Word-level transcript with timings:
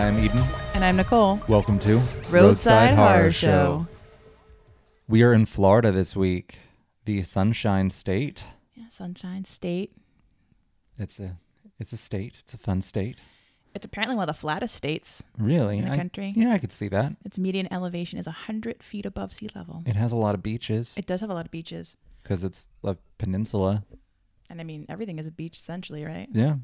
I'm 0.00 0.18
Eden. 0.18 0.38
And 0.74 0.82
I'm 0.82 0.96
Nicole. 0.96 1.40
Welcome 1.46 1.78
to 1.80 1.98
Roadside 2.30 2.94
Horror 2.94 3.30
Show. 3.30 3.86
We 5.08 5.22
are 5.22 5.34
in 5.34 5.44
Florida 5.44 5.92
this 5.92 6.16
week, 6.16 6.58
the 7.04 7.22
Sunshine 7.22 7.90
State. 7.90 8.44
Yeah, 8.74 8.88
Sunshine 8.88 9.44
State. 9.44 9.92
It's 10.98 11.20
a 11.20 11.36
it's 11.78 11.92
a 11.92 11.98
state. 11.98 12.38
It's 12.40 12.54
a 12.54 12.58
fun 12.58 12.80
state. 12.80 13.20
It's 13.74 13.84
apparently 13.84 14.16
one 14.16 14.28
of 14.28 14.34
the 14.34 14.40
flattest 14.40 14.74
states 14.74 15.22
Really? 15.38 15.76
in 15.78 15.84
the 15.84 15.92
I- 15.92 15.96
country. 15.96 16.32
yeah, 16.34 16.50
I 16.52 16.58
could 16.58 16.72
see 16.72 16.88
that. 16.88 17.12
Its 17.24 17.38
median 17.38 17.68
elevation 17.70 18.18
is 18.18 18.24
100 18.26 18.82
feet 18.82 19.04
above 19.04 19.32
sea 19.34 19.50
level. 19.54 19.82
It 19.86 19.96
has 19.96 20.12
a 20.12 20.16
lot 20.16 20.34
of 20.34 20.42
beaches 20.42 20.94
It 20.96 21.06
does 21.06 21.20
have 21.20 21.30
a 21.30 21.34
lot 21.34 21.44
of 21.44 21.50
beaches. 21.52 21.96
because 22.22 22.42
it's 22.42 22.68
a 22.84 22.96
peninsula. 23.18 23.84
And 24.48 24.60
I 24.60 24.64
mean, 24.64 24.84
everything 24.88 25.18
is 25.18 25.26
a 25.26 25.30
beach 25.30 25.58
essentially, 25.58 26.04
right? 26.04 26.28
Yeah. 26.32 26.56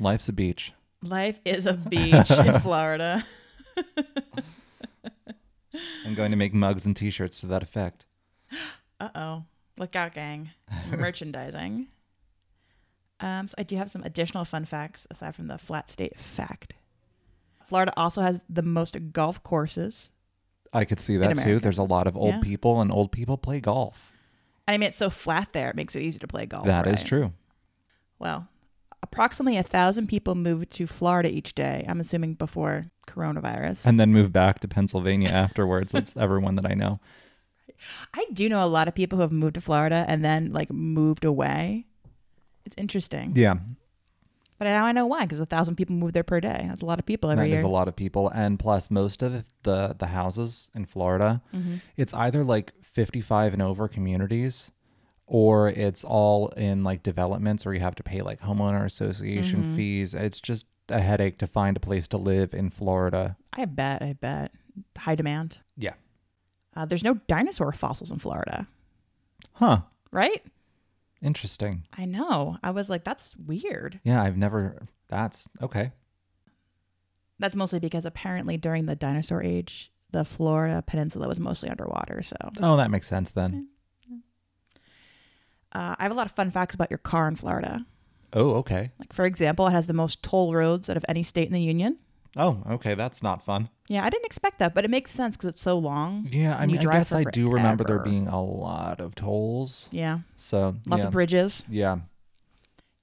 Life's 0.00 0.28
a 0.28 0.32
beach. 0.32 0.72
Life 1.02 1.38
is 1.44 1.66
a 1.66 1.74
beach 1.74 2.30
in 2.30 2.60
Florida. 2.62 3.24
I'm 6.04 6.14
going 6.14 6.30
to 6.30 6.36
make 6.36 6.52
mugs 6.54 6.84
and 6.86 6.96
t-shirts 6.96 7.40
to 7.40 7.46
that 7.46 7.62
effect. 7.62 8.06
Uh 9.00 9.08
oh. 9.14 9.44
Look 9.78 9.96
out, 9.96 10.14
gang. 10.14 10.50
Merchandising. 10.90 11.88
Um, 13.20 13.48
so 13.48 13.54
I 13.56 13.62
do 13.62 13.76
have 13.76 13.90
some 13.90 14.02
additional 14.02 14.44
fun 14.44 14.64
facts 14.64 15.06
aside 15.10 15.34
from 15.34 15.46
the 15.46 15.58
flat 15.58 15.90
state 15.90 16.18
fact. 16.18 16.74
Florida 17.66 17.92
also 17.96 18.20
has 18.20 18.42
the 18.50 18.62
most 18.62 18.96
golf 19.12 19.42
courses. 19.42 20.10
I 20.72 20.84
could 20.84 20.98
see 21.00 21.16
that 21.18 21.36
too. 21.38 21.58
There's 21.58 21.78
a 21.78 21.82
lot 21.84 22.06
of 22.06 22.16
old 22.16 22.34
Yeah. 22.34 22.40
people 22.40 22.80
and 22.80 22.92
old 22.92 23.12
people 23.12 23.36
play 23.38 23.60
golf. 23.60 24.12
And 24.66 24.74
I 24.74 24.78
mean, 24.78 24.88
it's 24.88 24.98
so 24.98 25.10
flat 25.10 25.52
there, 25.52 25.70
it 25.70 25.76
makes 25.76 25.96
it 25.96 26.02
easy 26.02 26.18
to 26.18 26.26
play 26.26 26.46
golf. 26.46 26.66
That 26.66 26.86
is 26.86 26.98
right? 26.98 27.06
true. 27.06 27.32
Well, 28.18 28.48
approximately 29.02 29.56
a 29.56 29.62
thousand 29.62 30.06
people 30.08 30.34
move 30.34 30.68
to 30.70 30.86
Florida 30.86 31.30
each 31.30 31.54
day. 31.54 31.84
I'm 31.88 32.00
assuming 32.00 32.34
before 32.34 32.84
coronavirus. 33.06 33.84
And 33.86 33.98
then 33.98 34.12
move 34.12 34.32
back 34.32 34.60
to 34.60 34.68
Pennsylvania 34.68 35.28
afterwards. 35.44 35.92
That's 35.92 36.16
everyone 36.16 36.54
that 36.56 36.66
I 36.66 36.74
know. 36.74 37.00
I 38.14 38.26
do 38.32 38.48
know 38.48 38.64
a 38.64 38.68
lot 38.68 38.86
of 38.88 38.94
people 38.94 39.16
who 39.18 39.22
have 39.22 39.32
moved 39.32 39.54
to 39.54 39.60
Florida 39.60 40.04
and 40.06 40.24
then 40.24 40.52
like 40.52 40.70
moved 40.70 41.24
away. 41.24 41.86
It's 42.64 42.76
interesting, 42.78 43.32
Yeah, 43.34 43.54
but 44.58 44.66
now 44.66 44.86
I 44.86 44.92
know 44.92 45.04
why 45.06 45.22
because 45.22 45.40
a 45.40 45.46
thousand 45.46 45.74
people 45.74 45.96
move 45.96 46.12
there 46.12 46.22
per 46.22 46.38
day. 46.40 46.64
That's 46.68 46.82
a 46.82 46.86
lot 46.86 47.00
of 47.00 47.06
people 47.06 47.28
every 47.30 47.46
That 47.46 47.48
year. 47.48 47.58
is 47.58 47.64
a 47.64 47.68
lot 47.68 47.88
of 47.88 47.96
people, 47.96 48.28
and 48.28 48.56
plus 48.56 48.88
most 48.88 49.20
of 49.22 49.42
the 49.64 49.96
the, 49.98 50.06
houses 50.06 50.70
in 50.76 50.84
Florida, 50.84 51.42
Mm-hmm. 51.52 51.76
it's 51.96 52.14
either 52.14 52.44
like 52.44 52.72
55 52.82 53.52
and 53.54 53.62
over 53.62 53.88
communities, 53.88 54.70
or 55.34 55.70
it's 55.70 56.04
all 56.04 56.48
in 56.48 56.84
like 56.84 57.02
developments, 57.02 57.64
or 57.64 57.72
you 57.72 57.80
have 57.80 57.94
to 57.94 58.02
pay 58.02 58.20
like 58.20 58.38
homeowner 58.42 58.84
association 58.84 59.62
Mm-hmm. 59.62 59.74
fees. 59.76 60.12
It's 60.12 60.40
just 60.42 60.66
a 60.90 61.00
headache 61.00 61.38
to 61.38 61.46
find 61.46 61.74
a 61.74 61.80
place 61.80 62.06
to 62.08 62.18
live 62.18 62.52
in 62.52 62.68
Florida. 62.68 63.36
I 63.54 63.64
bet. 63.64 64.02
I 64.02 64.12
bet. 64.12 64.52
High 64.98 65.14
demand. 65.14 65.60
Yeah. 65.78 65.94
Uh, 66.76 66.84
there's 66.84 67.02
no 67.02 67.14
dinosaur 67.28 67.72
fossils 67.72 68.10
in 68.10 68.18
Florida, 68.18 68.66
Huh. 69.54 69.80
right? 70.10 70.42
Interesting. 71.22 71.84
I 71.96 72.04
know. 72.04 72.58
I 72.62 72.70
was 72.70 72.90
like, 72.90 73.04
that's 73.04 73.34
weird. 73.36 74.00
Yeah, 74.04 74.22
I've 74.22 74.36
never. 74.36 74.82
That's 75.08 75.48
okay. 75.62 75.92
That's 77.38 77.54
mostly 77.56 77.78
because 77.78 78.04
apparently 78.04 78.56
during 78.58 78.84
the 78.86 78.96
dinosaur 78.96 79.42
age, 79.42 79.90
the 80.10 80.24
Florida 80.24 80.82
peninsula 80.86 81.26
was 81.26 81.40
mostly 81.40 81.70
underwater. 81.70 82.22
So 82.22 82.36
Oh, 82.60 82.76
that 82.76 82.90
makes 82.90 83.08
sense 83.08 83.30
then. 83.30 83.68
Uh, 85.74 85.96
I 85.98 86.02
have 86.02 86.12
a 86.12 86.14
lot 86.14 86.26
of 86.26 86.32
fun 86.32 86.50
facts 86.50 86.74
about 86.74 86.90
your 86.90 86.98
car 86.98 87.28
in 87.28 87.36
Florida. 87.36 87.84
Oh, 88.32 88.54
okay. 88.56 88.90
Like, 88.98 89.12
for 89.12 89.26
example, 89.26 89.66
it 89.66 89.72
has 89.72 89.86
the 89.86 89.92
most 89.92 90.22
toll 90.22 90.54
roads 90.54 90.88
out 90.88 90.96
of 90.96 91.04
any 91.08 91.22
state 91.22 91.46
in 91.48 91.52
the 91.52 91.60
union. 91.60 91.98
Oh, 92.36 92.62
okay. 92.70 92.94
That's 92.94 93.22
not 93.22 93.44
fun. 93.44 93.66
Yeah, 93.88 94.04
I 94.04 94.10
didn't 94.10 94.24
expect 94.24 94.58
that, 94.60 94.74
but 94.74 94.84
it 94.86 94.90
makes 94.90 95.10
sense 95.10 95.36
because 95.36 95.50
it's 95.50 95.62
so 95.62 95.76
long. 95.78 96.26
Yeah, 96.30 96.56
I 96.56 96.64
mean, 96.64 96.78
I 96.78 96.90
guess 96.92 97.12
I 97.12 97.24
do 97.24 97.50
remember 97.50 97.84
there 97.84 97.98
being 97.98 98.26
a 98.26 98.42
lot 98.42 99.00
of 99.00 99.14
tolls. 99.14 99.88
Yeah, 99.90 100.20
So 100.36 100.76
lots 100.86 101.02
yeah. 101.02 101.06
of 101.08 101.12
bridges. 101.12 101.62
Yeah. 101.68 101.98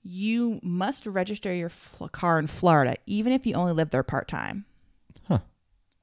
You 0.01 0.59
must 0.63 1.05
register 1.05 1.53
your 1.53 1.69
fl- 1.69 2.07
car 2.07 2.39
in 2.39 2.47
Florida, 2.47 2.95
even 3.05 3.31
if 3.33 3.45
you 3.45 3.53
only 3.53 3.73
live 3.73 3.91
there 3.91 4.01
part 4.01 4.27
time. 4.27 4.65
Huh. 5.27 5.39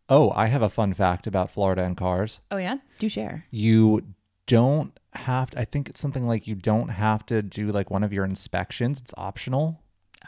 Oh, 0.08 0.30
I 0.36 0.46
have 0.46 0.62
a 0.62 0.68
fun 0.68 0.92
fact 0.94 1.26
about 1.26 1.50
Florida 1.50 1.82
and 1.82 1.96
cars. 1.96 2.40
Oh, 2.50 2.58
yeah? 2.58 2.76
Do 3.00 3.08
share. 3.08 3.46
You 3.50 4.02
don't 4.46 4.96
have 5.16 5.50
to, 5.50 5.60
I 5.60 5.64
think 5.64 5.88
it's 5.88 6.00
something 6.00 6.26
like 6.26 6.46
you 6.46 6.54
don't 6.54 6.88
have 6.88 7.24
to 7.26 7.42
do 7.42 7.72
like 7.72 7.90
one 7.90 8.02
of 8.04 8.12
your 8.12 8.24
inspections. 8.24 9.00
It's 9.00 9.14
optional. 9.16 9.80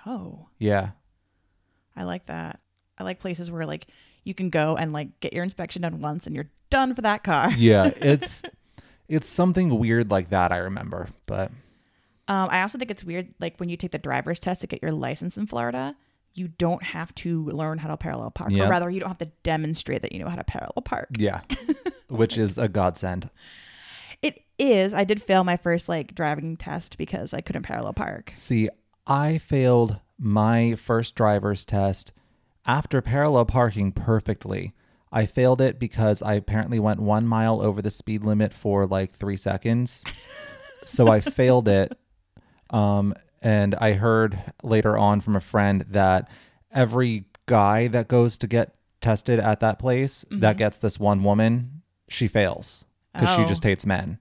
Oh, 0.06 0.46
Yeah. 0.58 0.90
I 1.96 2.04
like 2.04 2.26
that. 2.26 2.60
I 2.96 3.02
like 3.04 3.18
places 3.18 3.50
where, 3.50 3.66
like, 3.66 3.88
you 4.24 4.32
can 4.34 4.50
go 4.50 4.76
and, 4.76 4.92
like, 4.92 5.18
get 5.20 5.32
your 5.32 5.42
inspection 5.42 5.82
done 5.82 6.00
once 6.00 6.26
and 6.26 6.34
you're 6.36 6.50
done 6.70 6.94
for 6.94 7.02
that 7.02 7.24
car. 7.24 7.50
Yeah, 7.52 7.90
it's 7.96 8.42
it's 9.08 9.28
something 9.28 9.78
weird 9.78 10.10
like 10.10 10.30
that 10.30 10.52
I 10.52 10.58
remember, 10.58 11.08
but 11.26 11.50
Um, 12.28 12.48
I 12.50 12.62
also 12.62 12.78
think 12.78 12.90
it's 12.90 13.02
weird, 13.02 13.34
like 13.40 13.58
when 13.58 13.68
you 13.68 13.76
take 13.76 13.90
the 13.92 13.98
driver's 13.98 14.38
test 14.38 14.60
to 14.60 14.66
get 14.66 14.80
your 14.82 14.92
license 14.92 15.36
in 15.36 15.46
Florida, 15.46 15.96
you 16.34 16.48
don't 16.48 16.82
have 16.82 17.12
to 17.16 17.44
learn 17.46 17.78
how 17.78 17.88
to 17.88 17.96
parallel 17.96 18.30
park, 18.30 18.50
Yeah. 18.52 18.66
or 18.66 18.70
rather, 18.70 18.90
you 18.90 19.00
don't 19.00 19.08
have 19.08 19.18
to 19.18 19.30
demonstrate 19.42 20.02
that 20.02 20.12
you 20.12 20.18
know 20.20 20.28
how 20.28 20.36
to 20.36 20.44
parallel 20.44 20.82
park. 20.84 21.08
yeah. 21.18 21.40
Which 22.08 22.38
is 22.38 22.58
a 22.58 22.68
godsend. 22.68 23.28
Is. 24.58 24.92
I 24.92 25.04
did 25.04 25.22
fail 25.22 25.44
my 25.44 25.56
first 25.56 25.88
like 25.88 26.14
driving 26.14 26.56
test 26.56 26.98
because 26.98 27.32
I 27.32 27.40
couldn't 27.40 27.62
parallel 27.62 27.92
park. 27.92 28.32
See, 28.34 28.68
I 29.06 29.38
failed 29.38 30.00
my 30.18 30.74
first 30.74 31.14
driver's 31.14 31.64
test 31.64 32.12
after 32.66 33.00
parallel 33.00 33.44
parking 33.46 33.92
perfectly. 33.92 34.74
I 35.12 35.26
failed 35.26 35.60
it 35.60 35.78
because 35.78 36.20
I 36.22 36.34
apparently 36.34 36.78
went 36.78 37.00
one 37.00 37.26
mile 37.26 37.62
over 37.62 37.80
the 37.80 37.90
speed 37.90 38.24
limit 38.24 38.52
for 38.52 38.86
like 38.86 39.12
three 39.12 39.36
seconds. 39.38 40.04
so 40.84 41.08
I 41.08 41.20
failed 41.20 41.68
it. 41.68 41.96
Um, 42.70 43.14
and 43.40 43.74
I 43.76 43.92
heard 43.92 44.38
later 44.62 44.98
on 44.98 45.20
from 45.20 45.36
a 45.36 45.40
friend 45.40 45.84
that 45.90 46.28
every 46.72 47.24
guy 47.46 47.88
that 47.88 48.08
goes 48.08 48.36
to 48.38 48.46
get 48.46 48.74
tested 49.00 49.38
at 49.38 49.60
that 49.60 49.78
place 49.78 50.24
that 50.30 50.56
gets 50.58 50.76
this 50.78 50.98
one 50.98 51.22
woman, 51.22 51.82
she 52.08 52.26
fails 52.28 52.84
because 53.14 53.34
she 53.36 53.42
Oh. 53.42 53.46
just 53.46 53.62
hates 53.62 53.86
men. 53.86 54.18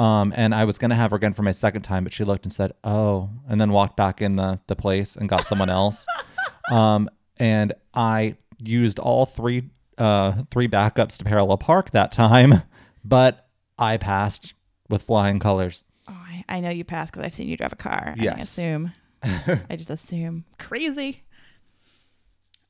Um, 0.00 0.32
and 0.34 0.54
I 0.54 0.64
was 0.64 0.78
gonna 0.78 0.94
have 0.94 1.10
her 1.10 1.16
again 1.18 1.34
for 1.34 1.42
my 1.42 1.50
second 1.52 1.82
time, 1.82 2.04
but 2.04 2.12
she 2.12 2.24
looked 2.24 2.44
and 2.46 2.52
said, 2.52 2.72
"Oh," 2.84 3.28
and 3.48 3.60
then 3.60 3.70
walked 3.70 3.96
back 3.96 4.22
in 4.22 4.36
the 4.36 4.58
the 4.66 4.74
place 4.76 5.14
and 5.16 5.28
got 5.28 5.46
someone 5.46 5.68
else. 5.68 6.06
um, 6.70 7.10
and 7.36 7.74
I 7.92 8.36
used 8.58 8.98
all 8.98 9.26
three 9.26 9.68
uh 9.98 10.42
three 10.50 10.68
backups 10.68 11.18
to 11.18 11.24
parallel 11.24 11.58
park 11.58 11.90
that 11.90 12.12
time, 12.12 12.62
but 13.04 13.48
I 13.78 13.98
passed 13.98 14.54
with 14.88 15.02
flying 15.02 15.38
colors. 15.38 15.84
Oh, 16.08 16.12
I, 16.12 16.44
I 16.48 16.60
know 16.60 16.70
you 16.70 16.84
passed 16.84 17.12
because 17.12 17.24
I've 17.26 17.34
seen 17.34 17.48
you 17.48 17.56
drive 17.58 17.72
a 17.74 17.76
car. 17.76 18.14
I 18.18 18.22
Yes. 18.22 18.42
assume. 18.56 18.92
I 19.22 19.76
just 19.76 19.90
assume. 19.90 20.44
Crazy. 20.58 21.24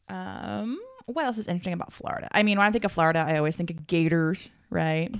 Um, 0.09 0.81
what 1.07 1.25
else 1.25 1.39
is 1.39 1.47
interesting 1.47 1.73
about 1.75 1.93
Florida? 1.93 2.29
I 2.33 2.43
mean, 2.43 2.59
when 2.59 2.67
I 2.67 2.71
think 2.73 2.85
of 2.85 2.91
Florida, 2.93 3.21
I 3.27 3.37
always 3.39 3.55
think 3.57 3.71
of 3.71 3.87
gators, 3.87 4.51
right? 4.69 5.15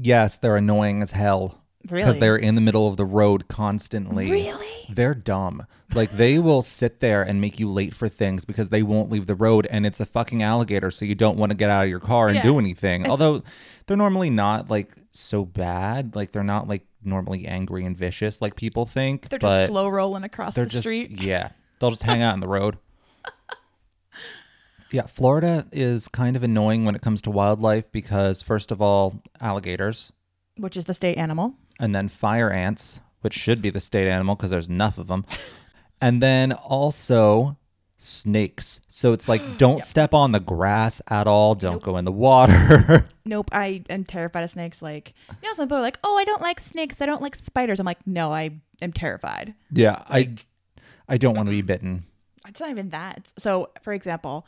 Yes, 0.00 0.36
they're 0.36 0.56
annoying 0.56 1.02
as 1.02 1.10
hell 1.10 1.62
because 1.82 2.18
they're 2.18 2.36
in 2.36 2.54
the 2.54 2.60
middle 2.60 2.86
of 2.88 2.96
the 2.96 3.04
road 3.04 3.48
constantly. 3.48 4.30
Really? 4.30 4.66
They're 4.90 5.14
dumb. 5.14 5.66
Like 5.94 6.10
they 6.10 6.38
will 6.38 6.60
sit 6.62 7.00
there 7.00 7.22
and 7.22 7.40
make 7.40 7.58
you 7.58 7.70
late 7.70 7.94
for 7.94 8.08
things 8.08 8.44
because 8.44 8.68
they 8.68 8.82
won't 8.82 9.10
leave 9.10 9.26
the 9.26 9.34
road 9.34 9.66
and 9.70 9.86
it's 9.86 10.00
a 10.00 10.04
fucking 10.06 10.42
alligator 10.42 10.90
so 10.90 11.04
you 11.04 11.14
don't 11.14 11.38
want 11.38 11.50
to 11.50 11.56
get 11.56 11.70
out 11.70 11.84
of 11.84 11.88
your 11.90 12.00
car 12.00 12.28
and 12.28 12.36
Yeah. 12.36 12.42
do 12.42 12.58
anything. 12.58 13.08
Although 13.08 13.42
they're 13.86 13.96
normally 13.96 14.28
not 14.30 14.70
like 14.70 14.92
so 15.12 15.44
bad. 15.44 16.14
Like 16.14 16.32
they're 16.32 16.44
not 16.44 16.68
like 16.68 16.82
normally 17.02 17.46
angry 17.46 17.84
and 17.86 17.96
vicious 17.96 18.42
like 18.42 18.54
people 18.54 18.84
think. 18.84 19.28
They're 19.30 19.38
just 19.38 19.68
slow 19.68 19.88
rolling 19.88 20.24
across 20.24 20.54
the 20.56 20.66
just 20.66 20.82
street. 20.82 21.10
yeah. 21.22 21.50
They'll 21.78 21.90
just 21.90 22.02
hang 22.02 22.22
out 22.22 22.34
in 22.34 22.40
the 22.40 22.48
road. 22.48 22.76
Yeah, 24.90 25.06
Florida 25.06 25.66
is 25.72 26.08
kind 26.08 26.34
of 26.36 26.42
annoying 26.42 26.84
when 26.84 26.94
it 26.94 27.02
comes 27.02 27.20
to 27.22 27.30
wildlife 27.30 27.90
because 27.92 28.40
first 28.42 28.70
of 28.72 28.80
all, 28.80 29.22
alligators 29.40 30.12
Which 30.56 30.76
is 30.76 30.86
the 30.86 30.94
state 30.94 31.18
animal. 31.18 31.54
and 31.78 31.94
then 31.94 32.08
fire 32.08 32.50
ants, 32.50 33.00
which 33.20 33.34
should 33.34 33.60
be 33.60 33.70
the 33.70 33.80
state 33.80 34.08
animal 34.08 34.34
because 34.34 34.50
there's 34.50 34.68
enough 34.68 34.96
of 34.98 35.06
them. 35.08 35.24
and 36.00 36.22
then 36.22 36.52
also 36.52 37.56
snakes. 37.98 38.80
So 38.88 39.12
it's 39.12 39.28
like 39.28 39.42
don't 39.58 39.84
step 39.84 40.14
on 40.14 40.32
the 40.32 40.40
grass 40.40 41.02
at 41.08 41.26
all, 41.26 41.54
don't 41.54 41.82
go 41.82 41.96
in 41.96 42.04
the 42.04 42.12
water. 42.12 43.06
Nope, 43.28 43.50
I 43.52 43.82
am 43.90 44.04
terrified 44.04 44.42
of 44.44 44.50
snakes. 44.50 44.80
Like, 44.80 45.12
you 45.42 45.46
know, 45.46 45.52
some 45.52 45.66
people 45.68 45.76
are 45.76 45.82
like, 45.82 45.98
"Oh, 46.02 46.16
I 46.16 46.24
don't 46.24 46.40
like 46.40 46.58
snakes. 46.60 47.02
I 47.02 47.04
don't 47.04 47.20
like 47.20 47.34
spiders." 47.34 47.78
I'm 47.78 47.84
like, 47.84 48.06
"No, 48.06 48.32
I 48.32 48.52
am 48.80 48.90
terrified." 48.90 49.52
yeah, 49.70 50.02
I 50.08 50.34
I 51.10 51.18
don't 51.18 51.34
want 51.34 51.46
to 51.46 51.50
be 51.50 51.60
bitten. 51.60 52.04
It's 52.48 52.58
not 52.58 52.70
even 52.70 52.88
that. 52.88 53.30
So, 53.36 53.68
for 53.82 53.92
example, 53.92 54.46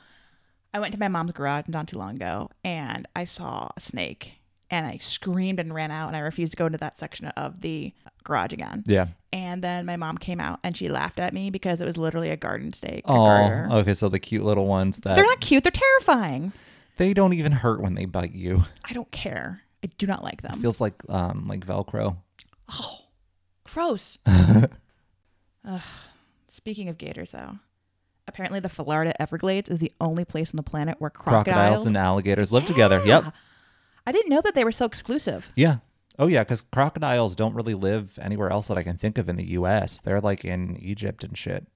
I 0.72 0.78
went 0.78 0.92
to 0.94 1.00
my 1.00 1.08
mom's 1.08 1.32
garage 1.32 1.64
not 1.68 1.88
too 1.88 1.98
long 1.98 2.16
ago, 2.16 2.50
and 2.64 3.08
I 3.16 3.24
saw 3.24 3.70
a 3.76 3.80
snake 3.80 4.40
and 4.70 4.86
I 4.86 4.98
screamed 4.98 5.58
and 5.58 5.74
ran 5.74 5.90
out 5.90 6.08
and 6.08 6.16
I 6.16 6.20
refused 6.20 6.52
to 6.52 6.56
go 6.56 6.66
into 6.66 6.78
that 6.78 6.96
section 6.96 7.26
of 7.28 7.60
the 7.60 7.92
garage 8.22 8.52
again. 8.52 8.84
Yeah. 8.86 9.08
And 9.32 9.62
then 9.62 9.84
my 9.84 9.96
mom 9.96 10.16
came 10.16 10.40
out 10.40 10.60
and 10.62 10.76
she 10.76 10.88
laughed 10.88 11.18
at 11.18 11.34
me 11.34 11.50
because 11.50 11.80
it 11.80 11.84
was 11.84 11.96
literally 11.96 12.30
a 12.30 12.36
garden 12.36 12.72
snake. 12.72 13.02
Oh, 13.06 13.66
okay. 13.78 13.94
So 13.94 14.08
the 14.08 14.20
cute 14.20 14.44
little 14.44 14.66
ones 14.66 15.00
that 15.00 15.16
They're 15.16 15.24
not 15.24 15.40
cute. 15.40 15.64
They're 15.64 15.72
terrifying. 15.72 16.52
they 16.98 17.12
don't 17.14 17.32
even 17.32 17.52
hurt 17.52 17.80
when 17.80 17.94
they 17.94 18.04
bite 18.04 18.32
you. 18.32 18.62
I 18.88 18.92
don't 18.92 19.10
care. 19.10 19.62
I 19.82 19.88
do 19.98 20.06
not 20.06 20.22
like 20.22 20.42
them. 20.42 20.60
Feels 20.60 20.80
like 20.80 20.94
um 21.08 21.48
like 21.48 21.66
Velcro. 21.66 22.16
oh, 22.72 22.98
gross. 23.64 24.18
Ugh. 24.26 25.80
Speaking 26.48 26.88
of 26.88 26.98
gators, 26.98 27.30
though, 27.32 27.58
apparently 28.30 28.60
the 28.60 28.68
Florida 28.68 29.20
Everglades 29.20 29.68
is 29.68 29.78
the 29.78 29.92
only 30.00 30.24
place 30.24 30.50
on 30.50 30.56
the 30.56 30.62
planet 30.62 30.96
where 31.00 31.10
crocodiles, 31.10 31.44
Crocodiles 31.44 31.86
and 31.86 31.96
alligators 31.96 32.52
live 32.52 32.64
together. 32.66 33.02
Yep. 33.04 33.34
I 34.06 34.12
didn't 34.12 34.30
know 34.30 34.40
that 34.40 34.54
they 34.54 34.64
were 34.64 34.72
so 34.72 34.86
exclusive. 34.86 35.52
Yeah. 35.54 35.78
Oh 36.18 36.26
yeah, 36.26 36.42
because 36.44 36.60
crocodiles 36.60 37.34
don't 37.34 37.54
really 37.54 37.74
live 37.74 38.18
anywhere 38.20 38.50
else 38.50 38.66
that 38.68 38.78
I 38.78 38.82
can 38.82 38.96
think 38.96 39.18
of 39.18 39.28
in 39.28 39.36
the 39.36 39.50
U.S. 39.50 40.00
They're 40.02 40.20
like 40.20 40.44
in 40.44 40.76
Egypt 40.76 41.24
and 41.24 41.36
shit. 41.36 41.66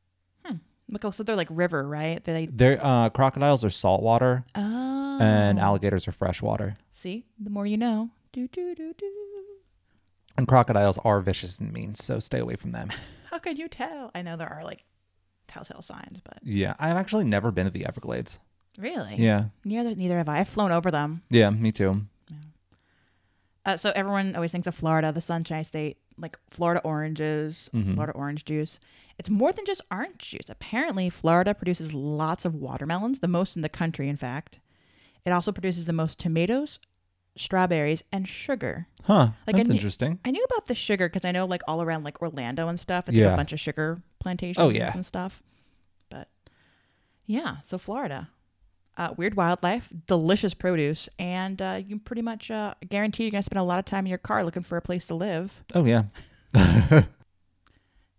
Oh, 1.02 1.10
so 1.10 1.22
they're 1.22 1.36
like 1.36 1.48
river, 1.50 1.86
right? 1.86 2.22
They're 2.22 2.40
like, 2.40 2.56
They're 2.56 2.84
uh, 2.84 3.08
crocodiles 3.08 3.64
are 3.64 3.70
saltwater 3.70 4.44
oh. 4.54 5.18
and 5.20 5.58
alligators 5.58 6.06
are 6.06 6.12
freshwater. 6.12 6.74
See, 6.90 7.24
the 7.38 7.50
more 7.50 7.66
you 7.66 7.76
know. 7.76 8.10
Do, 8.32 8.48
do, 8.48 8.74
do, 8.74 8.92
do. 8.96 9.10
And 10.36 10.48
crocodiles 10.48 10.98
are 11.04 11.20
vicious 11.20 11.60
and 11.60 11.72
mean, 11.72 11.94
so 11.94 12.18
stay 12.18 12.40
away 12.40 12.56
from 12.56 12.72
them. 12.72 12.90
How 13.30 13.38
can 13.38 13.56
you 13.56 13.68
tell? 13.68 14.10
I 14.14 14.22
know 14.22 14.36
there 14.36 14.52
are 14.52 14.64
like 14.64 14.84
telltale 15.48 15.82
signs, 15.82 16.20
but 16.22 16.38
Yeah, 16.42 16.74
I've 16.78 16.96
actually 16.96 17.24
never 17.24 17.50
been 17.50 17.64
to 17.66 17.70
the 17.70 17.86
Everglades. 17.86 18.40
really? 18.78 19.16
Yeah, 19.16 19.46
Neither, 19.64 19.94
neither 19.94 20.18
have 20.18 20.28
I. 20.28 20.40
I've 20.40 20.48
flown 20.48 20.72
over 20.72 20.90
them. 20.90 21.22
yeah, 21.30 21.50
me 21.50 21.72
too. 21.72 22.02
Uh, 23.66 23.76
so 23.78 23.92
everyone 23.96 24.34
always 24.34 24.52
thinks 24.52 24.66
of 24.66 24.74
Florida, 24.74 25.10
the 25.10 25.20
Sunshine 25.22 25.64
State, 25.64 25.96
like 26.18 26.38
Florida 26.50 26.80
oranges, 26.84 27.70
Mhm. 27.72 27.94
Florida 27.94 28.12
orange 28.12 28.44
juice. 28.44 28.78
It's 29.18 29.30
more 29.30 29.52
than 29.52 29.64
just 29.64 29.80
orange 29.90 30.18
juice. 30.18 30.48
Apparently, 30.50 31.08
Florida 31.08 31.54
produces 31.54 31.94
lots 31.94 32.44
of 32.44 32.54
watermelons, 32.54 33.20
the 33.20 33.28
most 33.28 33.56
in 33.56 33.62
the 33.62 33.68
country, 33.70 34.08
in 34.08 34.16
fact. 34.16 34.60
It 35.24 35.30
also 35.30 35.50
produces 35.50 35.86
the 35.86 35.94
most 35.94 36.18
tomatoes, 36.18 36.78
strawberries, 37.36 38.02
and 38.12 38.28
sugar. 38.28 38.86
Huh? 39.04 39.30
Like, 39.46 39.56
that's 39.56 39.68
I 39.68 39.72
knew- 39.72 39.74
interesting. 39.74 40.18
I 40.24 40.30
knew 40.30 40.44
about 40.44 40.66
the 40.66 40.74
sugar 40.74 41.08
because 41.08 41.24
I 41.24 41.32
know, 41.32 41.44
like, 41.46 41.62
all 41.68 41.82
around 41.82 42.04
like 42.04 42.22
Orlando 42.22 42.68
and 42.68 42.78
stuff, 42.78 43.08
it's 43.08 43.18
like 43.18 43.32
a 43.32 43.36
bunch 43.36 43.52
of 43.52 43.60
sugar 43.60 44.02
plantations 44.20 44.58
Oh, 44.64 44.68
yeah. 44.70 44.92
and 44.94 45.04
stuff. 45.04 45.42
But 46.10 46.28
yeah, 47.26 47.56
so 47.62 47.78
Florida. 47.78 48.28
Uh, 48.96 49.12
weird 49.16 49.34
wildlife, 49.36 49.92
delicious 50.06 50.54
produce, 50.54 51.08
and 51.18 51.60
uh, 51.60 51.80
you 51.84 51.98
pretty 51.98 52.22
much 52.22 52.48
uh, 52.48 52.74
guarantee 52.88 53.24
you're 53.24 53.32
going 53.32 53.42
to 53.42 53.46
spend 53.46 53.58
a 53.58 53.64
lot 53.64 53.80
of 53.80 53.84
time 53.84 54.06
in 54.06 54.08
your 54.10 54.18
car 54.18 54.44
looking 54.44 54.62
for 54.62 54.76
a 54.76 54.80
place 54.82 55.04
to 55.06 55.14
live. 55.16 55.64
Oh 55.74 55.84
yeah. 55.84 56.04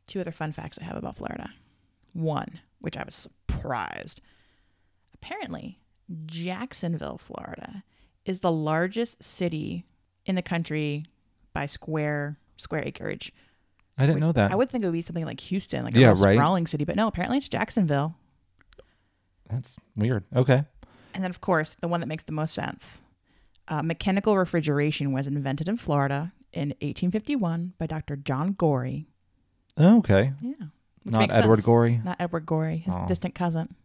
Two 0.08 0.20
other 0.20 0.32
fun 0.34 0.52
facts 0.52 0.78
I 0.80 0.84
have 0.84 0.98
about 0.98 1.16
Florida. 1.16 1.52
One, 2.14 2.60
which 2.80 2.98
I 2.98 3.04
was 3.04 3.16
surprised. 3.16 4.20
Apparently, 5.14 5.80
Jacksonville, 6.26 7.18
Florida, 7.18 7.84
is 8.26 8.40
the 8.40 8.52
largest 8.52 9.24
city 9.24 9.86
in 10.26 10.36
the 10.36 10.42
country 10.42 11.06
by 11.54 11.66
square 11.66 12.38
square 12.58 12.84
acreage. 12.86 13.32
I 13.98 14.06
didn't 14.06 14.20
know 14.22 14.32
that. 14.34 14.52
I 14.52 14.56
would 14.56 14.70
think 14.70 14.84
it 14.84 14.88
would 14.88 14.94
be 14.94 15.02
something 15.02 15.26
like 15.26 15.40
Houston, 15.42 15.84
like 15.84 15.96
a 15.96 16.00
Yeah, 16.00 16.08
real 16.14 16.24
right. 16.24 16.36
sprawling 16.36 16.68
city, 16.68 16.84
but 16.84 16.96
no, 16.96 17.08
apparently 17.08 17.38
it's 17.38 17.48
Jacksonville. 17.48 18.16
That's 19.50 19.78
weird. 19.96 20.24
Okay. 20.36 20.64
And 21.14 21.24
then, 21.24 21.30
of 21.32 21.40
course, 21.42 21.76
the 21.80 21.88
one 21.88 22.00
that 22.02 22.08
makes 22.08 22.24
the 22.24 22.32
most 22.34 22.54
sense. 22.54 23.02
Uh, 23.68 23.82
mechanical 23.82 24.38
refrigeration 24.38 25.12
was 25.12 25.28
invented 25.28 25.68
in 25.70 25.78
Florida 25.78 26.34
in 26.52 26.70
1851 26.82 27.74
by 27.78 27.88
Dr. 27.88 28.16
John 28.16 28.54
Gorrie. 28.54 29.08
Oh, 29.78 30.00
Okay. 30.00 30.34
Yeah. 30.42 30.54
Not 31.06 31.32
Edward 31.32 31.58
sense. 31.58 31.66
Gorey. 31.66 32.02
Not 32.04 32.18
Edward 32.20 32.46
Gorey, 32.46 32.78
his 32.80 32.96
Oh. 32.96 33.06
distant 33.08 33.36
cousin. 33.36 33.76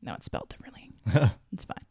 No, 0.00 0.14
it's 0.14 0.26
spelled 0.26 0.48
differently. 0.48 0.90
it's 1.52 1.64
fine. 1.64 1.84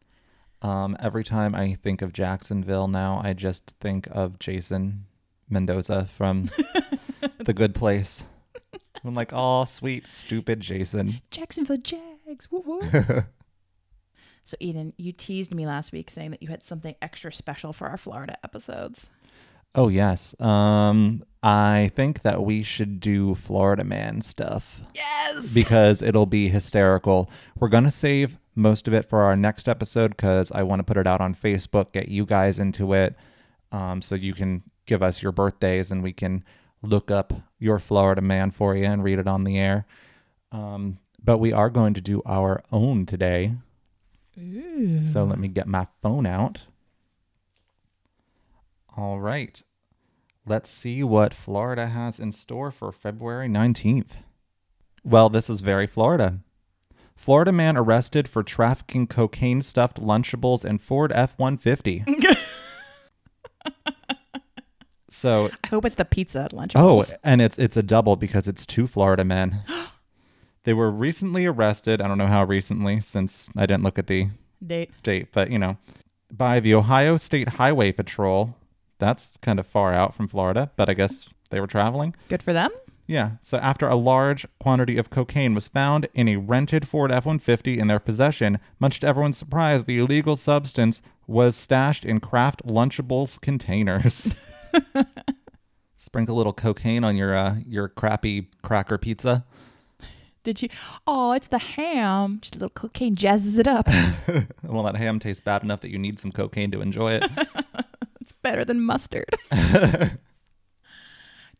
Um, 0.61 0.95
every 0.99 1.23
time 1.23 1.55
I 1.55 1.75
think 1.81 2.01
of 2.01 2.13
Jacksonville 2.13 2.87
now, 2.87 3.19
I 3.23 3.33
just 3.33 3.73
think 3.79 4.07
of 4.11 4.37
Jason 4.39 5.05
Mendoza 5.49 6.07
from 6.17 6.49
The 7.39 7.53
Good 7.53 7.73
Place. 7.73 8.23
I'm 9.03 9.15
like, 9.15 9.31
oh, 9.33 9.65
sweet, 9.65 10.05
stupid 10.05 10.59
Jason. 10.59 11.21
Jacksonville 11.31 11.77
Jags. 11.77 12.51
Woo 12.51 12.63
woo. 12.65 12.81
so, 14.43 14.55
Eden, 14.59 14.93
you 14.97 15.11
teased 15.11 15.53
me 15.53 15.65
last 15.65 15.91
week 15.91 16.11
saying 16.11 16.31
that 16.31 16.43
you 16.43 16.49
had 16.49 16.63
something 16.63 16.95
extra 17.01 17.33
special 17.33 17.73
for 17.73 17.87
our 17.87 17.97
Florida 17.97 18.37
episodes. 18.43 19.09
Oh 19.73 19.87
yes. 19.87 20.35
Um, 20.39 21.23
I 21.43 21.91
think 21.95 22.21
that 22.21 22.43
we 22.43 22.61
should 22.63 22.99
do 22.99 23.33
Florida 23.35 23.83
Man 23.83 24.21
stuff 24.21 24.81
Yes. 24.93 25.51
because 25.53 26.01
it'll 26.01 26.27
be 26.27 26.49
hysterical. 26.49 27.29
We're 27.59 27.69
gonna 27.69 27.89
save 27.91 28.37
most 28.55 28.87
of 28.87 28.93
it 28.93 29.05
for 29.05 29.23
our 29.23 29.35
next 29.35 29.67
episode 29.67 30.11
because 30.11 30.51
I 30.51 30.63
want 30.63 30.79
to 30.79 30.83
put 30.83 30.97
it 30.97 31.07
out 31.07 31.21
on 31.21 31.33
Facebook, 31.33 31.93
get 31.93 32.09
you 32.09 32.25
guys 32.25 32.59
into 32.59 32.93
it, 32.93 33.15
um, 33.71 34.01
so 34.01 34.13
you 34.15 34.33
can 34.33 34.61
give 34.85 35.01
us 35.01 35.23
your 35.23 35.31
birthdays 35.31 35.89
and 35.91 36.03
we 36.03 36.11
can 36.13 36.43
look 36.83 37.09
up 37.09 37.33
your 37.59 37.79
Florida 37.79 38.21
Man 38.21 38.51
for 38.51 38.75
you 38.75 38.85
and 38.85 39.03
read 39.03 39.19
it 39.19 39.27
on 39.27 39.43
the 39.45 39.57
air. 39.57 39.85
Um, 40.51 40.99
but 41.23 41.37
we 41.37 41.53
are 41.53 41.69
going 41.69 41.93
to 41.93 42.01
do 42.01 42.21
our 42.25 42.61
own 42.71 43.05
today. 43.05 43.53
Ooh. 44.37 45.01
So 45.03 45.23
let 45.23 45.39
me 45.39 45.47
get 45.47 45.67
my 45.67 45.87
phone 46.01 46.25
out. 46.25 46.65
All 48.97 49.19
right. 49.19 49.61
Let's 50.45 50.69
see 50.69 51.03
what 51.03 51.33
Florida 51.33 51.87
has 51.87 52.19
in 52.19 52.31
store 52.31 52.71
for 52.71 52.91
February 52.91 53.47
19th. 53.47 54.13
Well, 55.03 55.29
this 55.29 55.49
is 55.49 55.61
very 55.61 55.87
Florida. 55.87 56.39
Florida 57.15 57.51
man 57.51 57.77
arrested 57.77 58.27
for 58.27 58.41
trafficking 58.41 59.05
cocaine 59.05 59.61
stuffed 59.61 60.01
Lunchables 60.01 60.65
and 60.65 60.81
Ford 60.81 61.11
F 61.13 61.37
150. 61.37 62.03
so, 65.09 65.49
I 65.63 65.67
hope 65.67 65.85
it's 65.85 65.95
the 65.95 66.05
pizza 66.05 66.41
at 66.41 66.53
lunch. 66.53 66.73
oh, 66.75 67.03
and 67.23 67.39
it's 67.41 67.59
it's 67.59 67.77
a 67.77 67.83
double 67.83 68.15
because 68.15 68.47
it's 68.47 68.65
two 68.65 68.87
Florida 68.87 69.23
men. 69.23 69.61
they 70.63 70.73
were 70.73 70.89
recently 70.89 71.45
arrested. 71.45 72.01
I 72.01 72.07
don't 72.07 72.17
know 72.17 72.25
how 72.25 72.43
recently 72.43 72.99
since 73.01 73.49
I 73.55 73.67
didn't 73.67 73.83
look 73.83 73.99
at 73.99 74.07
the 74.07 74.29
date. 74.65 74.89
date, 75.03 75.27
but 75.31 75.51
you 75.51 75.59
know, 75.59 75.77
by 76.31 76.59
the 76.59 76.73
Ohio 76.73 77.17
State 77.17 77.49
Highway 77.49 77.91
Patrol. 77.91 78.55
That's 79.01 79.35
kind 79.41 79.59
of 79.59 79.65
far 79.65 79.93
out 79.93 80.13
from 80.13 80.27
Florida, 80.27 80.69
but 80.75 80.87
I 80.87 80.93
guess 80.93 81.27
they 81.49 81.59
were 81.59 81.67
traveling. 81.67 82.15
Good 82.29 82.43
for 82.43 82.53
them. 82.53 82.69
Yeah. 83.07 83.31
So 83.41 83.57
after 83.57 83.87
a 83.87 83.95
large 83.95 84.45
quantity 84.59 84.97
of 84.97 85.09
cocaine 85.09 85.55
was 85.55 85.67
found 85.67 86.07
in 86.13 86.29
a 86.29 86.37
rented 86.37 86.87
Ford 86.87 87.11
F 87.11 87.25
150 87.25 87.79
in 87.79 87.87
their 87.87 87.99
possession, 87.99 88.59
much 88.79 88.99
to 88.99 89.07
everyone's 89.07 89.37
surprise, 89.37 89.85
the 89.85 89.97
illegal 89.97 90.35
substance 90.37 91.01
was 91.25 91.55
stashed 91.55 92.05
in 92.05 92.19
Kraft 92.19 92.65
Lunchables 92.65 93.41
containers. 93.41 94.35
Sprinkle 95.97 96.35
a 96.35 96.37
little 96.37 96.53
cocaine 96.53 97.03
on 97.03 97.15
your 97.15 97.35
uh, 97.35 97.55
your 97.67 97.89
crappy 97.89 98.49
cracker 98.61 98.97
pizza. 98.99 99.45
Did 100.43 100.61
you? 100.61 100.69
Oh, 101.05 101.31
it's 101.33 101.47
the 101.47 101.59
ham. 101.59 102.39
Just 102.41 102.55
a 102.55 102.59
little 102.59 102.69
cocaine 102.69 103.15
jazzes 103.15 103.57
it 103.57 103.67
up. 103.67 103.87
Well, 104.63 104.83
that 104.83 104.95
ham 104.95 105.19
tastes 105.19 105.41
bad 105.41 105.63
enough 105.63 105.81
that 105.81 105.91
you 105.91 105.99
need 105.99 106.17
some 106.17 106.31
cocaine 106.31 106.71
to 106.71 106.81
enjoy 106.81 107.13
it. 107.15 107.29
better 108.41 108.65
than 108.65 108.81
mustard. 108.81 109.29
do 109.51 109.57
I 109.57 110.09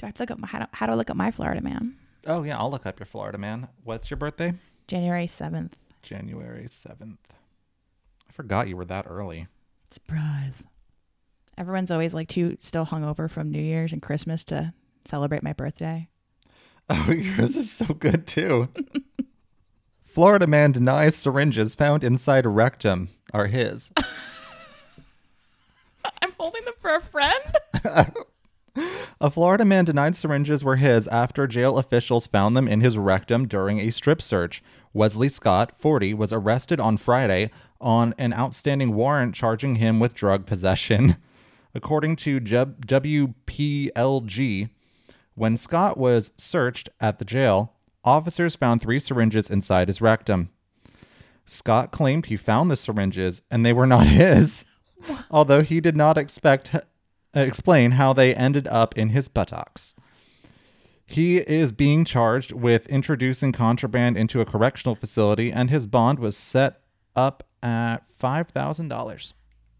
have 0.03 0.13
to 0.15 0.21
look 0.23 0.31
up 0.31 0.39
my, 0.39 0.47
how, 0.47 0.59
do, 0.59 0.65
how 0.71 0.85
do 0.85 0.91
I 0.93 0.95
look 0.95 1.09
up 1.09 1.17
my 1.17 1.31
Florida 1.31 1.61
man? 1.61 1.95
oh 2.27 2.43
yeah, 2.43 2.57
I'll 2.57 2.69
look 2.69 2.85
up 2.85 2.99
your 2.99 3.07
Florida 3.07 3.37
man. 3.37 3.67
What's 3.83 4.09
your 4.11 4.17
birthday? 4.17 4.53
January 4.87 5.27
seventh. 5.27 5.75
January 6.01 6.65
7th. 6.67 7.17
I 8.27 8.31
forgot 8.31 8.67
you 8.67 8.77
were 8.77 8.85
that 8.85 9.05
early. 9.07 9.47
Surprise. 9.91 10.53
Everyone's 11.57 11.91
always 11.91 12.13
like 12.13 12.27
too 12.27 12.57
still 12.59 12.85
hungover 12.85 13.29
from 13.29 13.51
New 13.51 13.61
Year's 13.61 13.91
and 13.91 14.01
Christmas 14.01 14.43
to 14.45 14.73
celebrate 15.05 15.43
my 15.43 15.53
birthday. 15.53 16.07
Oh, 16.89 17.09
yours 17.09 17.55
is 17.55 17.71
so 17.71 17.85
good 17.85 18.27
too. 18.27 18.67
Florida 20.01 20.45
man 20.45 20.73
denies 20.73 21.15
syringes 21.15 21.73
found 21.73 22.03
inside 22.03 22.45
rectum 22.45 23.07
are 23.33 23.47
his. 23.47 23.91
I'm 26.21 26.33
holding 26.37 26.65
them 26.65 26.73
for 26.79 26.95
a 26.95 27.01
friend. 27.01 27.43
A 29.19 29.29
Florida 29.29 29.65
man 29.65 29.85
denied 29.85 30.15
syringes 30.15 30.63
were 30.63 30.77
his 30.77 31.05
after 31.07 31.45
jail 31.45 31.77
officials 31.77 32.25
found 32.25 32.55
them 32.57 32.67
in 32.67 32.81
his 32.81 32.97
rectum 32.97 33.47
during 33.47 33.79
a 33.79 33.91
strip 33.91 34.21
search. 34.21 34.63
Wesley 34.93 35.29
Scott, 35.29 35.75
40, 35.77 36.13
was 36.13 36.33
arrested 36.33 36.79
on 36.79 36.97
Friday 36.97 37.51
on 37.79 38.15
an 38.17 38.33
outstanding 38.33 38.95
warrant 38.95 39.35
charging 39.35 39.75
him 39.75 39.99
with 39.99 40.15
drug 40.15 40.45
possession. 40.45 41.17
According 41.75 42.15
to 42.17 42.39
WPLG, 42.39 43.09
when 45.35 45.57
Scott 45.57 45.97
was 45.97 46.31
searched 46.35 46.89
at 46.99 47.17
the 47.17 47.25
jail, 47.25 47.73
officers 48.03 48.55
found 48.55 48.81
three 48.81 48.99
syringes 48.99 49.49
inside 49.49 49.87
his 49.87 50.01
rectum. 50.01 50.49
Scott 51.45 51.91
claimed 51.91 52.25
he 52.25 52.37
found 52.37 52.71
the 52.71 52.75
syringes 52.75 53.41
and 53.51 53.65
they 53.65 53.73
were 53.73 53.87
not 53.87 54.07
his. 54.07 54.63
although 55.31 55.61
he 55.61 55.79
did 55.81 55.95
not 55.95 56.17
expect 56.17 56.75
explain 57.33 57.91
how 57.91 58.11
they 58.13 58.35
ended 58.35 58.67
up 58.67 58.97
in 58.97 59.09
his 59.09 59.27
buttocks. 59.27 59.95
He 61.05 61.37
is 61.37 61.71
being 61.71 62.05
charged 62.05 62.51
with 62.53 62.87
introducing 62.87 63.51
contraband 63.51 64.17
into 64.17 64.39
a 64.39 64.45
correctional 64.45 64.95
facility, 64.95 65.51
and 65.51 65.69
his 65.69 65.85
bond 65.87 66.19
was 66.19 66.37
set 66.37 66.81
up 67.15 67.43
at 67.61 67.97
five 68.17 68.49
thousand 68.49 68.87
dollars. 68.87 69.33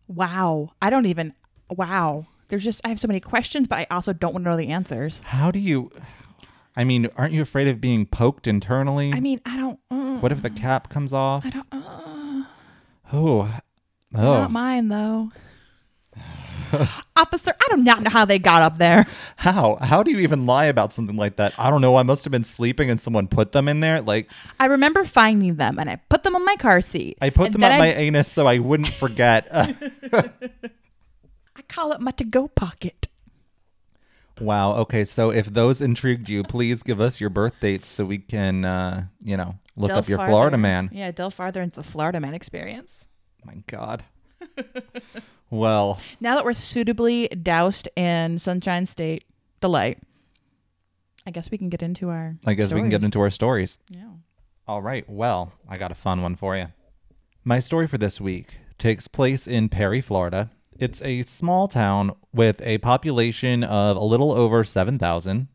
Wow. 0.07 0.71
I 0.81 0.89
don't 0.89 1.05
even. 1.05 1.33
Wow. 1.69 2.27
There's 2.49 2.65
just 2.65 2.81
I 2.83 2.89
have 2.89 2.99
so 2.99 3.07
many 3.07 3.21
questions, 3.21 3.67
but 3.67 3.79
I 3.79 3.87
also 3.89 4.11
don't 4.11 4.33
want 4.33 4.43
to 4.43 4.51
know 4.51 4.57
the 4.57 4.67
answers. 4.67 5.21
How 5.21 5.51
do 5.51 5.59
you? 5.59 5.89
I 6.75 6.83
mean, 6.83 7.07
aren't 7.15 7.33
you 7.33 7.41
afraid 7.41 7.67
of 7.69 7.79
being 7.79 8.05
poked 8.05 8.45
internally? 8.45 9.13
I 9.13 9.21
mean, 9.21 9.39
I 9.45 9.55
don't. 9.55 9.79
Uh, 9.89 10.17
what 10.19 10.31
if 10.33 10.41
the 10.41 10.49
cap 10.49 10.89
comes 10.89 11.13
off? 11.13 11.45
I 11.45 11.49
don't. 11.49 11.67
Uh, 11.71 12.43
Oh, 13.13 13.57
oh, 14.15 14.41
Not 14.41 14.51
mine 14.51 14.87
though. 14.89 15.29
Officer, 17.15 17.53
I 17.59 17.75
do 17.75 17.81
not 17.83 18.01
know 18.01 18.09
how 18.09 18.25
they 18.25 18.39
got 18.39 18.61
up 18.61 18.77
there. 18.77 19.05
how? 19.37 19.77
How 19.81 20.03
do 20.03 20.11
you 20.11 20.19
even 20.19 20.45
lie 20.45 20.65
about 20.65 20.93
something 20.93 21.17
like 21.17 21.35
that? 21.35 21.53
I 21.57 21.69
don't 21.69 21.81
know. 21.81 21.97
I 21.97 22.03
must 22.03 22.23
have 22.23 22.31
been 22.31 22.43
sleeping 22.45 22.89
and 22.89 22.99
someone 22.99 23.27
put 23.27 23.51
them 23.51 23.67
in 23.67 23.81
there. 23.81 24.01
Like 24.01 24.31
I 24.59 24.65
remember 24.65 25.03
finding 25.03 25.55
them 25.55 25.79
and 25.79 25.89
I 25.89 25.97
put 26.09 26.23
them 26.23 26.35
on 26.35 26.45
my 26.45 26.55
car 26.55 26.81
seat. 26.81 27.17
I 27.21 27.29
put 27.29 27.47
And 27.47 27.55
them 27.55 27.63
on 27.63 27.71
I, 27.73 27.77
my 27.77 27.93
anus 27.93 28.31
so 28.31 28.47
I 28.47 28.59
wouldn't 28.59 28.93
forget. 28.93 29.47
I 29.51 29.75
call 31.67 31.91
it 31.91 32.01
my 32.01 32.11
to-go 32.11 32.47
pocket. 32.47 33.07
wow. 34.39 34.73
Okay. 34.75 35.05
So 35.05 35.31
if 35.31 35.47
those 35.47 35.81
intrigued 35.81 36.29
you, 36.29 36.43
please 36.43 36.83
give 36.83 37.01
us 37.01 37.19
your 37.19 37.29
birth 37.29 37.53
dates 37.59 37.87
so 37.87 38.05
we 38.05 38.17
can, 38.17 38.65
uh, 38.65 39.05
you 39.19 39.37
know, 39.37 39.55
look 39.75 39.91
up 39.91 40.07
your 40.07 40.17
farther. 40.17 40.31
Florida 40.31 40.57
man. 40.57 40.89
Yeah, 40.93 41.11
delve 41.11 41.33
farther 41.33 41.61
into 41.61 41.81
the 41.81 41.87
Florida 41.87 42.19
man 42.19 42.33
experience. 42.33 43.07
My 43.45 43.55
God. 43.67 44.03
well, 45.49 45.99
Now 46.19 46.35
that 46.35 46.45
we're 46.45 46.53
suitably 46.53 47.27
doused 47.29 47.87
in 47.95 48.39
Sunshine 48.39 48.85
State 48.85 49.23
delight, 49.59 49.99
I 51.25 51.31
guess 51.31 51.51
we 51.51 51.57
can 51.57 51.69
get 51.69 51.83
into 51.83 52.09
our. 52.09 52.37
I 52.45 52.53
guess 52.53 52.73
we 52.73 52.79
can 52.79 52.89
get 52.89 53.03
into 53.03 53.19
our 53.21 53.29
stories. 53.29 53.77
Yeah. 53.89 54.09
All 54.67 54.81
right. 54.81 55.07
Well, 55.09 55.53
I 55.69 55.77
got 55.77 55.91
a 55.91 55.95
fun 55.95 56.21
one 56.21 56.35
for 56.35 56.55
you. 56.57 56.67
My 57.43 57.59
story 57.59 57.87
for 57.87 57.97
this 57.97 58.19
week 58.21 58.57
takes 58.77 59.07
place 59.07 59.47
in 59.47 59.69
Perry, 59.69 60.01
Florida. 60.01 60.49
It's 60.77 61.01
a 61.03 61.23
small 61.23 61.67
town 61.67 62.13
with 62.33 62.59
a 62.61 62.79
population 62.79 63.63
of 63.63 63.97
a 63.97 64.03
little 64.03 64.31
over 64.31 64.63
7,000 64.63 65.47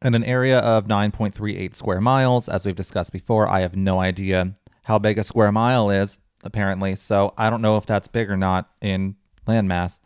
and 0.00 0.14
an 0.16 0.24
area 0.24 0.58
of 0.58 0.86
9.38 0.86 1.76
square 1.76 2.00
miles. 2.00 2.48
As 2.48 2.66
we've 2.66 2.74
discussed 2.74 3.12
before, 3.12 3.48
I 3.48 3.60
have 3.60 3.76
no 3.76 4.00
idea 4.00 4.54
how 4.84 4.98
big 4.98 5.18
a 5.18 5.24
square 5.24 5.52
mile 5.52 5.90
is, 5.90 6.18
apparently, 6.42 6.94
so 6.94 7.34
I 7.36 7.50
don't 7.50 7.62
know 7.62 7.76
if 7.76 7.86
that's 7.86 8.08
big 8.08 8.30
or 8.30 8.36
not 8.36 8.70
in 8.80 9.16
landmass. 9.46 9.98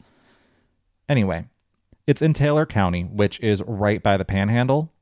Anyway, 1.08 1.44
it's 2.06 2.22
in 2.22 2.32
Taylor 2.32 2.66
County, 2.66 3.02
which 3.02 3.40
is 3.40 3.62
right 3.66 4.02
by 4.02 4.16
the 4.16 4.24
panhandle. 4.24 4.92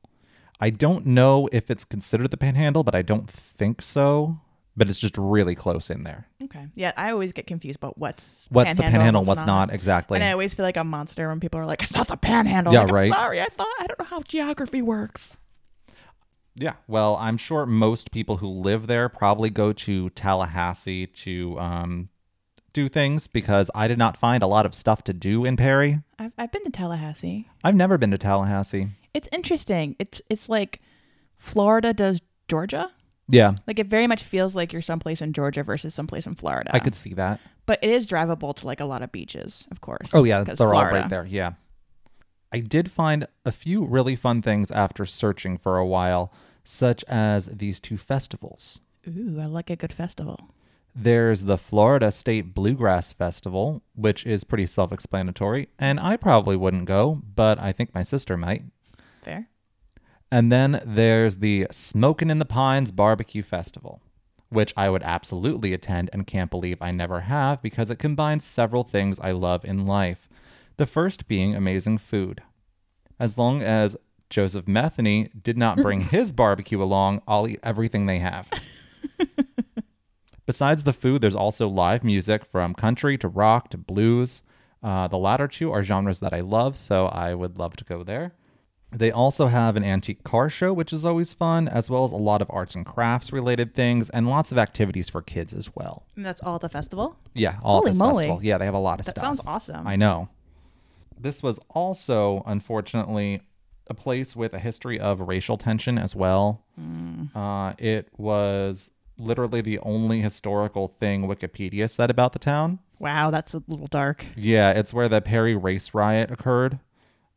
I 0.59 0.69
don't 0.69 1.05
know 1.05 1.49
if 1.51 1.69
it's 1.69 1.83
considered 1.83 2.31
the 2.31 2.37
panhandle, 2.37 2.83
but 2.83 2.95
I 2.95 3.01
don't 3.01 3.29
think 3.29 3.81
so. 3.81 4.39
But 4.77 4.89
it's 4.89 4.99
just 4.99 5.17
really 5.17 5.55
close 5.55 5.89
in 5.89 6.03
there. 6.03 6.27
Okay. 6.43 6.67
Yeah, 6.75 6.91
I 6.97 7.11
always 7.11 7.31
get 7.31 7.47
confused 7.47 7.77
about 7.77 7.97
what's 7.97 8.45
What's 8.49 8.73
the 8.73 8.83
panhandle, 8.83 9.21
and 9.21 9.27
what's 9.27 9.45
not, 9.45 9.73
exactly. 9.73 10.17
And 10.17 10.23
I 10.23 10.33
always 10.33 10.53
feel 10.53 10.65
like 10.65 10.75
a 10.75 10.83
monster 10.83 11.29
when 11.29 11.39
people 11.39 11.61
are 11.61 11.65
like, 11.65 11.81
"It's 11.81 11.93
not 11.93 12.09
the 12.09 12.17
panhandle." 12.17 12.73
Yeah, 12.73 12.81
Like, 12.81 12.89
I'm 12.89 12.95
right. 12.95 13.13
sorry, 13.13 13.41
I 13.41 13.45
thought 13.45 13.73
I 13.79 13.87
don't 13.87 13.97
know 13.99 14.05
how 14.05 14.21
geography 14.21 14.81
works. 14.81 15.37
Yeah, 16.55 16.73
well, 16.87 17.17
I'm 17.17 17.37
sure 17.37 17.65
most 17.65 18.11
people 18.11 18.37
who 18.37 18.47
live 18.47 18.87
there 18.87 19.09
probably 19.09 19.49
go 19.49 19.73
to 19.73 20.09
Tallahassee 20.11 21.07
to 21.07 21.59
um, 21.59 22.09
do 22.71 22.87
things 22.87 23.27
because 23.27 23.69
I 23.75 23.87
did 23.89 23.97
not 23.97 24.15
find 24.17 24.41
a 24.41 24.47
lot 24.47 24.65
of 24.65 24.73
stuff 24.73 25.03
to 25.05 25.13
do 25.13 25.43
in 25.45 25.57
Perry. 25.57 25.99
I've 26.17 26.31
I've 26.37 26.51
been 26.51 26.63
to 26.63 26.69
Tallahassee. 26.71 27.49
I've 27.63 27.75
never 27.75 27.97
been 27.97 28.11
to 28.11 28.17
Tallahassee. 28.17 28.87
It's 29.13 29.27
interesting. 29.33 29.95
It's 29.99 30.21
it's 30.29 30.47
like 30.47 30.79
Florida 31.35 31.93
does 31.93 32.21
Georgia. 32.47 32.91
Yeah, 33.27 33.53
Like 33.65 33.79
it 33.79 33.87
very 33.87 34.05
much 34.05 34.21
feels 34.23 34.55
like 34.55 34.71
you're 34.71 34.83
someplace 34.83 35.19
in 35.19 35.33
Georgia 35.33 35.63
versus 35.63 35.95
someplace 35.95 36.27
in 36.27 36.35
Florida. 36.35 36.69
I 36.71 36.77
could 36.79 36.93
see 36.93 37.15
that. 37.15 37.39
but 37.65 37.79
it 37.81 37.89
is 37.89 38.05
drivable 38.05 38.55
to 38.57 38.67
like 38.67 38.79
a 38.79 38.85
lot 38.85 39.01
of 39.01 39.11
beaches, 39.11 39.65
of 39.71 39.81
course. 39.81 40.11
Oh 40.13 40.23
yeah, 40.25 40.43
they're 40.43 40.67
all 40.67 40.73
Florida. 40.73 40.99
right 41.01 41.09
there. 41.09 41.25
Yeah. 41.25 41.53
I 42.51 42.59
did 42.59 42.91
find 42.91 43.27
a 43.43 43.51
few 43.51 43.83
really 43.83 44.15
fun 44.15 44.43
things 44.43 44.69
after 44.69 45.05
searching 45.07 45.57
for 45.57 45.77
a 45.79 45.85
while, 45.85 46.31
such 46.65 47.03
as 47.05 47.45
these 47.45 47.79
two 47.79 47.95
festivals. 47.95 48.81
Ooh, 49.07 49.39
I 49.39 49.45
like 49.45 49.69
a 49.69 49.75
good 49.75 49.93
festival. 49.93 50.49
There's 50.97 51.43
the 51.43 51.57
Florida 51.57 52.11
State 52.11 52.53
Bluegrass 52.53 53.11
Festival, 53.11 53.83
which 53.95 54.25
is 54.25 54.43
pretty 54.43 54.65
self 54.65 54.91
explanatory, 54.91 55.69
and 55.77 55.99
I 55.99 56.17
probably 56.17 56.55
wouldn't 56.55 56.85
go, 56.85 57.21
but 57.35 57.59
I 57.59 57.71
think 57.71 57.93
my 57.93 58.01
sister 58.01 58.35
might. 58.35 58.63
Fair. 59.21 59.49
And 60.31 60.51
then 60.51 60.81
there's 60.85 61.37
the 61.37 61.67
Smokin' 61.69 62.31
in 62.31 62.39
the 62.39 62.45
Pines 62.45 62.91
Barbecue 62.91 63.43
Festival, 63.43 64.01
which 64.49 64.73
I 64.75 64.89
would 64.89 65.03
absolutely 65.03 65.73
attend 65.73 66.09
and 66.13 66.25
can't 66.25 66.49
believe 66.49 66.81
I 66.81 66.91
never 66.91 67.21
have 67.21 67.61
because 67.61 67.89
it 67.89 67.99
combines 67.99 68.43
several 68.43 68.83
things 68.83 69.19
I 69.19 69.31
love 69.31 69.65
in 69.65 69.85
life. 69.85 70.29
The 70.77 70.85
first 70.85 71.27
being 71.27 71.55
amazing 71.55 71.97
food. 71.99 72.41
As 73.19 73.37
long 73.37 73.61
as 73.61 73.95
Joseph 74.29 74.65
Metheny 74.65 75.29
did 75.43 75.57
not 75.57 75.77
bring 75.77 76.01
his 76.09 76.31
barbecue 76.31 76.81
along, 76.81 77.21
I'll 77.27 77.47
eat 77.47 77.59
everything 77.63 78.05
they 78.05 78.19
have. 78.19 78.49
Besides 80.45 80.83
the 80.83 80.93
food, 80.93 81.21
there's 81.21 81.35
also 81.35 81.67
live 81.67 82.03
music 82.03 82.45
from 82.45 82.75
country 82.75 83.17
to 83.17 83.27
rock 83.27 83.69
to 83.69 83.77
blues. 83.77 84.41
Uh, 84.83 85.07
the 85.07 85.17
latter 85.17 85.47
two 85.47 85.71
are 85.71 85.81
genres 85.81 86.19
that 86.19 86.33
I 86.33 86.41
love, 86.41 86.77
so 86.77 87.07
I 87.07 87.33
would 87.33 87.57
love 87.57 87.75
to 87.77 87.83
go 87.83 88.03
there. 88.03 88.33
They 88.91 89.11
also 89.11 89.47
have 89.47 89.75
an 89.75 89.83
antique 89.83 90.23
car 90.23 90.47
show, 90.49 90.71
which 90.71 90.93
is 90.93 91.03
always 91.03 91.33
fun, 91.33 91.67
as 91.67 91.89
well 91.89 92.05
as 92.05 92.11
a 92.11 92.15
lot 92.17 92.41
of 92.41 92.47
arts 92.51 92.75
and 92.75 92.85
crafts 92.85 93.33
related 93.33 93.73
things, 93.73 94.09
and 94.11 94.29
lots 94.29 94.51
of 94.51 94.57
activities 94.59 95.09
for 95.09 95.21
kids 95.23 95.53
as 95.53 95.75
well. 95.75 96.05
And 96.15 96.23
that's 96.23 96.41
all 96.41 96.55
at 96.55 96.61
the 96.61 96.69
festival? 96.69 97.17
Yeah, 97.33 97.57
all 97.63 97.79
Holy 97.79 97.89
at 97.89 97.93
this 97.93 97.99
moly. 97.99 98.13
festival. 98.25 98.43
Yeah, 98.43 98.57
they 98.59 98.65
have 98.65 98.75
a 98.75 98.79
lot 98.79 98.99
of 98.99 99.05
That 99.07 99.11
stuff. 99.13 99.21
That 99.23 99.27
sounds 99.27 99.41
awesome. 99.47 99.87
I 99.87 99.95
know. 99.95 100.29
This 101.19 101.41
was 101.41 101.59
also, 101.69 102.43
unfortunately, 102.45 103.41
a 103.87 103.93
place 103.93 104.35
with 104.35 104.53
a 104.53 104.59
history 104.59 104.99
of 104.99 105.21
racial 105.21 105.57
tension 105.57 105.97
as 105.97 106.15
well. 106.15 106.61
Uh, 107.35 107.73
it 107.77 108.09
was 108.17 108.89
literally 109.17 109.61
the 109.61 109.79
only 109.79 110.21
historical 110.21 110.89
thing 110.99 111.23
Wikipedia 111.23 111.89
said 111.89 112.09
about 112.09 112.33
the 112.33 112.39
town. 112.39 112.79
wow, 112.99 113.29
that's 113.31 113.53
a 113.53 113.63
little 113.67 113.87
dark. 113.87 114.25
Yeah, 114.35 114.71
it's 114.71 114.93
where 114.93 115.07
the 115.09 115.21
Perry 115.21 115.55
race 115.55 115.93
riot 115.93 116.31
occurred. 116.31 116.79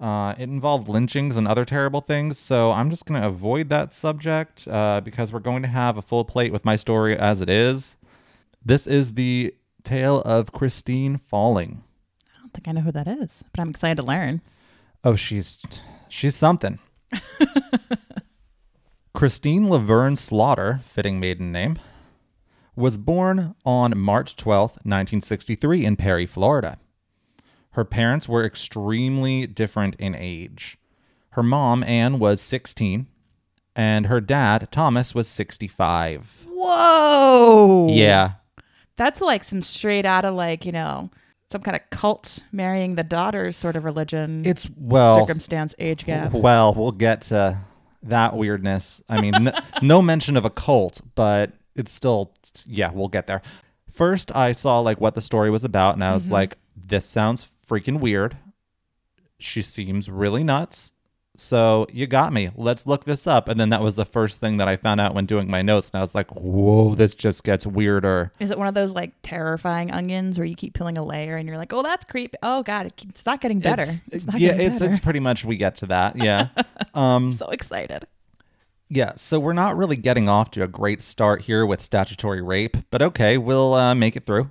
Uh, 0.00 0.32
it 0.38 0.44
involved 0.44 0.88
lynchings 0.88 1.36
and 1.36 1.48
other 1.48 1.64
terrible 1.64 2.00
things, 2.00 2.38
so 2.38 2.70
I'm 2.70 2.88
just 2.88 3.04
going 3.04 3.20
to 3.20 3.26
avoid 3.26 3.68
that 3.70 3.92
subject 3.92 4.66
uh, 4.68 5.00
because 5.04 5.32
we're 5.32 5.40
going 5.40 5.62
to 5.62 5.68
have 5.68 5.96
a 5.96 6.02
full 6.02 6.24
plate 6.24 6.52
with 6.52 6.64
my 6.64 6.76
story 6.76 7.16
as 7.18 7.40
it 7.40 7.48
is. 7.50 7.96
This 8.64 8.86
is 8.86 9.14
the 9.14 9.54
tale 9.82 10.20
of 10.22 10.52
Christine 10.52 11.16
Falling. 11.16 11.82
I 12.36 12.40
don't 12.40 12.52
think 12.54 12.68
I 12.68 12.72
know 12.72 12.82
who 12.82 12.92
that 12.92 13.08
is, 13.08 13.42
but 13.52 13.60
I'm 13.60 13.70
excited 13.70 13.96
to 13.96 14.04
learn. 14.04 14.40
Oh, 15.02 15.16
she's 15.16 15.58
she's 16.08 16.34
something. 16.36 16.78
Christine 19.14 19.68
Laverne 19.68 20.16
Slaughter, 20.16 20.80
fitting 20.84 21.18
maiden 21.18 21.50
name, 21.50 21.78
was 22.76 22.96
born 22.96 23.54
on 23.64 23.98
March 23.98 24.36
twelfth, 24.36 24.74
1963 24.84 25.84
in 25.84 25.96
Perry, 25.96 26.26
Florida. 26.26 26.78
Her 27.72 27.84
parents 27.84 28.28
were 28.28 28.44
extremely 28.44 29.46
different 29.46 29.96
in 29.96 30.14
age. 30.14 30.78
Her 31.30 31.42
mom, 31.42 31.82
Anne, 31.84 32.18
was 32.18 32.40
16, 32.40 33.06
and 33.76 34.06
her 34.06 34.20
dad, 34.20 34.68
Thomas, 34.72 35.14
was 35.14 35.28
65. 35.28 36.46
Whoa! 36.48 37.88
Yeah. 37.90 38.32
That's 38.96 39.20
like 39.20 39.44
some 39.44 39.62
straight 39.62 40.04
out 40.06 40.24
of 40.24 40.34
like, 40.34 40.66
you 40.66 40.72
know, 40.72 41.10
some 41.50 41.62
kind 41.62 41.76
of 41.76 41.82
cult 41.90 42.40
marrying 42.52 42.94
the 42.94 43.04
daughters 43.04 43.56
sort 43.56 43.76
of 43.76 43.84
religion. 43.84 44.42
It's 44.44 44.68
well 44.76 45.16
circumstance 45.16 45.74
age 45.78 46.04
gap. 46.04 46.32
Well, 46.32 46.74
we'll 46.74 46.92
get 46.92 47.22
to 47.22 47.58
that 48.04 48.36
weirdness. 48.36 49.02
I 49.08 49.20
mean, 49.20 49.34
n- 49.34 49.62
no 49.82 50.02
mention 50.02 50.36
of 50.36 50.44
a 50.44 50.50
cult, 50.50 51.00
but 51.14 51.52
it's 51.74 51.92
still, 51.92 52.34
yeah, 52.66 52.90
we'll 52.92 53.08
get 53.08 53.26
there. 53.26 53.42
First, 53.92 54.34
I 54.34 54.52
saw 54.52 54.80
like 54.80 55.00
what 55.00 55.14
the 55.14 55.22
story 55.22 55.50
was 55.50 55.64
about, 55.64 55.94
and 55.94 56.04
I 56.04 56.12
was 56.12 56.24
mm-hmm. 56.24 56.34
like, 56.34 56.56
this 56.76 57.04
sounds 57.04 57.48
freaking 57.66 58.00
weird. 58.00 58.36
She 59.38 59.62
seems 59.62 60.08
really 60.10 60.44
nuts. 60.44 60.92
So 61.40 61.86
you 61.92 62.08
got 62.08 62.32
me. 62.32 62.50
Let's 62.56 62.84
look 62.84 63.04
this 63.04 63.24
up. 63.26 63.48
And 63.48 63.60
then 63.60 63.68
that 63.68 63.80
was 63.80 63.94
the 63.94 64.04
first 64.04 64.40
thing 64.40 64.56
that 64.56 64.66
I 64.66 64.76
found 64.76 65.00
out 65.00 65.14
when 65.14 65.24
doing 65.24 65.48
my 65.48 65.62
notes. 65.62 65.88
And 65.92 65.98
I 65.98 66.02
was 66.02 66.12
like, 66.12 66.28
whoa, 66.32 66.96
this 66.96 67.14
just 67.14 67.44
gets 67.44 67.64
weirder. 67.64 68.32
Is 68.40 68.50
it 68.50 68.58
one 68.58 68.66
of 68.66 68.74
those 68.74 68.90
like 68.90 69.12
terrifying 69.22 69.92
onions 69.92 70.36
where 70.36 70.44
you 70.46 70.56
keep 70.56 70.74
peeling 70.74 70.98
a 70.98 71.04
layer 71.04 71.36
and 71.36 71.46
you're 71.48 71.56
like, 71.56 71.72
oh, 71.72 71.82
that's 71.84 72.04
creepy. 72.04 72.36
Oh 72.42 72.64
God, 72.64 72.92
it's 73.08 73.24
not 73.24 73.40
getting 73.40 73.60
better. 73.60 73.82
It's- 73.82 74.02
It's, 74.10 74.26
not 74.26 74.40
yeah, 74.40 74.48
getting 74.50 74.66
it's 74.66 74.78
better. 74.80 74.90
it's 74.90 74.98
pretty 74.98 75.20
much 75.20 75.44
we 75.44 75.56
get 75.56 75.76
to 75.76 75.86
that. 75.86 76.16
Yeah. 76.16 76.48
um 76.94 77.30
so 77.30 77.46
excited. 77.50 78.06
Yeah, 78.90 79.12
so 79.14 79.38
we're 79.38 79.52
not 79.52 79.76
really 79.76 79.96
getting 79.96 80.28
off 80.28 80.50
to 80.52 80.62
a 80.64 80.66
great 80.66 81.02
start 81.02 81.42
here 81.42 81.64
with 81.64 81.80
statutory 81.82 82.42
rape, 82.42 82.76
but 82.90 83.00
okay, 83.02 83.36
we'll 83.38 83.74
uh, 83.74 83.94
make 83.94 84.16
it 84.16 84.24
through. 84.24 84.50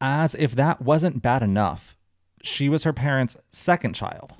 As 0.00 0.34
if 0.34 0.54
that 0.56 0.82
wasn't 0.82 1.22
bad 1.22 1.42
enough, 1.42 1.96
she 2.42 2.68
was 2.68 2.84
her 2.84 2.92
parents' 2.92 3.36
second 3.50 3.94
child. 3.94 4.34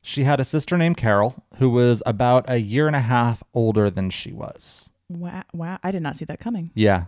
She 0.00 0.24
had 0.24 0.40
a 0.40 0.44
sister 0.44 0.78
named 0.78 0.96
Carol 0.96 1.44
who 1.56 1.70
was 1.70 2.02
about 2.06 2.48
a 2.48 2.58
year 2.58 2.86
and 2.86 2.96
a 2.96 3.00
half 3.00 3.42
older 3.52 3.90
than 3.90 4.10
she 4.10 4.32
was. 4.32 4.90
Wow, 5.08 5.44
wow. 5.52 5.78
I 5.82 5.90
did 5.90 6.02
not 6.02 6.16
see 6.16 6.24
that 6.26 6.40
coming. 6.40 6.70
Yeah. 6.74 7.06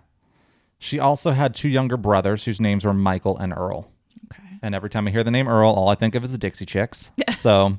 She 0.79 0.99
also 0.99 1.33
had 1.33 1.55
two 1.55 1.69
younger 1.69 1.97
brothers 1.97 2.45
whose 2.45 2.61
names 2.61 2.85
were 2.85 2.95
Michael 2.95 3.37
and 3.37 3.53
Earl. 3.53 3.91
Okay. 4.27 4.59
And 4.63 4.75
every 4.75 4.89
time 4.89 5.07
I 5.07 5.11
hear 5.11 5.23
the 5.23 5.31
name 5.31 5.49
Earl, 5.49 5.71
all 5.71 5.89
I 5.89 5.95
think 5.95 6.15
of 6.15 6.25
is 6.25 6.33
the 6.33 6.39
Dixie 6.39 6.67
Chicks. 6.67 7.13
so, 7.31 7.79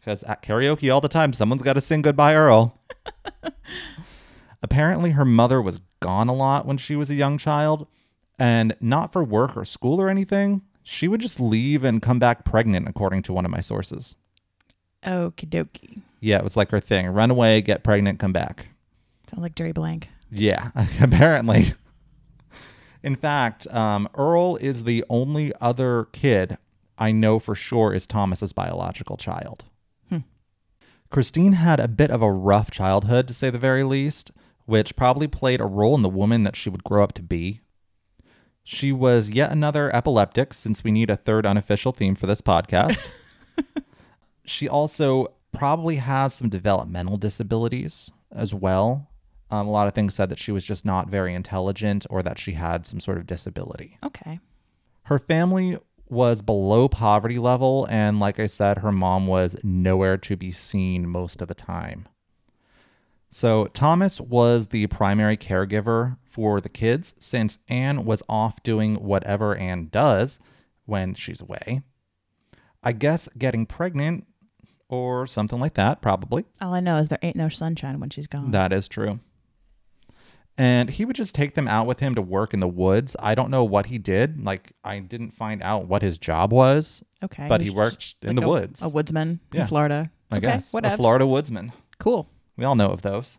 because 0.00 0.22
at 0.24 0.42
karaoke 0.42 0.92
all 0.92 1.00
the 1.00 1.08
time, 1.08 1.32
someone's 1.32 1.62
got 1.62 1.74
to 1.74 1.80
sing 1.80 2.02
Goodbye 2.02 2.34
Earl. 2.34 2.78
Apparently, 4.62 5.10
her 5.10 5.24
mother 5.24 5.60
was 5.60 5.80
gone 6.00 6.28
a 6.28 6.34
lot 6.34 6.66
when 6.66 6.78
she 6.78 6.96
was 6.96 7.10
a 7.10 7.14
young 7.14 7.36
child, 7.36 7.86
and 8.38 8.74
not 8.80 9.12
for 9.12 9.22
work 9.22 9.56
or 9.56 9.64
school 9.64 10.00
or 10.00 10.08
anything. 10.08 10.62
She 10.82 11.08
would 11.08 11.20
just 11.20 11.40
leave 11.40 11.84
and 11.84 12.02
come 12.02 12.18
back 12.18 12.44
pregnant, 12.44 12.88
according 12.88 13.22
to 13.24 13.32
one 13.32 13.44
of 13.44 13.50
my 13.50 13.60
sources. 13.60 14.16
Okie 15.04 15.48
dokie. 15.48 16.02
Yeah, 16.20 16.38
it 16.38 16.44
was 16.44 16.56
like 16.56 16.70
her 16.70 16.80
thing 16.80 17.08
run 17.08 17.30
away, 17.30 17.60
get 17.60 17.82
pregnant, 17.82 18.18
come 18.18 18.32
back. 18.32 18.68
Sounds 19.28 19.42
like 19.42 19.54
Jerry 19.54 19.72
Blank. 19.72 20.08
Yeah, 20.30 20.70
apparently. 21.00 21.74
In 23.02 23.16
fact, 23.16 23.66
um, 23.68 24.08
Earl 24.14 24.56
is 24.56 24.84
the 24.84 25.04
only 25.08 25.52
other 25.60 26.06
kid 26.12 26.56
I 26.96 27.10
know 27.10 27.38
for 27.38 27.54
sure 27.54 27.92
is 27.92 28.06
Thomas's 28.06 28.52
biological 28.52 29.16
child. 29.16 29.64
Hmm. 30.08 30.18
Christine 31.10 31.54
had 31.54 31.80
a 31.80 31.88
bit 31.88 32.10
of 32.10 32.22
a 32.22 32.30
rough 32.30 32.70
childhood, 32.70 33.26
to 33.28 33.34
say 33.34 33.50
the 33.50 33.58
very 33.58 33.82
least, 33.82 34.30
which 34.66 34.94
probably 34.94 35.26
played 35.26 35.60
a 35.60 35.66
role 35.66 35.96
in 35.96 36.02
the 36.02 36.08
woman 36.08 36.44
that 36.44 36.54
she 36.54 36.70
would 36.70 36.84
grow 36.84 37.02
up 37.02 37.12
to 37.14 37.22
be. 37.22 37.60
She 38.64 38.92
was 38.92 39.30
yet 39.30 39.50
another 39.50 39.94
epileptic, 39.94 40.54
since 40.54 40.84
we 40.84 40.92
need 40.92 41.10
a 41.10 41.16
third 41.16 41.46
unofficial 41.46 41.92
theme 41.92 42.14
for 42.14 42.26
this 42.26 42.40
podcast. 42.40 43.10
she 44.44 44.68
also 44.68 45.34
probably 45.52 45.96
has 45.96 46.34
some 46.34 46.48
developmental 46.48 47.16
disabilities 47.16 48.10
as 48.30 48.54
well. 48.54 49.08
Um, 49.50 49.66
a 49.66 49.70
lot 49.70 49.86
of 49.86 49.94
things 49.94 50.14
said 50.14 50.30
that 50.30 50.38
she 50.38 50.52
was 50.52 50.64
just 50.64 50.84
not 50.84 51.08
very 51.08 51.34
intelligent 51.34 52.06
or 52.08 52.22
that 52.22 52.38
she 52.38 52.52
had 52.52 52.86
some 52.86 53.00
sort 53.00 53.18
of 53.18 53.26
disability. 53.26 53.98
Okay. 54.02 54.40
Her 55.04 55.18
family 55.18 55.78
was 56.08 56.40
below 56.40 56.88
poverty 56.88 57.38
level, 57.38 57.86
and 57.90 58.20
like 58.20 58.38
I 58.38 58.46
said, 58.46 58.78
her 58.78 58.92
mom 58.92 59.26
was 59.26 59.56
nowhere 59.62 60.16
to 60.18 60.36
be 60.36 60.52
seen 60.52 61.08
most 61.08 61.42
of 61.42 61.48
the 61.48 61.54
time. 61.54 62.06
So, 63.34 63.64
Thomas 63.68 64.20
was 64.20 64.66
the 64.68 64.88
primary 64.88 65.38
caregiver 65.38 66.18
for 66.26 66.60
the 66.60 66.68
kids 66.68 67.14
since 67.18 67.58
Anne 67.66 68.04
was 68.04 68.22
off 68.28 68.62
doing 68.62 68.96
whatever 68.96 69.56
Anne 69.56 69.88
does 69.90 70.38
when 70.84 71.14
she's 71.14 71.40
away. 71.40 71.80
I 72.82 72.92
guess 72.92 73.30
getting 73.38 73.64
pregnant 73.64 74.26
or 74.90 75.26
something 75.26 75.58
like 75.58 75.74
that, 75.74 76.02
probably. 76.02 76.44
All 76.60 76.74
I 76.74 76.80
know 76.80 76.98
is 76.98 77.08
there 77.08 77.18
ain't 77.22 77.34
no 77.36 77.48
sunshine 77.48 78.00
when 78.00 78.10
she's 78.10 78.26
gone. 78.26 78.50
That 78.50 78.70
is 78.70 78.86
true. 78.86 79.20
And 80.58 80.90
he 80.90 81.06
would 81.06 81.16
just 81.16 81.34
take 81.34 81.54
them 81.54 81.66
out 81.66 81.86
with 81.86 82.00
him 82.00 82.14
to 82.16 82.20
work 82.20 82.52
in 82.52 82.60
the 82.60 82.68
woods. 82.68 83.16
I 83.18 83.34
don't 83.34 83.50
know 83.50 83.64
what 83.64 83.86
he 83.86 83.96
did. 83.96 84.44
Like, 84.44 84.72
I 84.84 84.98
didn't 84.98 85.30
find 85.30 85.62
out 85.62 85.86
what 85.86 86.02
his 86.02 86.18
job 86.18 86.52
was, 86.52 87.02
okay. 87.24 87.46
but 87.48 87.62
he 87.62 87.70
worked 87.70 88.16
in 88.20 88.36
like 88.36 88.36
the 88.36 88.44
a, 88.44 88.48
woods. 88.48 88.82
A 88.82 88.90
woodsman 88.90 89.40
Yeah. 89.54 89.62
in 89.62 89.66
Florida. 89.68 90.10
I 90.30 90.36
okay. 90.36 90.46
guess. 90.48 90.74
What 90.74 90.84
a 90.84 90.94
Florida 90.98 91.26
woodsman. 91.26 91.72
Cool. 91.98 92.28
We 92.62 92.66
all 92.66 92.76
know 92.76 92.90
of 92.90 93.02
those. 93.02 93.38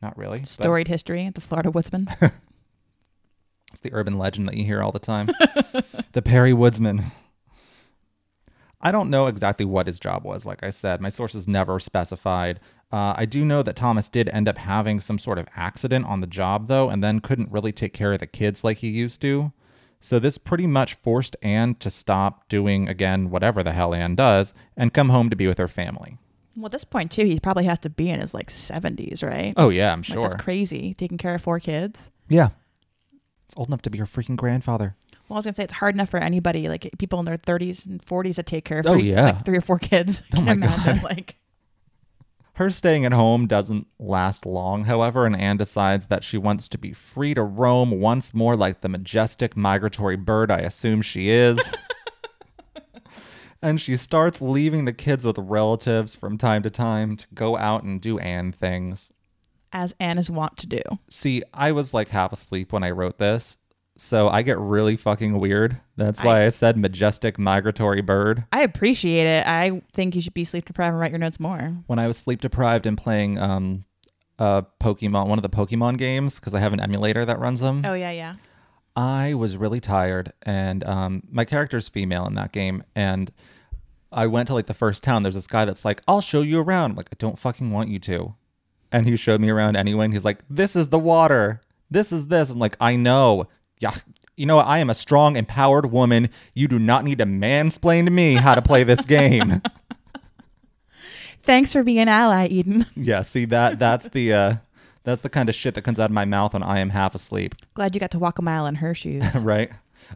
Not 0.00 0.16
really. 0.16 0.38
but 0.38 0.48
Storied 0.48 0.88
history. 0.88 1.30
The 1.34 1.42
Florida 1.42 1.70
woodsman. 1.70 2.08
It's 3.70 3.80
the 3.82 3.92
urban 3.92 4.16
legend 4.16 4.46
that 4.48 4.56
you 4.56 4.64
hear 4.64 4.80
all 4.82 4.92
the 4.92 4.98
time. 5.00 5.28
the 6.12 6.22
Perry 6.22 6.52
Woodsman. 6.52 7.10
I 8.80 8.92
don't 8.92 9.10
know 9.10 9.26
exactly 9.26 9.66
what 9.66 9.88
his 9.88 9.98
job 9.98 10.24
was. 10.24 10.46
Like 10.46 10.62
I 10.62 10.70
said, 10.70 11.00
my 11.00 11.08
sources 11.08 11.48
never 11.48 11.80
specified. 11.80 12.60
Uh, 12.92 13.14
I 13.16 13.26
do 13.26 13.44
know 13.44 13.64
that 13.64 13.74
Thomas 13.74 14.08
did 14.08 14.28
end 14.28 14.48
up 14.48 14.58
having 14.58 15.00
some 15.00 15.18
sort 15.18 15.38
of 15.38 15.48
accident 15.56 16.06
on 16.06 16.20
the 16.20 16.28
job, 16.28 16.68
though, 16.68 16.88
and 16.88 17.02
then 17.02 17.18
couldn't 17.18 17.50
really 17.50 17.72
take 17.72 17.92
care 17.92 18.12
of 18.12 18.20
the 18.20 18.28
kids 18.28 18.62
like 18.62 18.78
he 18.78 18.88
used 18.88 19.20
to. 19.22 19.52
So 20.00 20.20
this 20.20 20.38
pretty 20.38 20.68
much 20.68 20.94
forced 20.94 21.36
Anne 21.42 21.74
to 21.80 21.90
stop 21.90 22.48
doing, 22.48 22.88
again, 22.88 23.28
whatever 23.28 23.64
the 23.64 23.72
hell 23.72 23.92
Anne 23.92 24.14
does, 24.14 24.54
and 24.76 24.94
come 24.94 25.08
home 25.08 25.28
to 25.30 25.36
be 25.36 25.48
with 25.48 25.58
her 25.58 25.68
family. 25.68 26.16
Well, 26.56 26.66
at 26.66 26.72
this 26.72 26.84
point 26.84 27.10
too, 27.12 27.24
he 27.24 27.40
probably 27.40 27.64
has 27.64 27.78
to 27.80 27.90
be 27.90 28.10
in 28.10 28.20
his 28.20 28.34
like 28.34 28.50
seventies, 28.50 29.22
right? 29.22 29.54
Oh, 29.56 29.68
yeah, 29.70 29.92
I'm 29.92 30.00
Like, 30.00 30.04
sure. 30.06 30.22
that's 30.22 30.42
crazy. 30.42 30.94
Taking 30.94 31.18
care 31.18 31.34
of 31.34 31.42
four 31.42 31.60
kids. 31.60 32.10
yeah. 32.28 32.50
It's 33.46 33.54
old 33.58 33.68
enough 33.68 33.82
to 33.82 33.90
be 33.90 33.98
your 33.98 34.06
freaking 34.06 34.36
grandfather. 34.36 34.96
Well, 35.28 35.36
I 35.36 35.38
was 35.38 35.44
gonna 35.44 35.54
say 35.54 35.64
it's 35.64 35.74
hard 35.74 35.94
enough 35.94 36.08
for 36.08 36.18
anybody, 36.18 36.68
like 36.68 36.90
people 36.98 37.18
in 37.18 37.26
their 37.26 37.36
thirties 37.36 37.84
and 37.84 38.02
forties, 38.02 38.36
to 38.36 38.42
take 38.42 38.64
care 38.64 38.78
of 38.78 38.86
Oh, 38.86 38.92
three, 38.94 39.10
yeah. 39.10 39.24
like 39.26 39.44
three 39.44 39.58
or 39.58 39.60
four 39.62 39.78
kids. 39.78 40.22
Oh, 40.32 40.36
Can 40.36 40.44
my 40.46 40.52
imagine, 40.52 40.94
God. 40.96 41.02
Like, 41.10 41.36
Her 42.54 42.70
staying 42.70 43.04
at 43.04 43.12
home 43.12 43.46
doesn't 43.48 43.86
last 43.98 44.46
long, 44.46 44.84
however, 44.84 45.26
and 45.26 45.34
Anne 45.34 45.56
decides 45.56 46.06
that 46.06 46.22
she 46.22 46.38
wants 46.38 46.68
to 46.68 46.78
be 46.78 46.92
free 46.92 47.34
to 47.34 47.42
roam 47.42 47.90
once 48.00 48.32
more 48.32 48.54
like 48.56 48.80
the 48.80 48.88
majestic 48.88 49.56
migratory 49.56 50.16
bird 50.16 50.50
I 50.52 50.58
assume 50.60 51.02
she 51.02 51.30
is. 51.30 51.58
And 53.64 53.80
she 53.80 53.96
starts 53.96 54.40
leaving 54.40 54.84
the 54.84 54.92
kids 54.92 55.24
with 55.24 55.38
relatives 55.38 56.14
from 56.14 56.38
time 56.38 56.62
to 56.62 56.70
time 56.70 57.16
to 57.16 57.26
go 57.34 57.56
out 57.56 57.82
and 57.82 58.00
do 58.00 58.18
Anne 58.18 58.52
things. 58.52 59.12
as 59.72 59.94
Anne 59.98 60.18
is 60.18 60.30
wont 60.30 60.56
to 60.58 60.66
do. 60.68 60.82
See, 61.10 61.42
I 61.52 61.72
was 61.72 61.92
like 61.92 62.08
half 62.08 62.32
asleep 62.32 62.72
when 62.72 62.84
I 62.84 62.90
wrote 62.90 63.18
this, 63.18 63.58
so 63.96 64.28
I 64.28 64.42
get 64.42 64.58
really 64.58 64.96
fucking 64.96 65.40
weird. 65.40 65.80
That's 65.96 66.22
why 66.22 66.44
I, 66.44 66.50
said 66.50 66.76
majestic 66.76 67.38
migratory 67.38 68.00
bird. 68.02 68.44
I 68.52 68.62
appreciate 68.62 69.26
it. 69.26 69.46
I 69.46 69.82
think 69.92 70.14
you 70.14 70.20
should 70.20 70.34
be 70.34 70.44
sleep 70.44 70.66
deprived 70.66 70.92
and 70.92 71.00
write 71.00 71.10
your 71.10 71.18
notes 71.18 71.40
more. 71.40 71.76
when 71.86 71.98
I 71.98 72.06
was 72.06 72.16
sleep 72.18 72.40
deprived 72.40 72.86
and 72.86 72.96
playing 72.98 73.38
um 73.38 73.84
a 74.38 74.64
Pokemon 74.80 75.28
one 75.28 75.38
of 75.38 75.42
the 75.42 75.48
Pokemon 75.48 75.96
games 75.96 76.40
because 76.40 76.54
I 76.54 76.60
have 76.60 76.72
an 76.72 76.80
emulator 76.80 77.24
that 77.24 77.38
runs 77.38 77.60
them. 77.60 77.82
Oh 77.84 77.94
yeah, 77.94 78.10
yeah. 78.10 78.34
I 78.96 79.34
was 79.34 79.56
really 79.56 79.80
tired 79.80 80.32
and 80.42 80.82
um 80.84 81.22
my 81.30 81.44
character's 81.44 81.88
female 81.88 82.26
in 82.26 82.34
that 82.34 82.52
game 82.52 82.82
and 82.96 83.32
I 84.14 84.26
went 84.26 84.46
to 84.48 84.54
like 84.54 84.66
the 84.66 84.74
first 84.74 85.02
town. 85.02 85.22
There's 85.22 85.34
this 85.34 85.46
guy 85.46 85.64
that's 85.64 85.84
like, 85.84 86.02
I'll 86.08 86.20
show 86.20 86.40
you 86.40 86.60
around. 86.60 86.92
I'm 86.92 86.96
like, 86.96 87.10
I 87.12 87.16
don't 87.18 87.38
fucking 87.38 87.70
want 87.70 87.88
you 87.90 87.98
to. 88.00 88.34
And 88.92 89.06
he 89.06 89.16
showed 89.16 89.40
me 89.40 89.50
around 89.50 89.76
anyway, 89.76 90.04
and 90.04 90.14
he's 90.14 90.24
like, 90.24 90.44
This 90.48 90.76
is 90.76 90.88
the 90.88 90.98
water. 90.98 91.60
This 91.90 92.12
is 92.12 92.26
this. 92.26 92.50
I'm 92.50 92.58
like, 92.58 92.76
I 92.80 92.96
know. 92.96 93.48
Yeah. 93.80 93.94
You 94.36 94.46
know 94.46 94.56
what? 94.56 94.66
I 94.66 94.78
am 94.78 94.90
a 94.90 94.94
strong, 94.94 95.36
empowered 95.36 95.92
woman. 95.92 96.30
You 96.54 96.68
do 96.68 96.78
not 96.78 97.04
need 97.04 97.18
to 97.18 97.26
mansplain 97.26 98.04
to 98.04 98.10
me 98.10 98.34
how 98.34 98.54
to 98.54 98.62
play 98.62 98.82
this 98.84 99.04
game. 99.04 99.62
Thanks 101.42 101.72
for 101.72 101.82
being 101.82 101.98
an 101.98 102.08
ally, 102.08 102.46
Eden. 102.46 102.86
Yeah, 102.96 103.22
see 103.22 103.44
that 103.46 103.78
that's 103.78 104.08
the 104.08 104.32
uh 104.32 104.54
that's 105.02 105.20
the 105.20 105.28
kind 105.28 105.48
of 105.50 105.54
shit 105.54 105.74
that 105.74 105.82
comes 105.82 106.00
out 106.00 106.06
of 106.06 106.14
my 106.14 106.24
mouth 106.24 106.54
when 106.54 106.62
I 106.62 106.78
am 106.78 106.88
half 106.90 107.14
asleep, 107.14 107.54
Glad 107.74 107.94
you 107.94 108.00
got 108.00 108.10
to 108.12 108.18
walk 108.18 108.38
a 108.38 108.42
mile 108.42 108.64
in 108.66 108.76
her 108.76 108.94
shoes. 108.94 109.22
right? 109.34 109.70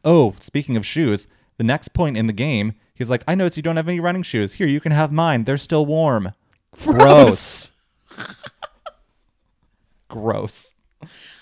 Oh, 0.04 0.34
speaking 0.40 0.76
of 0.78 0.86
shoes, 0.86 1.26
the 1.58 1.64
next 1.64 1.88
point 1.88 2.16
in 2.16 2.26
the 2.26 2.32
game, 2.32 2.72
he's 2.94 3.10
like, 3.10 3.22
"I 3.28 3.34
notice 3.34 3.56
you 3.56 3.62
don't 3.62 3.76
have 3.76 3.88
any 3.88 4.00
running 4.00 4.22
shoes. 4.22 4.54
Here, 4.54 4.66
you 4.66 4.80
can 4.80 4.92
have 4.92 5.12
mine. 5.12 5.44
They're 5.44 5.56
still 5.58 5.84
warm." 5.84 6.32
Gross. 6.82 7.72
Gross. 10.08 10.74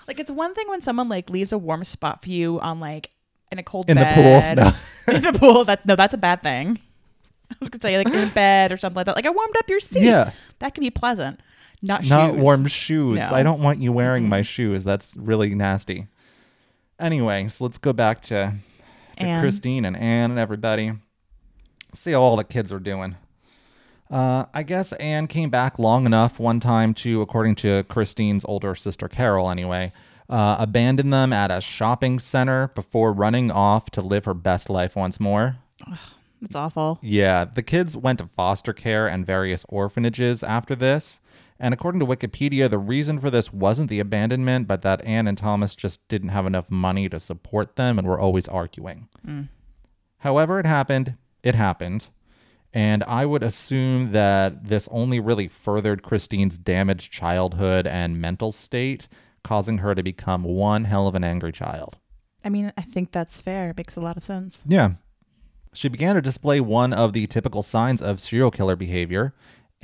like 0.09 0.19
it's 0.19 0.31
one 0.31 0.55
thing 0.55 0.69
when 0.69 0.81
someone 0.81 1.09
like 1.09 1.31
leaves 1.31 1.53
a 1.53 1.59
warm 1.59 1.85
spot 1.85 2.23
for 2.23 2.31
you 2.31 2.59
on 2.61 2.81
like 2.81 3.11
in 3.53 3.59
a 3.59 3.63
cold 3.63 3.89
In 3.89 3.97
the 3.97 4.03
bed. 4.03 4.57
pool. 4.59 4.65
No. 4.65 4.73
in 5.15 5.23
the 5.23 5.39
pool. 5.39 5.65
That 5.65 5.87
no, 5.87 5.95
that's 5.97 6.15
a 6.15 6.19
bad 6.19 6.43
thing. 6.43 6.81
I 7.51 7.55
was 7.61 7.69
gonna 7.69 7.83
say 7.83 7.97
like 7.97 8.09
in 8.13 8.29
bed 8.31 8.73
or 8.73 8.77
something 8.77 8.97
like 8.97 9.07
that. 9.07 9.15
Like 9.17 9.27
I 9.27 9.31
warmed 9.31 9.57
up 9.57 9.69
your 9.69 9.81
seat. 9.81 10.03
Yeah. 10.03 10.33
That 10.59 10.75
can 10.75 10.83
be 10.83 10.91
pleasant. 10.91 11.41
Not 11.83 12.03
shoes. 12.03 12.11
Not 12.11 12.35
shoes. 12.35 12.43
warm 12.43 12.67
shoes. 12.67 13.19
No. 13.21 13.31
I 13.33 13.43
don't 13.43 13.61
want 13.61 13.81
you 13.81 13.93
wearing 13.93 14.29
my 14.29 14.43
shoes. 14.43 14.83
That's 14.83 15.15
really 15.17 15.55
nasty. 15.55 16.09
Anyway, 16.99 17.49
so 17.49 17.63
let's 17.65 17.77
go 17.79 17.93
back 17.93 18.23
to, 18.23 18.55
to 19.17 19.25
Anne. 19.25 19.41
Christine 19.41 19.85
and 19.85 19.97
Anne 19.97 20.31
and 20.31 20.39
everybody. 20.39 20.93
See 21.95 22.13
how 22.13 22.23
all 22.23 22.37
the 22.37 22.45
kids 22.45 22.73
are 22.73 22.81
doing. 22.81 23.17
Uh, 24.11 24.45
I 24.55 24.63
guess 24.63 24.93
Anne 24.95 25.27
came 25.27 25.51
back 25.51 25.79
long 25.79 26.07
enough 26.07 26.39
one 26.39 26.61
time 26.61 26.95
to, 26.95 27.23
according 27.23 27.57
to 27.57 27.85
Christine's 27.85 28.45
older 28.45 28.75
sister 28.75 29.09
Carol, 29.09 29.51
anyway, 29.51 29.93
uh, 30.29 30.57
abandon 30.59 31.11
them 31.11 31.33
at 31.33 31.51
a 31.51 31.61
shopping 31.61 32.21
center 32.21 32.69
before 32.69 33.13
running 33.13 33.51
off 33.51 33.91
to 33.91 34.01
live 34.01 34.25
her 34.25 34.35
best 34.35 34.71
life 34.71 34.95
once 34.95 35.19
more. 35.19 35.57
That's 36.41 36.55
awful. 36.55 36.99
Yeah, 37.03 37.47
the 37.47 37.63
kids 37.63 37.97
went 37.97 38.19
to 38.21 38.27
foster 38.27 38.73
care 38.73 39.09
and 39.09 39.27
various 39.27 39.65
orphanages 39.69 40.43
after 40.43 40.75
this. 40.75 41.21
And 41.59 41.73
according 41.73 42.01
to 42.01 42.07
Wikipedia, 42.07 42.69
the 42.69 42.79
reason 42.79 43.19
for 43.19 43.31
this 43.31 43.53
wasn't 43.53 43.89
the 43.89 44.01
abandonment, 44.01 44.69
but 44.69 44.83
that 44.83 45.03
Anne 45.05 45.27
and 45.27 45.39
Thomas 45.39 45.75
just 45.75 46.07
didn't 46.09 46.29
have 46.29 46.47
enough 46.47 46.71
money 46.71 47.09
to 47.09 47.19
support 47.19 47.77
them 47.77 47.99
and 47.99 48.07
were 48.07 48.21
always 48.21 48.47
arguing. 48.49 49.09
Mm. 49.27 49.49
However, 50.19 50.59
it 50.61 50.67
happened, 50.67 51.17
it 51.43 51.55
happened. 51.55 52.09
And 52.75 53.03
I 53.05 53.25
would 53.25 53.43
assume 53.43 54.13
that 54.13 54.69
this 54.69 54.87
only 54.91 55.19
really 55.19 55.49
furthered 55.49 56.03
Christine's 56.03 56.59
damaged 56.59 57.11
childhood 57.11 57.87
and 57.87 58.21
mental 58.21 58.53
state, 58.53 59.09
causing 59.43 59.79
her 59.79 59.95
to 59.95 60.03
become 60.03 60.43
one 60.43 60.85
hell 60.85 61.07
of 61.07 61.15
an 61.15 61.25
angry 61.25 61.53
child. 61.53 61.97
I 62.45 62.51
mean, 62.51 62.73
I 62.77 62.83
think 62.83 63.13
that's 63.13 63.41
fair. 63.41 63.71
It 63.71 63.79
makes 63.79 63.97
a 63.97 64.01
lot 64.01 64.19
of 64.19 64.23
sense. 64.23 64.61
Yeah. 64.67 64.91
She 65.73 65.89
began 65.89 66.17
to 66.17 66.21
display 66.21 66.61
one 66.61 66.93
of 66.93 67.13
the 67.13 67.27
typical 67.27 67.63
signs 67.63 68.03
of 68.03 68.21
serial 68.21 68.51
killer 68.51 68.77
behavior. 68.77 69.35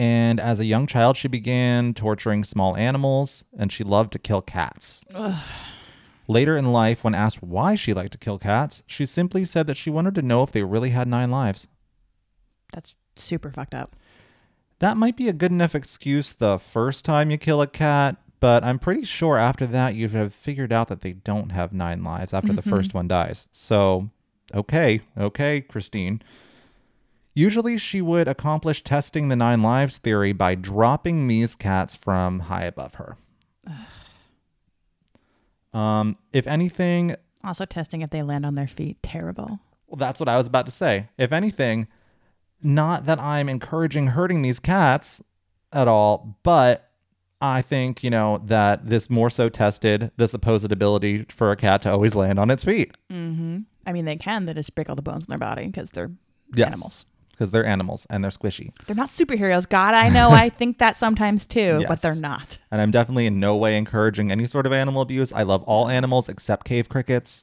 And 0.02 0.40
as 0.40 0.58
a 0.58 0.64
young 0.64 0.88
child, 0.88 1.16
she 1.16 1.28
began 1.28 1.94
torturing 1.94 2.42
small 2.42 2.76
animals 2.76 3.44
and 3.56 3.70
she 3.70 3.84
loved 3.84 4.10
to 4.14 4.18
kill 4.18 4.42
cats. 4.42 5.04
Later 6.26 6.56
in 6.56 6.72
life, 6.72 7.04
when 7.04 7.14
asked 7.14 7.40
why 7.40 7.76
she 7.76 7.94
liked 7.94 8.10
to 8.10 8.18
kill 8.18 8.36
cats, 8.36 8.82
she 8.88 9.06
simply 9.06 9.44
said 9.44 9.68
that 9.68 9.76
she 9.76 9.90
wanted 9.90 10.16
to 10.16 10.22
know 10.22 10.42
if 10.42 10.50
they 10.50 10.64
really 10.64 10.90
had 10.90 11.06
nine 11.06 11.30
lives. 11.30 11.68
That's 12.72 12.96
super 13.14 13.52
fucked 13.52 13.74
up. 13.74 13.94
That 14.80 14.96
might 14.96 15.16
be 15.16 15.28
a 15.28 15.32
good 15.32 15.52
enough 15.52 15.76
excuse 15.76 16.32
the 16.32 16.58
first 16.58 17.04
time 17.04 17.30
you 17.30 17.38
kill 17.38 17.62
a 17.62 17.68
cat, 17.68 18.16
but 18.40 18.64
I'm 18.64 18.80
pretty 18.80 19.04
sure 19.04 19.38
after 19.38 19.66
that 19.66 19.94
you'd 19.94 20.10
have 20.10 20.34
figured 20.34 20.72
out 20.72 20.88
that 20.88 21.02
they 21.02 21.12
don't 21.12 21.50
have 21.50 21.72
nine 21.72 22.02
lives 22.02 22.34
after 22.34 22.52
the 22.52 22.60
mm-hmm. 22.60 22.70
first 22.70 22.92
one 22.92 23.06
dies. 23.06 23.46
So, 23.52 24.10
okay, 24.52 25.02
okay, 25.16 25.60
Christine. 25.60 26.22
Usually 27.34 27.78
she 27.78 28.02
would 28.02 28.28
accomplish 28.28 28.82
testing 28.84 29.28
the 29.28 29.36
nine 29.36 29.62
lives 29.62 29.98
theory 29.98 30.32
by 30.32 30.54
dropping 30.54 31.28
these 31.28 31.54
cats 31.54 31.94
from 31.96 32.40
high 32.40 32.64
above 32.64 32.94
her. 32.94 33.16
um, 35.72 36.16
if 36.32 36.46
anything, 36.46 37.16
Also, 37.44 37.64
testing 37.64 38.02
if 38.02 38.10
they 38.10 38.22
land 38.22 38.44
on 38.46 38.54
their 38.54 38.68
feet. 38.68 39.02
Terrible. 39.02 39.60
well, 39.86 39.96
that's 39.96 40.20
what 40.20 40.28
I 40.28 40.36
was 40.36 40.46
about 40.46 40.66
to 40.66 40.72
say. 40.72 41.08
If 41.18 41.32
anything, 41.32 41.88
not 42.62 43.06
that 43.06 43.18
I'm 43.18 43.48
encouraging 43.48 44.08
hurting 44.08 44.42
these 44.42 44.58
cats 44.60 45.22
at 45.72 45.88
all, 45.88 46.38
but 46.42 46.90
I 47.40 47.60
think, 47.62 48.04
you 48.04 48.10
know, 48.10 48.40
that 48.44 48.88
this 48.88 49.10
more 49.10 49.28
so 49.30 49.48
tested 49.48 50.12
the 50.16 50.28
supposed 50.28 50.70
ability 50.70 51.24
for 51.30 51.50
a 51.50 51.56
cat 51.56 51.82
to 51.82 51.90
always 51.92 52.14
land 52.14 52.38
on 52.38 52.50
its 52.50 52.62
feet. 52.64 52.96
Mm-hmm. 53.10 53.60
I 53.86 53.92
mean, 53.92 54.04
they 54.04 54.16
can. 54.16 54.44
They 54.46 54.54
just 54.54 54.74
break 54.76 54.88
all 54.88 54.94
the 54.94 55.02
bones 55.02 55.24
in 55.24 55.30
their 55.30 55.38
body 55.38 55.66
because 55.66 55.90
they're 55.90 56.10
Yes. 56.54 56.68
animals. 56.68 57.06
Because 57.42 57.50
they're 57.50 57.66
animals 57.66 58.06
and 58.08 58.22
they're 58.22 58.30
squishy. 58.30 58.70
They're 58.86 58.94
not 58.94 59.08
superheroes. 59.10 59.68
God, 59.68 59.94
I 59.94 60.08
know. 60.10 60.30
I 60.30 60.48
think 60.58 60.78
that 60.78 60.96
sometimes 60.96 61.44
too, 61.44 61.78
Yes. 61.80 61.88
but 61.88 62.00
they're 62.00 62.14
not. 62.14 62.58
And 62.70 62.80
I'm 62.80 62.92
definitely 62.92 63.26
in 63.26 63.40
no 63.40 63.56
way 63.56 63.76
encouraging 63.76 64.30
any 64.30 64.46
sort 64.46 64.64
of 64.64 64.72
animal 64.72 65.02
abuse. 65.02 65.32
I 65.32 65.42
love 65.42 65.64
all 65.64 65.88
animals 65.88 66.28
except 66.28 66.64
cave 66.64 66.88
crickets. 66.88 67.42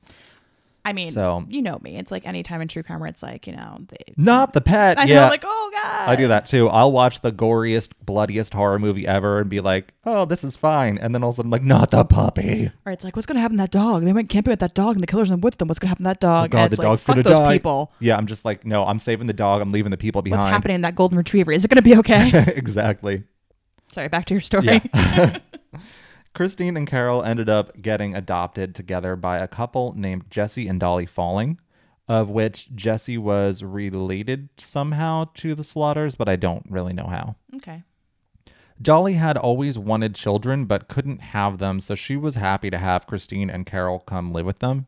I 0.86 0.94
mean, 0.94 1.12
So- 1.12 1.46
you 1.50 1.62
know 1.62 1.80
me. 1.82 1.98
It's 1.98 2.12
like 2.12 2.26
anytime 2.26 2.62
in 2.62 2.68
true 2.68 2.84
crime 2.84 3.00
where 3.00 3.10
it's 3.10 3.22
like, 3.22 3.48
you 3.48 3.54
know, 3.54 3.80
they. 3.88 4.13
Not 4.18 4.54
the 4.54 4.62
pet. 4.62 4.98
I 4.98 5.06
yeah. 5.06 5.24
know, 5.24 5.30
like, 5.30 5.44
oh 5.46 5.72
god. 5.74 6.10
I 6.10 6.15
do 6.15 6.28
that 6.30 6.46
too. 6.46 6.70
I'll 6.70 6.92
watch 6.92 7.22
the 7.22 7.32
goriest, 7.32 7.92
bloodiest 8.06 8.54
horror 8.54 8.80
movie 8.80 9.06
ever 9.06 9.39
and 9.39 9.50
be 9.50 9.60
like, 9.60 9.94
oh, 10.06 10.26
this 10.26 10.44
is 10.44 10.58
fine. 10.58 10.98
And 10.98 11.13
then 11.13 11.24
all 11.24 11.30
of 11.30 11.36
a 11.36 11.38
sudden, 11.38 11.52
like, 11.52 11.63
not 11.63 11.92
the 11.92 12.04
puppy. 12.06 12.72
Or 12.86 12.92
it's 12.92 13.04
like, 13.04 13.15
what's 13.15 13.26
gonna 13.26 13.39
happen 13.39 13.58
to 13.58 13.63
that 13.63 13.72
dog? 13.72 14.04
They 14.04 14.13
went 14.13 14.30
camping 14.30 14.52
with 14.52 14.60
that 14.60 14.74
dog, 14.74 14.96
and 14.96 15.04
the 15.04 15.08
killer's 15.08 15.30
in 15.30 15.39
the 15.39 15.44
woods. 15.44 15.58
Then 15.58 15.68
what's 15.68 15.80
gonna 15.80 15.89
happen 15.89 16.04
to 16.04 16.10
that 16.10 16.20
dog? 16.20 16.50
Oh, 16.50 16.58
God, 16.58 16.63
and 16.63 16.72
the 16.72 16.82
like, 16.82 16.86
dog's 16.86 17.04
gonna 17.04 17.24
those 17.24 17.34
die. 17.34 17.54
people. 17.58 17.92
Yeah, 18.00 18.18
I'm 18.18 18.28
just 18.28 18.46
like, 18.46 18.65
no, 18.65 18.86
I'm 18.86 19.00
saving 19.00 19.28
the 19.28 19.34
dog. 19.34 19.62
I'm 19.62 19.72
leaving 19.72 19.92
the 19.92 19.98
people 19.98 20.22
behind. 20.22 20.42
What's 20.42 20.52
happening 20.52 20.82
that 20.82 20.96
golden 20.96 21.18
retriever? 21.18 21.52
Is 21.52 21.65
it 21.65 21.68
gonna 21.70 21.82
be 21.82 21.98
okay? 21.98 22.32
exactly. 22.56 23.24
Sorry, 23.92 24.08
back 24.08 24.26
to 24.26 24.34
your 24.34 24.42
story. 24.42 24.65
Yeah. 24.94 25.38
Christine 26.34 26.78
and 26.78 26.88
Carol 26.88 27.24
ended 27.24 27.50
up 27.50 27.82
getting 27.82 28.15
adopted 28.15 28.76
together 28.76 29.15
by 29.15 29.39
a 29.39 29.48
couple 29.48 29.94
named 29.96 30.26
Jesse 30.30 30.68
and 30.68 30.80
Dolly 30.80 31.06
Falling, 31.06 31.60
of 32.08 32.30
which 32.30 32.74
Jesse 32.76 33.18
was 33.18 33.63
related 33.63 34.50
somehow 34.58 35.28
to 35.36 35.56
the 35.56 35.63
Slaughters, 35.63 36.15
but 36.15 36.30
I 36.30 36.36
don't 36.36 36.65
really 36.70 36.94
know 36.94 37.08
how. 37.08 37.36
okay. 37.56 37.84
Dolly 38.82 39.15
had 39.15 39.36
always 39.36 39.78
wanted 39.78 40.15
children 40.15 40.65
but 40.65 40.88
couldn't 40.88 41.22
have 41.22 41.58
them, 41.58 41.82
so 41.82 41.96
she 41.96 42.15
was 42.15 42.36
happy 42.36 42.70
to 42.70 42.78
have 42.78 43.08
Christine 43.08 43.50
and 43.50 43.65
Carol 43.65 44.00
come 44.00 44.32
live 44.32 44.46
with 44.46 44.60
them. 44.60 44.88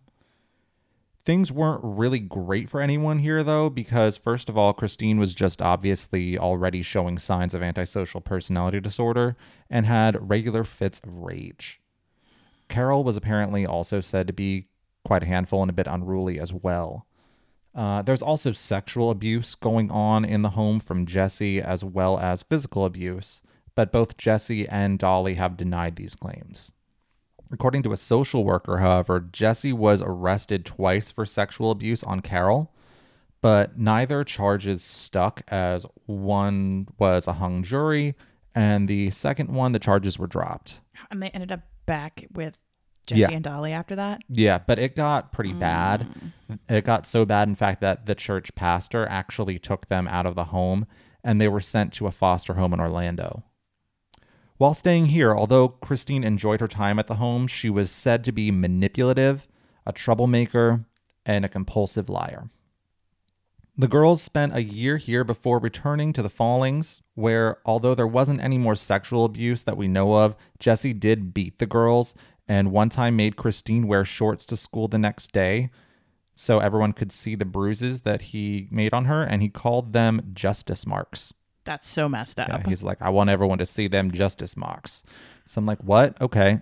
Things 1.24 1.52
weren't 1.52 1.82
really 1.84 2.18
great 2.18 2.68
for 2.68 2.82
anyone 2.82 3.20
here, 3.20 3.44
though, 3.44 3.70
because 3.70 4.18
first 4.18 4.50
of 4.50 4.58
all, 4.58 4.74
Christine 4.74 5.20
was 5.20 5.36
just 5.36 5.62
obviously 5.62 6.36
already 6.36 6.82
showing 6.82 7.20
signs 7.20 7.54
of 7.54 7.62
antisocial 7.62 8.22
personality 8.22 8.80
disorder 8.80 9.38
and 9.70 9.86
had 9.86 10.30
regular 10.30 10.64
fits 10.64 11.00
of 11.04 11.18
rage. 11.18 11.80
Carol 12.70 13.04
was 13.04 13.18
apparently 13.18 13.68
also 13.68 14.02
said 14.02 14.26
to 14.28 14.34
be 14.34 14.68
quite 15.06 15.22
a 15.22 15.28
handful 15.28 15.62
and 15.62 15.70
a 15.70 15.74
bit 15.74 15.86
unruly 15.88 16.40
as 16.40 16.52
well. 16.52 17.06
Uh, 17.76 18.02
there's 18.02 18.24
also 18.24 18.52
sexual 18.52 19.12
abuse 19.12 19.54
going 19.54 19.92
on 19.92 20.26
in 20.26 20.42
the 20.42 20.50
home 20.50 20.80
from 20.80 21.06
Jesse 21.06 21.62
as 21.62 21.84
well 21.84 22.18
as 22.18 22.44
physical 22.44 22.84
abuse, 22.84 23.44
but 23.76 23.92
both 23.92 24.18
Jesse 24.18 24.68
and 24.68 24.98
Dolly 24.98 25.36
have 25.36 25.56
denied 25.56 25.98
these 25.98 26.16
claims. 26.16 26.72
According 27.52 27.84
to 27.84 27.92
a 27.92 27.98
social 27.98 28.44
worker, 28.44 28.78
however, 28.78 29.20
Jesse 29.32 29.74
was 29.74 30.02
arrested 30.02 30.66
twice 30.66 31.12
for 31.12 31.26
sexual 31.26 31.72
abuse 31.72 32.04
on 32.04 32.22
Carol, 32.22 32.74
but 33.42 33.78
neither 33.78 34.24
charges 34.24 34.84
stuck 34.84 35.42
as 35.50 35.86
one 36.06 36.88
was 36.98 37.28
a 37.28 37.34
hung 37.34 37.64
jury 37.64 38.16
and 38.54 38.88
the 38.88 39.10
second 39.12 39.50
one 39.50 39.72
the 39.72 39.80
charges 39.80 40.20
were 40.20 40.28
dropped. 40.28 40.82
And 41.10 41.22
they 41.22 41.30
ended 41.30 41.52
up 41.52 41.62
back 41.86 42.26
with 42.34 42.58
Jesse 43.08 43.22
Yeah. 43.22 43.30
and 43.32 43.44
Dolly 43.44 43.74
after 43.74 43.96
that. 43.96 44.22
Yeah, 44.30 44.60
but 44.60 44.78
it 44.80 44.96
got 44.96 45.32
pretty 45.32 45.54
bad. 45.54 46.08
Mm. 46.50 46.60
It 46.70 46.86
got 46.86 47.08
so 47.08 47.26
bad, 47.26 47.48
in 47.48 47.56
fact, 47.56 47.82
that 47.82 48.06
the 48.06 48.16
church 48.16 48.54
pastor 48.56 49.08
actually 49.08 49.58
took 49.58 49.88
them 49.88 50.08
out 50.08 50.26
of 50.26 50.36
the 50.36 50.46
home 50.46 50.86
and 51.24 51.40
they 51.42 51.48
were 51.48 51.62
sent 51.62 51.94
to 51.94 52.08
a 52.08 52.12
foster 52.12 52.54
home 52.56 52.74
in 52.74 52.80
Orlando. 52.80 53.44
While 54.62 54.76
staying 54.76 55.08
here, 55.08 55.36
although 55.36 55.70
Christine 55.70 56.24
enjoyed 56.24 56.62
her 56.62 56.68
time 56.68 57.00
at 57.00 57.08
the 57.08 57.16
home, 57.16 57.48
she 57.48 57.68
was 57.68 57.90
said 57.90 58.24
to 58.26 58.32
be 58.32 58.52
manipulative, 58.52 59.48
a 59.88 59.92
troublemaker, 59.92 60.86
and 61.26 61.44
a 61.44 61.50
compulsive 61.50 62.10
liar. 62.10 62.52
The 63.76 63.88
girls 63.88 64.22
spent 64.22 64.56
a 64.56 64.62
year 64.62 64.98
here 64.98 65.24
before 65.24 65.58
returning 65.58 66.14
to 66.14 66.22
the 66.22 66.30
Fallings, 66.30 67.02
where, 67.16 67.58
although 67.66 67.96
there 67.96 68.06
wasn't 68.06 68.44
any 68.44 68.60
more 68.60 68.76
sexual 68.76 69.26
abuse 69.26 69.64
that 69.64 69.78
we 69.78 69.88
know 69.88 70.14
of, 70.14 70.36
Jesse 70.60 70.94
did 70.94 71.34
beat 71.34 71.58
the 71.58 71.66
girls 71.66 72.14
and 72.48 72.72
one 72.72 72.90
time 72.90 73.16
made 73.16 73.38
Christine 73.38 73.88
wear 73.88 74.06
shorts 74.06 74.46
to 74.46 74.56
school 74.56 74.88
the 74.88 75.00
next 75.00 75.32
day 75.32 75.72
so 76.36 76.60
everyone 76.60 76.94
could 76.94 77.12
see 77.12 77.34
the 77.34 77.46
bruises 77.46 78.02
that 78.02 78.22
he 78.22 78.68
made 78.70 78.94
on 78.94 79.06
her, 79.06 79.24
and 79.24 79.42
he 79.42 79.50
called 79.50 79.94
them 79.94 80.30
justice 80.36 80.86
marks. 80.86 81.34
That's 81.64 81.88
so 81.88 82.10
messed 82.10 82.40
up. 82.40 82.50
Yeah, 82.50 82.64
he's 82.68 82.84
like, 82.84 83.02
I 83.02 83.10
want 83.10 83.30
everyone 83.30 83.60
to 83.60 83.66
see 83.66 83.88
them 83.88 84.12
justice 84.12 84.58
marks. 84.58 85.04
So 85.46 85.60
I'm 85.60 85.66
like, 85.66 85.84
what? 85.84 86.20
Okay. 86.22 86.60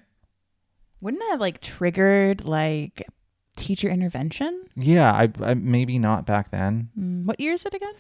Wouldn't 1.02 1.22
that 1.22 1.32
have 1.32 1.40
like 1.40 1.62
triggered 1.62 2.44
like 2.44 3.08
teacher 3.56 3.90
intervention? 3.90 4.66
Yeah, 4.76 5.12
I, 5.14 5.30
I 5.42 5.54
maybe 5.54 6.00
not 6.00 6.26
back 6.26 6.52
then. 6.52 6.90
Mm, 7.00 7.26
what 7.26 7.40
year 7.40 7.54
is 7.54 7.66
it 7.66 7.74
again? 7.74 7.94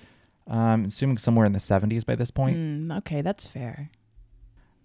Um, 0.47 0.85
assuming 0.85 1.17
somewhere 1.17 1.45
in 1.45 1.53
the 1.53 1.59
70s 1.59 2.05
by 2.05 2.15
this 2.15 2.31
point. 2.31 2.57
Mm, 2.57 2.97
okay, 2.99 3.21
that's 3.21 3.45
fair. 3.45 3.91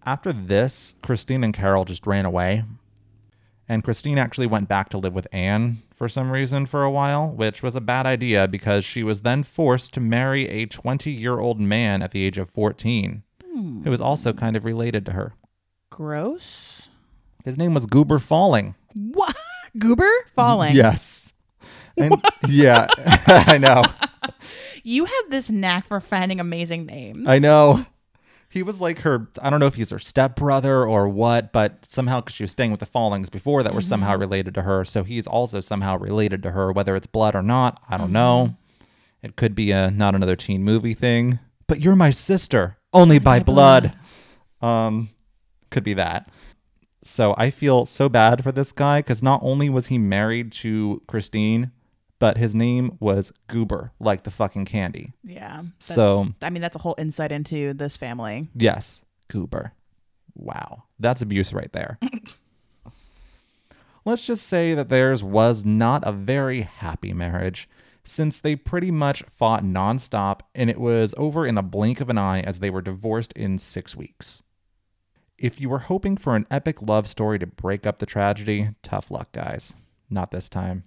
After 0.05 0.33
this, 0.33 0.95
Christine 1.03 1.43
and 1.43 1.55
Carol 1.55 1.87
just 1.87 2.07
ran 2.07 2.27
away. 2.27 2.65
And 3.69 3.83
Christine 3.83 4.19
actually 4.19 4.47
went 4.47 4.69
back 4.69 4.91
to 4.91 4.99
live 4.99 5.15
with 5.15 5.27
Anne 5.33 5.83
for 5.97 6.09
some 6.09 6.31
reason 6.31 6.67
for 6.67 6.83
a 6.83 6.91
while, 6.91 7.31
which 7.31 7.63
was 7.63 7.75
a 7.75 7.81
bad 7.81 8.05
idea 8.05 8.47
because 8.47 8.85
she 8.85 9.03
was 9.03 9.23
then 9.23 9.43
forced 9.43 9.95
to 9.95 10.01
marry 10.01 10.49
a 10.49 10.67
20 10.67 11.11
year 11.11 11.39
old 11.39 11.61
man 11.61 12.03
at 12.03 12.11
the 12.11 12.25
age 12.25 12.37
of 12.37 12.51
14, 12.51 13.23
who 13.55 13.91
was 13.91 14.01
also 14.01 14.33
kind 14.33 14.57
of 14.57 14.65
related 14.65 15.07
to 15.07 15.13
her. 15.13 15.33
Gross. 15.91 16.89
His 17.45 17.57
name 17.57 17.73
was 17.75 17.87
Goober 17.87 18.19
Falling. 18.19 18.75
What? 18.95 19.37
Goober 19.79 20.11
falling. 20.35 20.75
Yes. 20.75 21.33
And 21.97 22.21
yeah, 22.49 22.89
I 23.27 23.57
know. 23.59 23.85
You 24.87 25.07
have 25.07 25.31
this 25.31 25.49
knack 25.49 25.87
for 25.87 25.99
finding 25.99 26.41
amazing 26.41 26.85
names. 26.85 27.27
I 27.27 27.39
know. 27.39 27.87
He 28.55 28.63
was 28.63 28.81
like 28.81 29.01
her, 29.01 29.29
I 29.43 29.51
don't 29.51 29.59
know 29.59 29.67
if 29.67 29.75
he's 29.75 29.91
her 29.91 29.99
stepbrother 29.99 30.85
or 30.85 31.09
what, 31.09 31.53
but 31.53 31.85
somehow, 31.85 32.21
because 32.21 32.37
she 32.37 32.45
was 32.45 32.53
staying 32.53 32.71
with 32.71 32.79
the 32.79 32.87
Fallings 32.87 33.29
before 33.29 33.65
that 33.65 33.75
were 33.75 33.81
somehow 33.81 34.17
related 34.17 34.55
to 34.55 34.63
her. 34.63 34.85
So 34.85 35.03
he's 35.03 35.27
also 35.27 35.61
somehow 35.61 35.99
related 35.99 36.41
to 36.45 36.53
her, 36.53 36.71
whether 36.71 36.95
it's 36.95 37.09
blood 37.09 37.35
or 37.35 37.43
not. 37.43 37.83
I 37.89 37.97
don't 37.97 38.13
know. 38.13 38.55
It 39.25 39.35
could 39.35 39.57
be 39.57 39.73
a 39.73 39.91
not 39.91 40.15
another 40.15 40.37
teen 40.37 40.63
movie 40.63 40.95
thing. 40.95 41.41
But 41.67 41.81
you're 41.81 41.97
my 41.97 42.11
sister, 42.11 42.79
only 42.93 43.19
by 43.19 43.41
blood. 43.41 43.93
Um, 44.63 45.09
could 45.71 45.83
be 45.83 45.95
that. 45.95 46.31
So 47.03 47.35
I 47.37 47.51
feel 47.51 47.87
so 47.87 48.09
bad 48.09 48.45
for 48.45 48.53
this 48.53 48.71
guy 48.71 49.01
because 49.01 49.23
not 49.23 49.41
only 49.43 49.69
was 49.69 49.87
he 49.87 49.99
married 49.99 50.53
to 50.53 51.03
Christine, 51.09 51.73
but 52.25 52.39
his 52.39 52.55
name 52.55 52.97
was 53.01 53.35
Goober, 53.49 53.93
like 54.01 54.23
the 54.23 54.31
fucking 54.31 54.65
candy. 54.65 55.13
yeah. 55.23 55.63
So- 55.79 56.29
I 56.41 56.49
mean, 56.49 56.63
that's 56.63 56.75
a 56.75 56.79
whole 56.79 56.95
insight 56.97 57.33
into 57.33 57.75
this 57.75 57.99
family. 57.99 58.49
Yes, 58.55 59.05
Goober. 59.29 59.73
Wow, 60.35 60.85
that's 60.99 61.21
abuse 61.21 61.53
right 61.53 61.71
there. 61.75 61.99
Let's 64.07 64.25
just 64.27 64.47
say 64.47 64.73
that 64.73 64.89
theirs 64.89 65.23
was 65.23 65.67
not 65.67 66.03
a 66.07 66.13
very 66.13 66.63
happy 66.63 67.13
marriage, 67.13 67.69
since 68.05 68.41
they 68.41 68.57
pretty 68.57 68.91
much 68.91 69.23
fought 69.25 69.63
nonstop 69.63 70.41
and 70.55 70.71
it 70.71 70.81
was 70.81 71.15
over 71.19 71.47
in 71.47 71.57
the 71.57 71.63
blink 71.63 72.01
of 72.01 72.09
an 72.09 72.17
eye 72.17 72.41
as 72.41 72.61
they 72.61 72.71
were 72.71 72.81
divorced 72.81 73.35
in 73.35 73.59
six 73.59 73.95
weeks. 73.95 74.43
If 75.37 75.61
you 75.61 75.69
were 75.69 75.81
hoping 75.81 76.17
for 76.17 76.37
an 76.37 76.47
epic 76.51 76.81
love 76.81 77.07
story 77.07 77.39
to 77.39 77.47
break 77.47 77.87
up 77.87 77.99
the 77.99 78.07
tragedy, 78.07 78.71
tough 78.83 79.11
luck, 79.11 79.31
guys. 79.33 79.75
not 80.09 80.31
this 80.31 80.49
time. 80.49 80.85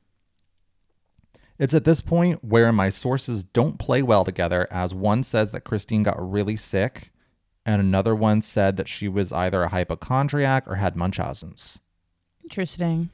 It's 1.60 1.74
at 1.74 1.86
this 1.86 2.02
point 2.02 2.44
where 2.44 2.72
my 2.72 2.90
sources 2.90 3.44
don't 3.44 3.80
play 3.80 4.04
well 4.04 4.24
together, 4.24 4.68
as 4.70 4.94
one 4.94 5.24
says 5.24 5.52
that 5.52 5.64
Christine 5.64 6.04
got 6.04 6.32
really 6.32 6.56
sick, 6.56 7.12
and 7.66 7.82
another 7.82 8.16
one 8.16 8.42
said 8.42 8.78
that 8.78 8.88
she 8.88 9.08
was 9.08 9.34
either 9.34 9.64
a 9.64 9.70
hypochondriac 9.70 10.68
or 10.68 10.76
had 10.76 10.96
Munchausen's. 10.96 11.82
Interesting. 12.44 13.10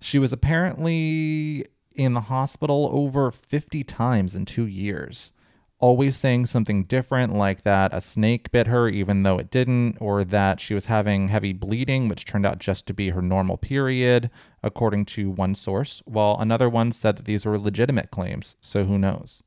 She 0.00 0.18
was 0.18 0.32
apparently 0.32 1.66
in 1.94 2.14
the 2.14 2.22
hospital 2.22 2.88
over 2.92 3.30
50 3.30 3.84
times 3.84 4.34
in 4.34 4.46
two 4.46 4.66
years, 4.66 5.32
always 5.80 6.16
saying 6.16 6.46
something 6.46 6.84
different, 6.84 7.34
like 7.34 7.62
that 7.62 7.92
a 7.92 8.00
snake 8.00 8.52
bit 8.52 8.66
her 8.66 8.88
even 8.88 9.22
though 9.22 9.38
it 9.38 9.50
didn't, 9.50 9.96
or 10.00 10.22
that 10.22 10.60
she 10.60 10.74
was 10.74 10.86
having 10.86 11.28
heavy 11.28 11.52
bleeding, 11.52 12.08
which 12.08 12.24
turned 12.24 12.46
out 12.46 12.58
just 12.58 12.86
to 12.86 12.94
be 12.94 13.10
her 13.10 13.22
normal 13.22 13.56
period, 13.56 14.30
according 14.62 15.04
to 15.06 15.30
one 15.30 15.54
source, 15.54 16.02
while 16.04 16.36
another 16.38 16.68
one 16.68 16.92
said 16.92 17.16
that 17.16 17.24
these 17.24 17.44
were 17.44 17.58
legitimate 17.58 18.10
claims, 18.10 18.56
so 18.60 18.84
who 18.84 18.98
knows? 18.98 19.42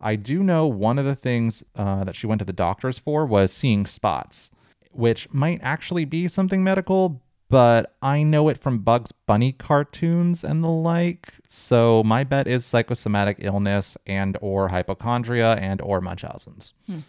I 0.00 0.16
do 0.16 0.42
know 0.42 0.66
one 0.66 0.98
of 0.98 1.06
the 1.06 1.14
things 1.14 1.62
uh, 1.74 2.04
that 2.04 2.16
she 2.16 2.26
went 2.26 2.40
to 2.40 2.44
the 2.44 2.52
doctors 2.52 2.98
for 2.98 3.24
was 3.24 3.52
seeing 3.52 3.86
spots, 3.86 4.50
which 4.92 5.32
might 5.32 5.60
actually 5.62 6.04
be 6.04 6.28
something 6.28 6.62
medical, 6.62 7.22
but 7.48 7.94
I 8.02 8.22
know 8.22 8.48
it 8.48 8.58
from 8.58 8.78
Bugs 8.78 9.12
Bunny 9.12 9.52
cartoons 9.52 10.44
and 10.44 10.64
the 10.64 10.68
like. 10.68 11.28
So 11.46 12.02
my 12.04 12.24
bet 12.24 12.46
is 12.46 12.64
psychosomatic 12.64 13.38
illness 13.40 13.96
and 14.06 14.36
or 14.40 14.68
hypochondria 14.68 15.54
and 15.54 15.80
or 15.80 16.00
Munchausen's. 16.00 16.72
Hmm. 16.86 17.00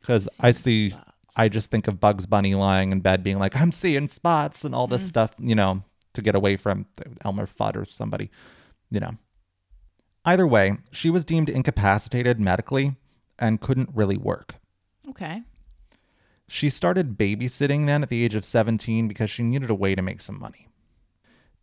Because 0.00 0.28
I 0.40 0.50
see, 0.50 0.94
I 1.36 1.48
just 1.48 1.70
think 1.70 1.86
of 1.86 2.00
Bugs 2.00 2.26
Bunny 2.26 2.54
lying 2.54 2.90
in 2.90 3.00
bed 3.00 3.22
being 3.22 3.38
like, 3.38 3.54
"I'm 3.54 3.70
seeing 3.70 4.08
spots" 4.08 4.64
and 4.64 4.74
all 4.74 4.86
this 4.86 5.02
hmm. 5.02 5.08
stuff, 5.08 5.34
you 5.38 5.54
know, 5.54 5.84
to 6.14 6.22
get 6.22 6.34
away 6.34 6.56
from 6.56 6.86
Elmer 7.24 7.46
Fudd 7.46 7.76
or 7.76 7.84
somebody, 7.84 8.30
you 8.90 9.00
know. 9.00 9.16
Either 10.24 10.46
way, 10.46 10.78
she 10.90 11.10
was 11.10 11.24
deemed 11.24 11.48
incapacitated 11.48 12.40
medically 12.40 12.96
and 13.38 13.60
couldn't 13.60 13.90
really 13.92 14.16
work. 14.16 14.54
Okay. 15.08 15.42
She 16.52 16.68
started 16.68 17.16
babysitting 17.16 17.86
then 17.86 18.02
at 18.02 18.10
the 18.10 18.22
age 18.22 18.34
of 18.34 18.44
17 18.44 19.08
because 19.08 19.30
she 19.30 19.42
needed 19.42 19.70
a 19.70 19.74
way 19.74 19.94
to 19.94 20.02
make 20.02 20.20
some 20.20 20.38
money. 20.38 20.68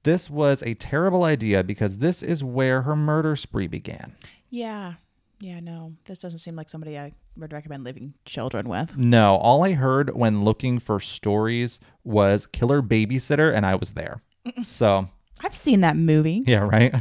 This 0.02 0.32
was 0.32 0.64
a 0.64 0.74
terrible 0.74 1.26
idea 1.26 1.64
because 1.64 2.00
this 2.00 2.24
is 2.24 2.44
where 2.44 2.82
her 2.82 2.96
murder 2.96 3.36
spree 3.36 3.68
began. 3.68 4.16
Yeah. 4.50 4.94
Yeah, 5.40 5.60
no. 5.60 5.94
This 6.06 6.18
doesn't 6.18 6.40
seem 6.40 6.56
like 6.56 6.72
somebody 6.72 6.98
I 6.98 7.14
would 7.38 7.54
recommend 7.54 7.84
leaving 7.84 8.16
children 8.26 8.68
with. 8.68 8.98
No, 8.98 9.36
all 9.36 9.64
I 9.64 9.74
heard 9.74 10.16
when 10.16 10.44
looking 10.44 10.80
for 10.80 11.00
stories 11.00 11.80
was 12.04 12.48
killer 12.48 12.82
babysitter, 12.82 13.54
and 13.56 13.68
I 13.68 13.76
was 13.76 13.92
there. 13.92 14.24
So, 14.64 15.08
I've 15.44 15.54
seen 15.54 15.82
that 15.82 15.98
movie. 15.98 16.44
yeah, 16.48 16.68
right? 16.68 16.96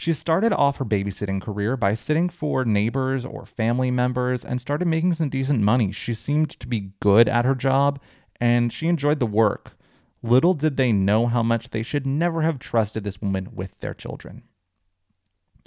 She 0.00 0.14
started 0.14 0.54
off 0.54 0.78
her 0.78 0.86
babysitting 0.86 1.42
career 1.42 1.76
by 1.76 1.92
sitting 1.92 2.30
for 2.30 2.64
neighbors 2.64 3.26
or 3.26 3.44
family 3.44 3.90
members 3.90 4.46
and 4.46 4.58
started 4.58 4.88
making 4.88 5.12
some 5.12 5.28
decent 5.28 5.60
money. 5.60 5.92
She 5.92 6.14
seemed 6.14 6.48
to 6.58 6.66
be 6.66 6.92
good 7.00 7.28
at 7.28 7.44
her 7.44 7.54
job 7.54 8.00
and 8.40 8.72
she 8.72 8.88
enjoyed 8.88 9.20
the 9.20 9.26
work. 9.26 9.76
Little 10.22 10.54
did 10.54 10.78
they 10.78 10.90
know 10.90 11.26
how 11.26 11.42
much 11.42 11.68
they 11.68 11.82
should 11.82 12.06
never 12.06 12.40
have 12.40 12.58
trusted 12.58 13.04
this 13.04 13.20
woman 13.20 13.50
with 13.52 13.78
their 13.80 13.92
children. 13.92 14.44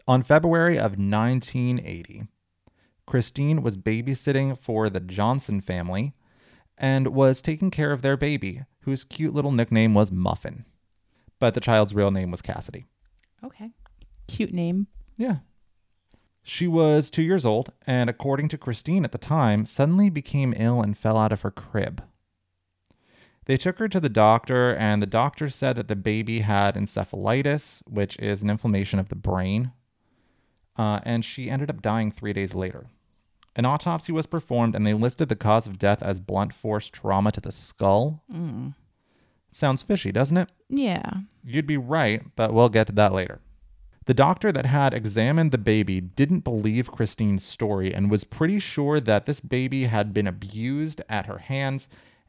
On 0.08 0.24
February 0.24 0.80
of 0.80 0.98
1980, 0.98 2.24
Christine 3.06 3.62
was 3.62 3.78
babysitting 3.78 4.58
for 4.60 4.90
the 4.90 5.00
Johnson 5.00 5.62
family 5.62 6.16
and 6.76 7.10
was 7.10 7.44
taking 7.44 7.70
care 7.70 7.92
of 7.92 8.02
their 8.02 8.18
baby, 8.18 8.64
whose 8.80 9.04
cute 9.04 9.36
little 9.36 9.52
nickname 9.52 9.94
was 9.94 10.12
Muffin. 10.12 10.66
But 11.38 11.54
the 11.54 11.62
child's 11.62 11.94
real 11.94 12.10
name 12.10 12.32
was 12.32 12.42
Cassidy. 12.42 12.88
Okay. 13.44 13.70
Cute 14.28 14.54
name. 14.54 14.88
Yeah. 15.18 15.38
She 16.44 16.68
was 16.68 17.10
two 17.10 17.24
years 17.24 17.46
old, 17.46 17.72
and 17.88 18.10
according 18.10 18.50
to 18.50 18.58
Christine 18.58 19.06
at 19.06 19.14
the 19.14 19.18
time, 19.18 19.66
suddenly 19.66 20.10
became 20.10 20.54
ill 20.58 20.82
and 20.82 20.98
fell 20.98 21.18
out 21.18 21.32
of 21.32 21.42
her 21.42 21.52
crib. 21.52 22.04
They 23.46 23.58
took 23.58 23.80
her 23.80 23.88
to 23.88 24.00
the 24.00 24.10
doctor, 24.10 24.74
and 24.76 25.02
the 25.02 25.08
doctor 25.08 25.50
said 25.50 25.76
that 25.78 25.88
the 25.88 25.96
baby 25.96 26.40
had 26.40 26.76
encephalitis, 26.76 27.82
which 27.88 28.18
is 28.18 28.42
an 28.42 28.50
inflammation 28.50 29.00
of 29.00 29.10
the 29.10 29.16
brain, 29.16 29.72
uh, 30.78 31.00
and 31.04 31.24
she 31.24 31.50
ended 31.50 31.70
up 31.70 31.82
dying 31.82 32.12
three 32.12 32.34
days 32.34 32.54
later. 32.54 32.88
An 33.56 33.66
autopsy 33.66 34.12
was 34.12 34.26
performed, 34.26 34.76
and 34.76 34.86
they 34.86 34.94
listed 34.94 35.30
the 35.30 35.36
cause 35.36 35.68
of 35.68 35.78
death 35.78 36.02
as 36.02 36.20
blunt 36.20 36.54
force 36.54 36.90
trauma 36.90 37.32
to 37.32 37.42
the 37.42 37.52
skull. 37.52 38.24
Mm. 38.34 38.76
Sounds 39.50 39.84
fishy, 39.84 40.12
doesn't 40.12 40.38
it? 40.38 40.50
Yeah. 40.68 41.12
You'd 41.44 41.68
be 41.68 41.78
right, 41.78 42.24
but 42.36 42.54
we'll 42.54 42.70
get 42.70 42.88
to 42.88 42.94
that 42.94 43.14
later. 43.14 43.40
The 44.06 44.14
doctor 44.14 44.52
that 44.52 44.66
had 44.66 44.94
examined 44.94 45.52
the 45.52 45.58
baby 45.58 46.02
didn't 46.02 46.42
believe 46.42 46.92
Christine's 46.92 47.44
story 47.44 47.94
and 47.94 48.12
was 48.12 48.24
pretty 48.24 48.60
sure 48.60 49.00
that 49.00 49.26
this 49.26 49.40
baby 49.40 49.86
had 49.86 50.14
been 50.14 50.28
abused 50.28 51.02
at 51.08 51.26
her 51.28 51.38
hands 51.38 51.88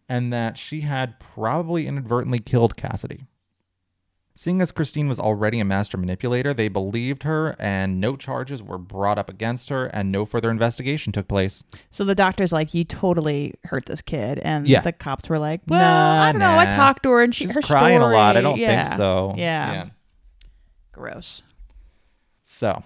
and 0.09 0.33
that 0.33 0.57
she 0.57 0.83
had 0.83 1.19
probably 1.19 1.87
inadvertently 1.89 2.39
killed 2.39 2.77
Cassidy. 2.77 3.27
Seeing 4.37 4.61
as 4.61 4.73
Christine 4.73 5.09
was 5.09 5.21
already 5.21 5.61
a 5.61 5.65
master 5.65 5.97
manipulator, 5.97 6.53
they 6.53 6.67
believed 6.69 7.23
her 7.23 7.55
and 7.61 8.01
no 8.01 8.17
charges 8.17 8.61
were 8.63 8.79
brought 8.79 9.17
up 9.17 9.31
against 9.31 9.69
her 9.69 9.87
and 9.87 10.11
no 10.11 10.25
further 10.25 10.51
investigation 10.51 11.13
took 11.13 11.29
place. 11.29 11.63
So 11.91 12.03
the 12.05 12.17
doctor's 12.17 12.53
like, 12.53 12.75
you 12.75 12.83
totally 12.83 13.55
hurt 13.65 13.87
this 13.87 14.03
kid, 14.03 14.41
and 14.41 14.67
Yeah. 14.67 14.81
the 14.81 14.91
cops 14.93 15.29
were 15.29 15.39
like, 15.39 15.61
well, 15.69 15.81
Nah, 15.81 16.23
I 16.25 16.33
don't 16.33 16.41
know. 16.41 16.49
I 16.49 16.65
nah. 16.65 16.75
talked 16.75 17.05
to 17.05 17.11
her, 17.11 17.23
and 17.23 17.33
she 17.33 17.45
She's 17.47 17.55
her 17.55 17.63
crying 17.63 18.03
a 18.03 18.09
lot. 18.11 18.37
I 18.37 18.41
story- 18.41 18.43
don't 18.43 18.59
yeah. 18.61 18.85
think 18.85 18.97
so. 18.97 19.35
Yeah. 19.37 19.91
Gross. 20.93 21.43
So, 22.45 22.83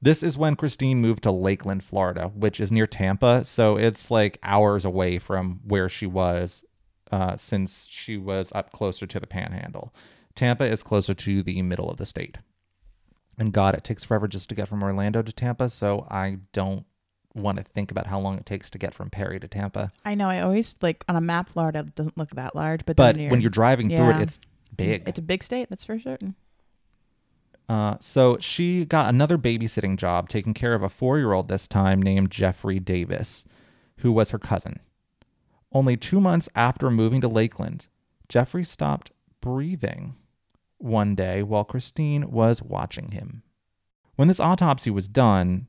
this 0.00 0.22
is 0.22 0.36
when 0.36 0.56
Christine 0.56 1.00
moved 1.00 1.22
to 1.22 1.30
Lakeland, 1.30 1.84
Florida, 1.84 2.28
which 2.34 2.58
is 2.60 2.72
near 2.72 2.86
Tampa. 2.86 3.44
So, 3.44 3.76
it's 3.76 4.10
like 4.10 4.38
hours 4.42 4.84
away 4.84 5.18
from 5.18 5.60
where 5.64 5.88
she 5.88 6.06
was 6.06 6.64
uh, 7.10 7.36
since 7.36 7.86
she 7.88 8.16
was 8.16 8.50
up 8.54 8.72
closer 8.72 9.06
to 9.06 9.20
the 9.20 9.26
panhandle. 9.26 9.94
Tampa 10.34 10.64
is 10.64 10.82
closer 10.82 11.14
to 11.14 11.42
the 11.42 11.60
middle 11.62 11.90
of 11.90 11.98
the 11.98 12.06
state. 12.06 12.38
And 13.38 13.52
God, 13.52 13.74
it 13.74 13.84
takes 13.84 14.04
forever 14.04 14.28
just 14.28 14.48
to 14.48 14.54
get 14.54 14.68
from 14.68 14.82
Orlando 14.82 15.22
to 15.22 15.32
Tampa. 15.32 15.68
So, 15.68 16.06
I 16.10 16.38
don't 16.52 16.86
want 17.34 17.58
to 17.58 17.64
think 17.64 17.90
about 17.90 18.06
how 18.06 18.20
long 18.20 18.36
it 18.38 18.46
takes 18.46 18.70
to 18.70 18.78
get 18.78 18.94
from 18.94 19.10
Perry 19.10 19.40
to 19.40 19.48
Tampa. 19.48 19.92
I 20.04 20.14
know. 20.14 20.28
I 20.28 20.40
always 20.40 20.74
like 20.82 21.04
on 21.08 21.16
a 21.16 21.20
map, 21.20 21.48
Florida 21.48 21.84
doesn't 21.94 22.18
look 22.18 22.30
that 22.30 22.54
large, 22.54 22.84
but 22.84 22.96
But 22.96 23.16
then 23.16 23.30
when 23.30 23.40
you're 23.40 23.50
driving 23.50 23.88
through 23.88 24.10
yeah. 24.10 24.18
it, 24.18 24.22
it's 24.22 24.40
big. 24.74 25.02
It's 25.06 25.18
a 25.18 25.22
big 25.22 25.42
state. 25.42 25.68
That's 25.70 25.84
for 25.84 25.98
certain. 25.98 26.34
Uh, 27.68 27.96
so 28.00 28.36
she 28.38 28.84
got 28.84 29.08
another 29.08 29.38
babysitting 29.38 29.96
job 29.96 30.28
taking 30.28 30.54
care 30.54 30.74
of 30.74 30.82
a 30.82 30.88
four 30.88 31.18
year 31.18 31.32
old 31.32 31.48
this 31.48 31.68
time 31.68 32.02
named 32.02 32.30
Jeffrey 32.30 32.78
Davis, 32.78 33.44
who 33.98 34.12
was 34.12 34.30
her 34.30 34.38
cousin. 34.38 34.80
Only 35.72 35.96
two 35.96 36.20
months 36.20 36.48
after 36.54 36.90
moving 36.90 37.20
to 37.22 37.28
Lakeland, 37.28 37.86
Jeffrey 38.28 38.64
stopped 38.64 39.10
breathing 39.40 40.14
one 40.78 41.14
day 41.14 41.42
while 41.42 41.64
Christine 41.64 42.30
was 42.30 42.62
watching 42.62 43.12
him. 43.12 43.42
When 44.16 44.28
this 44.28 44.40
autopsy 44.40 44.90
was 44.90 45.08
done, 45.08 45.68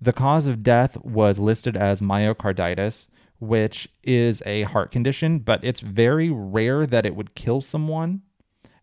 the 0.00 0.12
cause 0.12 0.46
of 0.46 0.62
death 0.62 0.96
was 1.04 1.38
listed 1.38 1.76
as 1.76 2.00
myocarditis, 2.00 3.08
which 3.38 3.88
is 4.02 4.42
a 4.46 4.62
heart 4.62 4.92
condition, 4.92 5.40
but 5.40 5.64
it's 5.64 5.80
very 5.80 6.30
rare 6.30 6.86
that 6.86 7.06
it 7.06 7.16
would 7.16 7.34
kill 7.34 7.60
someone 7.60 8.22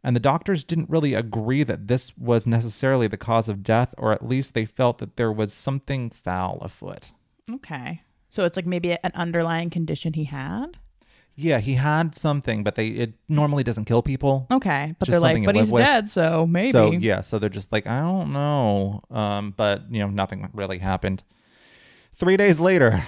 and 0.07 0.15
the 0.15 0.21
doctors 0.21 0.63
didn't 0.63 0.89
really 0.89 1.13
agree 1.13 1.63
that 1.63 1.89
this 1.89 2.17
was 2.17 2.47
necessarily 2.47 3.07
the 3.09 3.17
cause 3.17 3.49
of 3.49 3.61
death, 3.61 3.93
or 3.97 4.13
at 4.13 4.25
least 4.25 4.53
they 4.53 4.63
felt 4.63 4.99
that 4.99 5.17
there 5.17 5.33
was 5.33 5.51
something 5.51 6.09
foul 6.09 6.59
afoot. 6.61 7.11
Okay. 7.51 8.03
So 8.29 8.45
it's 8.45 8.55
like 8.55 8.65
maybe 8.65 8.93
an 8.93 9.11
underlying 9.13 9.69
condition 9.69 10.13
he 10.13 10.23
had. 10.23 10.77
Yeah, 11.35 11.59
he 11.59 11.73
had 11.73 12.15
something, 12.15 12.63
but 12.63 12.75
they 12.75 12.87
it 12.87 13.15
normally 13.27 13.65
doesn't 13.65 13.83
kill 13.83 14.01
people. 14.01 14.47
Okay, 14.49 14.95
but 14.97 15.09
they're 15.09 15.19
like, 15.19 15.43
but 15.43 15.57
he's 15.57 15.69
with. 15.69 15.83
dead, 15.83 16.07
so 16.07 16.47
maybe. 16.47 16.71
So 16.71 16.91
yeah, 16.91 17.19
so 17.19 17.37
they're 17.37 17.49
just 17.49 17.73
like, 17.73 17.85
I 17.85 17.99
don't 17.99 18.31
know. 18.31 19.01
Um, 19.11 19.55
but 19.57 19.91
you 19.91 19.99
know, 19.99 20.07
nothing 20.07 20.49
really 20.53 20.77
happened. 20.77 21.25
Three 22.13 22.37
days 22.37 22.61
later, 22.61 23.03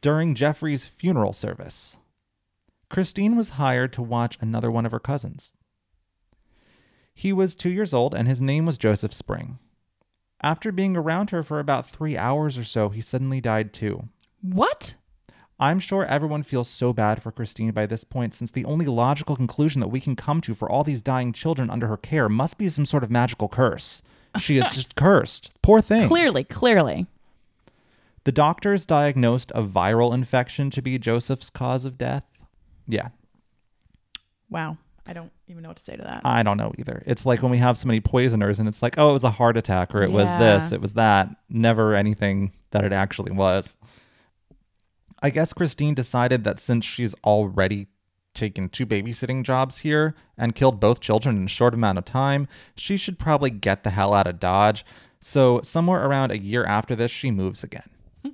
during 0.00 0.36
Jeffrey's 0.36 0.84
funeral 0.84 1.32
service, 1.32 1.96
Christine 2.88 3.34
was 3.34 3.48
hired 3.48 3.92
to 3.94 4.02
watch 4.02 4.38
another 4.40 4.70
one 4.70 4.86
of 4.86 4.92
her 4.92 5.00
cousins. 5.00 5.54
He 7.18 7.32
was 7.32 7.56
two 7.56 7.70
years 7.70 7.92
old 7.92 8.14
and 8.14 8.28
his 8.28 8.40
name 8.40 8.64
was 8.64 8.78
Joseph 8.78 9.12
Spring. 9.12 9.58
After 10.40 10.70
being 10.70 10.96
around 10.96 11.30
her 11.30 11.42
for 11.42 11.58
about 11.58 11.84
three 11.84 12.16
hours 12.16 12.56
or 12.56 12.62
so, 12.62 12.90
he 12.90 13.00
suddenly 13.00 13.40
died 13.40 13.72
too. 13.72 14.08
What? 14.40 14.94
I'm 15.58 15.80
sure 15.80 16.06
everyone 16.06 16.44
feels 16.44 16.68
so 16.68 16.92
bad 16.92 17.20
for 17.20 17.32
Christine 17.32 17.72
by 17.72 17.86
this 17.86 18.04
point, 18.04 18.34
since 18.34 18.52
the 18.52 18.64
only 18.64 18.86
logical 18.86 19.34
conclusion 19.34 19.80
that 19.80 19.88
we 19.88 20.00
can 20.00 20.14
come 20.14 20.40
to 20.42 20.54
for 20.54 20.70
all 20.70 20.84
these 20.84 21.02
dying 21.02 21.32
children 21.32 21.70
under 21.70 21.88
her 21.88 21.96
care 21.96 22.28
must 22.28 22.56
be 22.56 22.68
some 22.68 22.86
sort 22.86 23.02
of 23.02 23.10
magical 23.10 23.48
curse. 23.48 24.00
She 24.38 24.58
is 24.58 24.70
just 24.72 24.94
cursed. 24.94 25.50
Poor 25.60 25.80
thing. 25.80 26.06
Clearly, 26.06 26.44
clearly. 26.44 27.08
The 28.22 28.30
doctors 28.30 28.86
diagnosed 28.86 29.50
a 29.56 29.64
viral 29.64 30.14
infection 30.14 30.70
to 30.70 30.80
be 30.80 31.00
Joseph's 31.00 31.50
cause 31.50 31.84
of 31.84 31.98
death. 31.98 32.22
Yeah. 32.86 33.08
Wow. 34.48 34.78
I 35.08 35.14
don't 35.14 35.32
even 35.46 35.62
know 35.62 35.70
what 35.70 35.78
to 35.78 35.82
say 35.82 35.96
to 35.96 36.02
that. 36.02 36.20
I 36.24 36.42
don't 36.42 36.58
know 36.58 36.72
either. 36.76 37.02
It's 37.06 37.24
like 37.24 37.40
when 37.42 37.50
we 37.50 37.56
have 37.58 37.78
so 37.78 37.86
many 37.88 38.00
poisoners 38.00 38.58
and 38.58 38.68
it's 38.68 38.82
like, 38.82 38.98
oh, 38.98 39.08
it 39.08 39.14
was 39.14 39.24
a 39.24 39.30
heart 39.30 39.56
attack 39.56 39.94
or 39.94 40.02
it 40.02 40.12
was 40.12 40.28
this, 40.38 40.70
it 40.70 40.82
was 40.82 40.92
that. 40.92 41.30
Never 41.48 41.94
anything 41.94 42.52
that 42.72 42.84
it 42.84 42.92
actually 42.92 43.32
was. 43.32 43.76
I 45.22 45.30
guess 45.30 45.54
Christine 45.54 45.94
decided 45.94 46.44
that 46.44 46.60
since 46.60 46.84
she's 46.84 47.14
already 47.24 47.86
taken 48.34 48.68
two 48.68 48.86
babysitting 48.86 49.42
jobs 49.42 49.78
here 49.78 50.14
and 50.36 50.54
killed 50.54 50.78
both 50.78 51.00
children 51.00 51.38
in 51.38 51.44
a 51.44 51.48
short 51.48 51.72
amount 51.72 51.98
of 51.98 52.04
time, 52.04 52.46
she 52.76 52.98
should 52.98 53.18
probably 53.18 53.50
get 53.50 53.84
the 53.84 53.90
hell 53.90 54.12
out 54.12 54.26
of 54.26 54.38
Dodge. 54.38 54.84
So, 55.20 55.60
somewhere 55.62 56.04
around 56.04 56.30
a 56.30 56.38
year 56.38 56.64
after 56.64 56.94
this, 56.94 57.10
she 57.10 57.32
moves 57.32 57.64
again. 57.64 57.90
Hmm. 58.22 58.30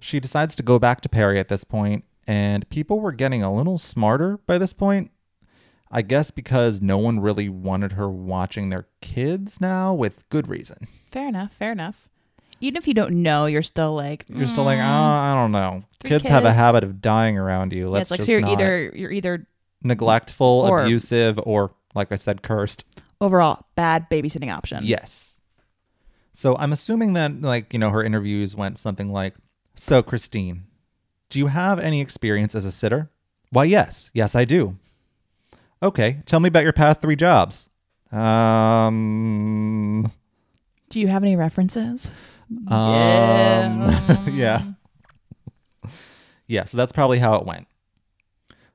She 0.00 0.20
decides 0.20 0.56
to 0.56 0.62
go 0.62 0.78
back 0.78 1.02
to 1.02 1.08
Perry 1.10 1.38
at 1.38 1.48
this 1.48 1.64
point, 1.64 2.04
and 2.26 2.66
people 2.70 3.00
were 3.00 3.12
getting 3.12 3.42
a 3.42 3.54
little 3.54 3.78
smarter 3.78 4.38
by 4.46 4.56
this 4.56 4.72
point. 4.72 5.10
I 5.96 6.02
guess 6.02 6.30
because 6.32 6.82
no 6.82 6.98
one 6.98 7.20
really 7.20 7.48
wanted 7.48 7.92
her 7.92 8.10
watching 8.10 8.68
their 8.68 8.86
kids 9.00 9.60
now, 9.60 9.94
with 9.94 10.28
good 10.28 10.48
reason. 10.48 10.88
fair 11.12 11.28
enough. 11.28 11.52
Fair 11.52 11.70
enough. 11.72 12.08
Even 12.60 12.76
if 12.76 12.88
you 12.88 12.94
don't 12.94 13.22
know, 13.22 13.46
you're 13.46 13.62
still 13.62 13.94
like 13.94 14.24
You're 14.28 14.46
still 14.48 14.64
like, 14.64 14.78
oh. 14.78 14.82
I 14.82 15.34
don't 15.34 15.52
know. 15.52 15.84
Three 16.00 16.10
Kids, 16.10 16.26
have 16.26 16.44
a 16.44 16.48
kids. 16.48 16.56
habit 16.56 16.82
of 16.84 17.00
dying 17.00 17.38
around 17.38 17.72
you. 17.72 17.88
Let's 17.90 18.02
it's 18.02 18.10
like 18.10 18.18
just 18.18 18.28
so 18.28 18.32
you're 18.32 18.40
not 18.40 18.52
either 18.52 18.92
you're 18.94 19.12
either 19.12 19.46
neglectful, 19.82 20.66
Or- 20.68 20.82
abusive, 20.82 21.38
or 21.44 21.72
like 21.94 22.10
I 22.10 22.16
said, 22.16 22.42
cursed. 22.42 22.84
overall 23.20 23.66
bad 23.76 24.10
babysitting 24.10 24.52
option. 24.52 24.80
Yes. 24.82 25.38
So 26.32 26.56
I'm 26.56 26.72
assuming 26.72 27.12
that, 27.12 27.40
like, 27.42 27.72
you 27.72 27.78
know, 27.78 27.90
her 27.90 28.02
interviews 28.02 28.56
went 28.56 28.78
something 28.78 29.12
like 29.12 29.34
So, 29.76 30.02
Christine, 30.02 30.64
do 31.30 31.38
you 31.38 31.46
have 31.46 31.78
any 31.78 32.00
experience 32.00 32.54
as 32.56 32.64
a 32.64 32.72
sitter? 32.72 33.10
Why, 33.50 33.64
yes. 33.64 34.10
Yes, 34.14 34.34
I 34.34 34.44
do. 34.44 34.76
Okay. 35.82 36.20
Tell 36.26 36.40
me 36.40 36.48
about 36.48 36.62
your 36.64 36.72
past 36.72 37.00
three 37.00 37.16
jobs. 37.16 37.68
Um, 38.12 40.10
Do 40.88 41.00
you 41.00 41.08
have 41.08 41.22
any 41.22 41.36
references? 41.36 42.08
um, 42.68 43.86
yeah. 44.32 44.62
Yeah. 46.46 46.64
So 46.64 46.76
that's 46.76 46.92
probably 46.92 47.18
how 47.18 47.34
it 47.36 47.46
went. 47.46 47.66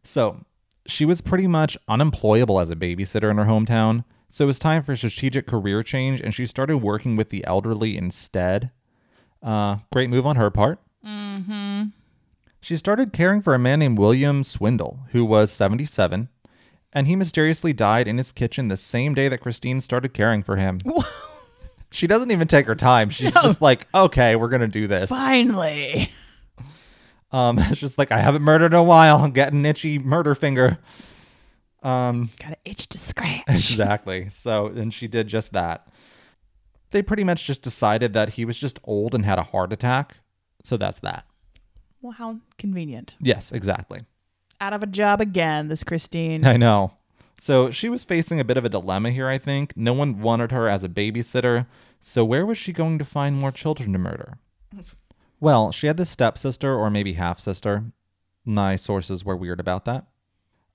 So 0.03 0.43
she 0.85 1.05
was 1.05 1.21
pretty 1.21 1.47
much 1.47 1.77
unemployable 1.88 2.59
as 2.59 2.69
a 2.69 2.75
babysitter 2.75 3.29
in 3.31 3.38
her 3.38 3.45
hometown. 3.45 4.03
So 4.27 4.43
it 4.43 4.47
was 4.47 4.59
time 4.59 4.83
for 4.83 4.91
a 4.91 4.97
strategic 4.97 5.47
career 5.47 5.81
change, 5.81 6.21
and 6.21 6.33
she 6.35 6.45
started 6.45 6.77
working 6.79 7.15
with 7.15 7.29
the 7.29 7.43
elderly 7.45 7.97
instead. 7.97 8.69
Uh, 9.41 9.77
great 9.91 10.09
move 10.09 10.25
on 10.27 10.35
her 10.35 10.49
part. 10.51 10.79
Mm-hmm. 11.05 11.85
She 12.62 12.77
started 12.77 13.13
caring 13.13 13.41
for 13.41 13.55
a 13.55 13.59
man 13.59 13.79
named 13.79 13.97
William 13.97 14.43
Swindle, 14.43 14.99
who 15.13 15.25
was 15.25 15.51
77, 15.51 16.29
and 16.93 17.08
he 17.08 17.15
mysteriously 17.15 17.73
died 17.73 18.08
in 18.08 18.17
his 18.17 18.32
kitchen 18.32 18.67
the 18.67 18.78
same 18.78 19.13
day 19.13 19.28
that 19.28 19.39
Christine 19.39 19.82
started 19.82 20.13
caring 20.13 20.43
for 20.43 20.56
him. 20.56 20.80
she 21.91 22.08
doesn't 22.08 22.32
even 22.32 22.47
take 22.47 22.65
her 22.67 22.75
time. 22.75 23.10
She's 23.10 23.34
No. 23.36 23.41
just 23.41 23.62
like, 23.62 23.88
okay, 23.93 24.36
we're 24.36 24.49
going 24.49 24.62
to 24.62 24.67
do 24.67 24.88
this. 24.88 25.10
Finally. 25.10 26.12
Um, 27.32 27.60
it's 27.60 27.80
just 27.80 27.97
like, 27.97 28.12
I 28.12 28.19
haven't 28.19 28.41
murdered 28.41 28.73
in 28.73 28.80
a 28.80 28.84
while. 28.84 29.17
I'm 29.17 29.32
getting 29.32 29.65
itchy 29.65 29.99
murder 29.99 30.34
finger. 30.36 30.78
Um, 31.84 32.30
Got 32.39 32.49
an 32.52 32.56
itch 32.65 32.88
to 32.89 32.97
scratch. 32.97 33.43
exactly. 33.47 34.30
So, 34.30 34.67
and 34.67 34.93
she 34.93 35.08
did 35.08 35.28
just 35.28 35.54
that. 35.54 35.88
They 36.91 37.02
pretty 37.04 37.23
much 37.23 37.45
just 37.45 37.62
decided 37.62 38.13
that 38.13 38.30
he 38.30 38.45
was 38.45 38.58
just 38.58 38.80
old 38.84 39.13
and 39.13 39.23
had 39.25 39.38
a 39.38 39.43
heart 39.43 39.71
attack. 39.71 40.17
So 40.63 40.75
that's 40.75 40.99
that. 41.02 41.25
Well, 42.02 42.13
how 42.13 42.38
convenient. 42.58 43.15
Yes, 43.21 43.52
exactly. 43.52 44.02
Out 44.62 44.74
of 44.74 44.84
a 44.84 44.88
job 44.88 45.22
again, 45.22 45.67
this 45.67 45.84
Christine. 45.84 46.45
I 46.45 46.58
know. 46.58 46.93
So 47.38 47.72
she 47.72 47.88
was 47.88 48.04
facing 48.04 48.39
a 48.39 48.43
bit 48.43 48.58
of 48.58 48.65
a 48.65 48.69
dilemma 48.69 49.12
here, 49.12 49.30
I 49.30 49.38
think. 49.38 49.76
No 49.78 49.93
one 49.93 50.19
wanted 50.19 50.52
her 50.52 50.67
as 50.67 50.84
a 50.84 50.89
babysitter. 50.89 51.67
So 52.02 52.26
where 52.26 52.45
was 52.45 52.58
she 52.58 52.74
going 52.74 53.00
to 53.00 53.06
find 53.06 53.38
more 53.38 53.52
children 53.52 53.93
to 53.93 54.00
murder? 54.00 54.38
Well, 55.39 55.72
she 55.72 55.88
had 55.88 55.95
this 55.95 56.10
stepsister 56.10 56.76
or 56.76 56.89
maybe 56.89 57.13
half 57.13 57.39
sister. 57.39 57.86
My 58.43 58.76
sources 58.76 59.24
were 59.24 59.38
weird 59.38 59.62
about 59.62 59.86
that. 59.86 60.08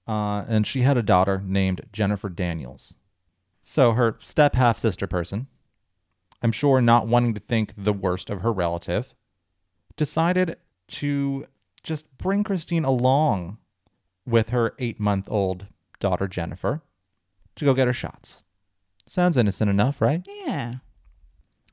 Uh, 0.09 0.45
and 0.49 0.67
she 0.67 0.83
had 0.83 0.97
a 0.97 1.03
daughter 1.03 1.43
named 1.45 1.83
Jennifer 1.93 2.31
Daniels. 2.31 2.95
So 3.63 3.93
her 3.93 4.17
step 4.21 4.55
half 4.55 4.79
sister 4.79 5.07
person, 5.07 5.47
I'm 6.43 6.53
sure 6.53 6.81
not 6.81 7.07
wanting 7.07 7.35
to 7.35 7.41
think 7.41 7.73
the 7.77 7.93
worst 7.93 8.31
of 8.31 8.41
her 8.41 8.53
relative, 8.53 9.15
decided 9.97 10.57
to 10.89 11.47
just 11.83 12.17
bring 12.17 12.45
Christine 12.45 12.85
along 12.85 13.59
with 14.27 14.51
her 14.51 14.75
eight 14.79 14.99
month 14.99 15.29
old 15.31 15.67
daughter 16.01 16.27
Jennifer 16.27 16.83
to 17.57 17.65
go 17.65 17.75
get 17.75 17.87
her 17.87 17.93
shots. 17.93 18.43
Sounds 19.07 19.37
innocent 19.37 19.71
enough, 19.71 20.01
right? 20.01 20.27
Yeah. 20.27 20.73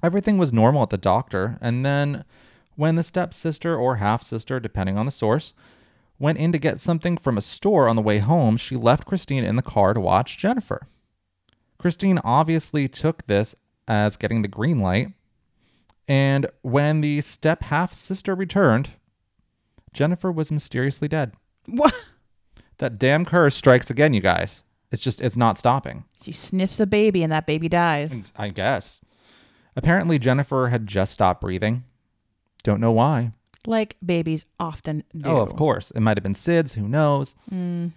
Everything 0.03 0.37
was 0.37 0.51
normal 0.51 0.83
at 0.83 0.89
the 0.89 0.97
doctor, 0.97 1.57
and 1.61 1.85
then 1.85 2.25
when 2.75 2.95
the 2.95 3.03
stepsister 3.03 3.75
or 3.75 3.97
half 3.97 4.23
sister, 4.23 4.59
depending 4.59 4.97
on 4.97 5.05
the 5.05 5.11
source, 5.11 5.53
went 6.19 6.37
in 6.37 6.51
to 6.51 6.57
get 6.57 6.79
something 6.79 7.17
from 7.17 7.37
a 7.37 7.41
store 7.41 7.87
on 7.87 7.95
the 7.95 8.01
way 8.01 8.19
home, 8.19 8.57
she 8.57 8.75
left 8.75 9.05
Christine 9.05 9.43
in 9.43 9.55
the 9.55 9.61
car 9.61 9.93
to 9.93 9.99
watch 9.99 10.37
Jennifer. 10.37 10.87
Christine 11.77 12.19
obviously 12.23 12.87
took 12.87 13.25
this 13.27 13.55
as 13.87 14.17
getting 14.17 14.41
the 14.41 14.47
green 14.47 14.79
light, 14.79 15.09
and 16.07 16.47
when 16.61 17.01
the 17.01 17.21
step 17.21 17.63
half 17.63 17.93
sister 17.93 18.35
returned, 18.35 18.89
Jennifer 19.93 20.31
was 20.31 20.51
mysteriously 20.51 21.07
dead. 21.07 21.33
What? 21.67 21.93
That 22.82 22.98
damn 22.98 23.26
curse 23.26 23.56
strikes 23.56 23.91
again, 23.91 24.12
you 24.13 24.22
guys. 24.22 24.63
It's 24.91 25.04
just, 25.04 25.22
it's 25.22 25.38
not 25.38 25.56
stopping. 25.56 26.04
She 26.24 26.32
sniffs 26.32 26.80
a 26.80 26.88
baby 26.88 27.22
and 27.22 27.32
that 27.32 27.46
baby 27.46 27.70
dies. 27.70 28.34
I 28.36 28.50
guess. 28.50 29.02
Apparently, 29.76 30.17
Jennifer 30.17 30.70
had 30.70 30.88
just 30.88 31.13
stopped 31.13 31.41
breathing. 31.41 31.84
Don't 32.63 32.82
know 32.82 32.91
why. 32.91 33.34
Like 33.67 33.98
babies 34.04 34.46
often 34.60 35.04
do. 35.15 35.30
Oh, 35.30 35.41
of 35.41 35.56
course. 35.56 35.91
It 35.91 36.00
might 36.00 36.17
have 36.17 36.24
been 36.24 36.34
SIDS. 36.34 36.74
Who 36.74 36.88
knows? 36.88 37.36
Mm. 37.52 37.91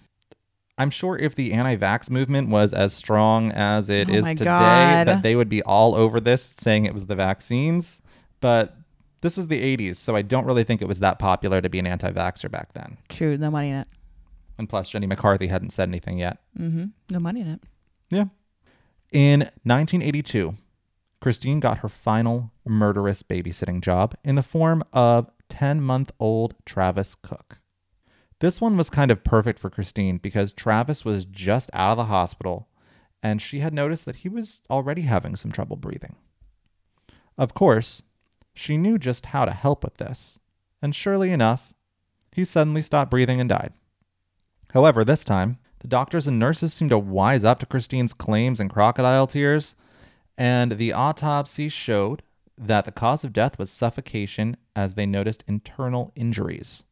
I'm 0.76 0.90
sure 0.90 1.16
if 1.16 1.34
the 1.34 1.54
anti 1.54 1.76
vax 1.76 2.10
movement 2.10 2.50
was 2.50 2.74
as 2.74 2.92
strong 2.92 3.52
as 3.52 3.88
it 3.88 4.10
Oh 4.10 4.12
is 4.12 4.26
today, 4.26 4.44
God. 4.44 5.08
that 5.08 5.22
they 5.22 5.34
would 5.34 5.48
be 5.48 5.62
all 5.62 5.94
over 5.94 6.20
this 6.20 6.54
saying 6.58 6.84
it 6.84 6.92
was 6.92 7.06
the 7.06 7.16
vaccines. 7.16 8.02
But 8.40 8.76
this 9.22 9.38
was 9.38 9.46
the 9.48 9.76
80s, 9.76 9.96
so 9.96 10.14
I 10.14 10.20
don't 10.20 10.44
really 10.44 10.64
think 10.64 10.82
it 10.82 10.88
was 10.88 10.98
that 10.98 11.18
popular 11.18 11.62
to 11.62 11.70
be 11.70 11.78
an 11.78 11.86
anti 11.86 12.12
vaxxer 12.12 12.50
back 12.50 12.74
then. 12.74 12.98
True. 13.08 13.38
No 13.38 13.50
money 13.50 13.70
in 13.70 13.76
it. 13.76 13.88
And 14.58 14.68
plus, 14.68 14.88
Jenny 14.88 15.06
McCarthy 15.06 15.48
hadn't 15.48 15.70
said 15.70 15.88
anything 15.88 16.18
yet. 16.18 16.38
Mm-hmm. 16.58 16.86
No 17.10 17.18
money 17.18 17.40
in 17.40 17.48
it. 17.48 17.60
Yeah. 18.10 18.26
In 19.10 19.40
1982, 19.64 20.56
Christine 21.20 21.60
got 21.60 21.78
her 21.78 21.88
final 21.88 22.52
murderous 22.66 23.22
babysitting 23.22 23.80
job 23.80 24.14
in 24.24 24.34
the 24.34 24.42
form 24.42 24.84
of 24.92 25.30
10 25.48 25.80
month 25.80 26.10
old 26.20 26.54
Travis 26.66 27.14
Cook. 27.14 27.58
This 28.40 28.60
one 28.60 28.76
was 28.76 28.90
kind 28.90 29.10
of 29.10 29.24
perfect 29.24 29.58
for 29.58 29.70
Christine 29.70 30.18
because 30.18 30.52
Travis 30.52 31.04
was 31.04 31.24
just 31.24 31.70
out 31.72 31.92
of 31.92 31.96
the 31.96 32.04
hospital 32.04 32.68
and 33.22 33.40
she 33.40 33.60
had 33.60 33.72
noticed 33.72 34.04
that 34.04 34.16
he 34.16 34.28
was 34.28 34.60
already 34.68 35.02
having 35.02 35.34
some 35.34 35.50
trouble 35.50 35.76
breathing. 35.76 36.14
Of 37.38 37.54
course, 37.54 38.02
she 38.54 38.76
knew 38.76 38.98
just 38.98 39.26
how 39.26 39.46
to 39.46 39.52
help 39.52 39.82
with 39.82 39.96
this, 39.96 40.38
and 40.82 40.94
surely 40.94 41.32
enough, 41.32 41.72
he 42.32 42.44
suddenly 42.44 42.82
stopped 42.82 43.10
breathing 43.10 43.40
and 43.40 43.48
died. 43.48 43.72
However, 44.74 45.04
this 45.04 45.22
time, 45.24 45.58
the 45.78 45.88
doctors 45.88 46.26
and 46.26 46.36
nurses 46.36 46.74
seemed 46.74 46.90
to 46.90 46.98
wise 46.98 47.44
up 47.44 47.60
to 47.60 47.66
Christine's 47.66 48.12
claims 48.12 48.58
and 48.58 48.68
crocodile 48.68 49.28
tears, 49.28 49.76
and 50.36 50.72
the 50.72 50.92
autopsy 50.92 51.68
showed 51.68 52.22
that 52.58 52.84
the 52.84 52.92
cause 52.92 53.22
of 53.22 53.32
death 53.32 53.56
was 53.56 53.70
suffocation 53.70 54.56
as 54.74 54.94
they 54.94 55.06
noticed 55.06 55.44
internal 55.46 56.12
injuries. 56.16 56.82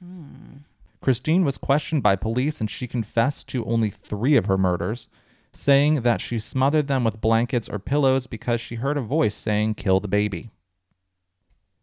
Hmm. 0.00 0.58
Christine 1.00 1.44
was 1.44 1.58
questioned 1.58 2.04
by 2.04 2.14
police 2.16 2.60
and 2.60 2.70
she 2.70 2.86
confessed 2.86 3.48
to 3.48 3.64
only 3.64 3.90
three 3.90 4.36
of 4.36 4.46
her 4.46 4.56
murders, 4.56 5.08
saying 5.52 6.02
that 6.02 6.20
she 6.20 6.38
smothered 6.38 6.86
them 6.86 7.02
with 7.02 7.20
blankets 7.20 7.68
or 7.68 7.78
pillows 7.80 8.28
because 8.28 8.60
she 8.60 8.76
heard 8.76 8.96
a 8.96 9.02
voice 9.02 9.34
saying, 9.34 9.74
Kill 9.74 9.98
the 9.98 10.08
baby. 10.08 10.50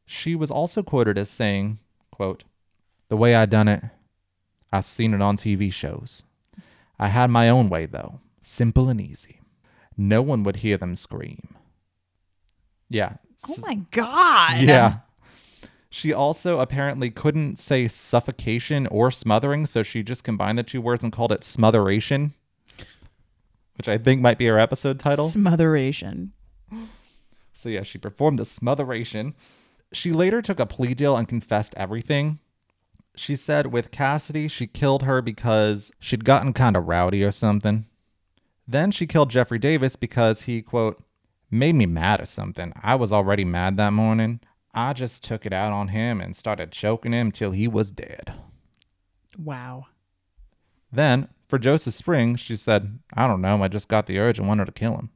She 0.06 0.34
was 0.34 0.50
also 0.50 0.82
quoted 0.82 1.18
as 1.18 1.30
saying, 1.30 1.80
quote, 2.10 2.46
The 3.10 3.18
way 3.18 3.36
I 3.36 3.46
done 3.46 3.68
it, 3.68 3.84
I 4.72 4.80
seen 4.82 5.14
it 5.14 5.22
on 5.22 5.38
TV 5.38 5.72
shows. 5.72 6.24
I 6.98 7.08
had 7.08 7.30
my 7.30 7.50
own 7.50 7.70
way, 7.70 7.86
though, 7.86 8.20
simple 8.42 8.90
and 8.90 9.02
easy. 9.02 9.42
No 9.98 10.22
one 10.22 10.44
would 10.44 10.58
hear 10.58 10.78
them 10.78 10.96
scream. 10.96 11.56
Yeah. 12.90 13.14
Oh 13.50 13.56
my 13.62 13.76
god. 13.92 14.62
Yeah. 14.62 15.00
She 15.90 16.14
also 16.14 16.60
apparently 16.60 17.10
couldn't 17.10 17.58
say 17.60 17.88
suffocation 17.88 18.88
or 18.88 19.12
smothering, 19.12 19.66
so 19.66 19.84
she 19.84 20.04
just 20.04 20.24
combined 20.24 20.58
the 20.58 20.64
two 20.64 20.80
words 20.80 21.04
and 21.04 21.12
called 21.12 21.32
it 21.32 21.42
smotheration, 21.42 22.32
which 23.78 23.90
I 23.90 23.98
think 23.98 24.22
might 24.22 24.38
be 24.38 24.46
her 24.46 24.60
episode 24.60 25.00
title. 25.00 25.30
Smotheration. 25.30 26.30
So 27.54 27.68
yeah, 27.70 27.84
she 27.84 27.98
performed 27.98 28.40
the 28.40 28.44
smotheration. 28.44 29.34
She 29.92 30.12
later 30.12 30.42
took 30.42 30.60
a 30.60 30.66
plea 30.66 30.94
deal 30.94 31.18
and 31.18 31.28
confessed 31.28 31.74
everything. 31.76 32.40
She 33.16 33.36
said 33.36 33.68
with 33.68 33.92
Cassidy, 33.92 34.48
she 34.48 34.68
killed 34.68 35.04
her 35.04 35.22
because 35.22 35.92
she'd 36.00 36.26
gotten 36.26 36.54
kind 36.54 36.76
of 36.76 36.88
rowdy 36.88 37.24
or 37.24 37.32
something. 37.32 37.86
Then 38.68 38.92
she 38.92 39.06
killed 39.06 39.30
Jeffrey 39.30 39.60
Davis 39.60 39.96
because 39.96 40.44
he, 40.44 40.62
quote, 40.62 41.04
made 41.50 41.76
me 41.76 41.86
mad 41.86 42.22
or 42.22 42.26
something. 42.26 42.72
I 42.82 42.96
was 42.96 43.12
already 43.12 43.44
mad 43.44 43.76
that 43.78 43.92
morning. 43.92 44.40
I 44.74 44.94
just 44.94 45.24
took 45.24 45.46
it 45.46 45.52
out 45.52 45.74
on 45.74 45.90
him 45.90 46.22
and 46.22 46.36
started 46.36 46.72
choking 46.72 47.12
him 47.12 47.32
till 47.32 47.52
he 47.52 47.68
was 47.68 47.92
dead. 47.92 48.34
Wow. 49.38 49.88
Then, 50.92 51.28
for 51.50 51.60
Joseph 51.60 51.94
Spring, 51.94 52.38
she 52.38 52.56
said, 52.56 53.00
I 53.14 53.28
don't 53.28 53.42
know, 53.42 53.62
I 53.62 53.68
just 53.68 53.90
got 53.90 54.06
the 54.08 54.20
urge 54.20 54.40
and 54.40 54.48
wanted 54.48 54.66
to 54.66 54.72
kill 54.72 54.96
him. 54.96 55.10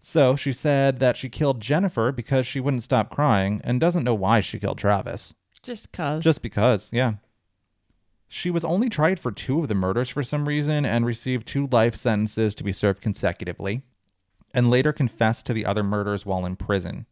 So 0.00 0.36
she 0.36 0.52
said 0.52 0.98
that 0.98 1.16
she 1.16 1.28
killed 1.28 1.60
Jennifer 1.60 2.10
because 2.12 2.46
she 2.46 2.60
wouldn't 2.60 2.82
stop 2.82 3.10
crying 3.10 3.60
and 3.64 3.80
doesn't 3.80 4.04
know 4.04 4.14
why 4.14 4.40
she 4.40 4.58
killed 4.58 4.78
Travis. 4.78 5.34
Just 5.62 5.92
cause. 5.92 6.22
Just 6.22 6.42
because, 6.42 6.88
yeah. 6.92 7.14
She 8.28 8.50
was 8.50 8.64
only 8.64 8.88
tried 8.88 9.20
for 9.20 9.30
two 9.30 9.60
of 9.60 9.68
the 9.68 9.74
murders 9.74 10.08
for 10.08 10.22
some 10.22 10.48
reason 10.48 10.84
and 10.84 11.06
received 11.06 11.46
two 11.46 11.68
life 11.70 11.94
sentences 11.94 12.54
to 12.56 12.64
be 12.64 12.72
served 12.72 13.00
consecutively, 13.00 13.82
and 14.52 14.70
later 14.70 14.92
confessed 14.92 15.46
to 15.46 15.52
the 15.54 15.64
other 15.64 15.82
murders 15.82 16.26
while 16.26 16.44
in 16.44 16.56
prison. 16.56 17.06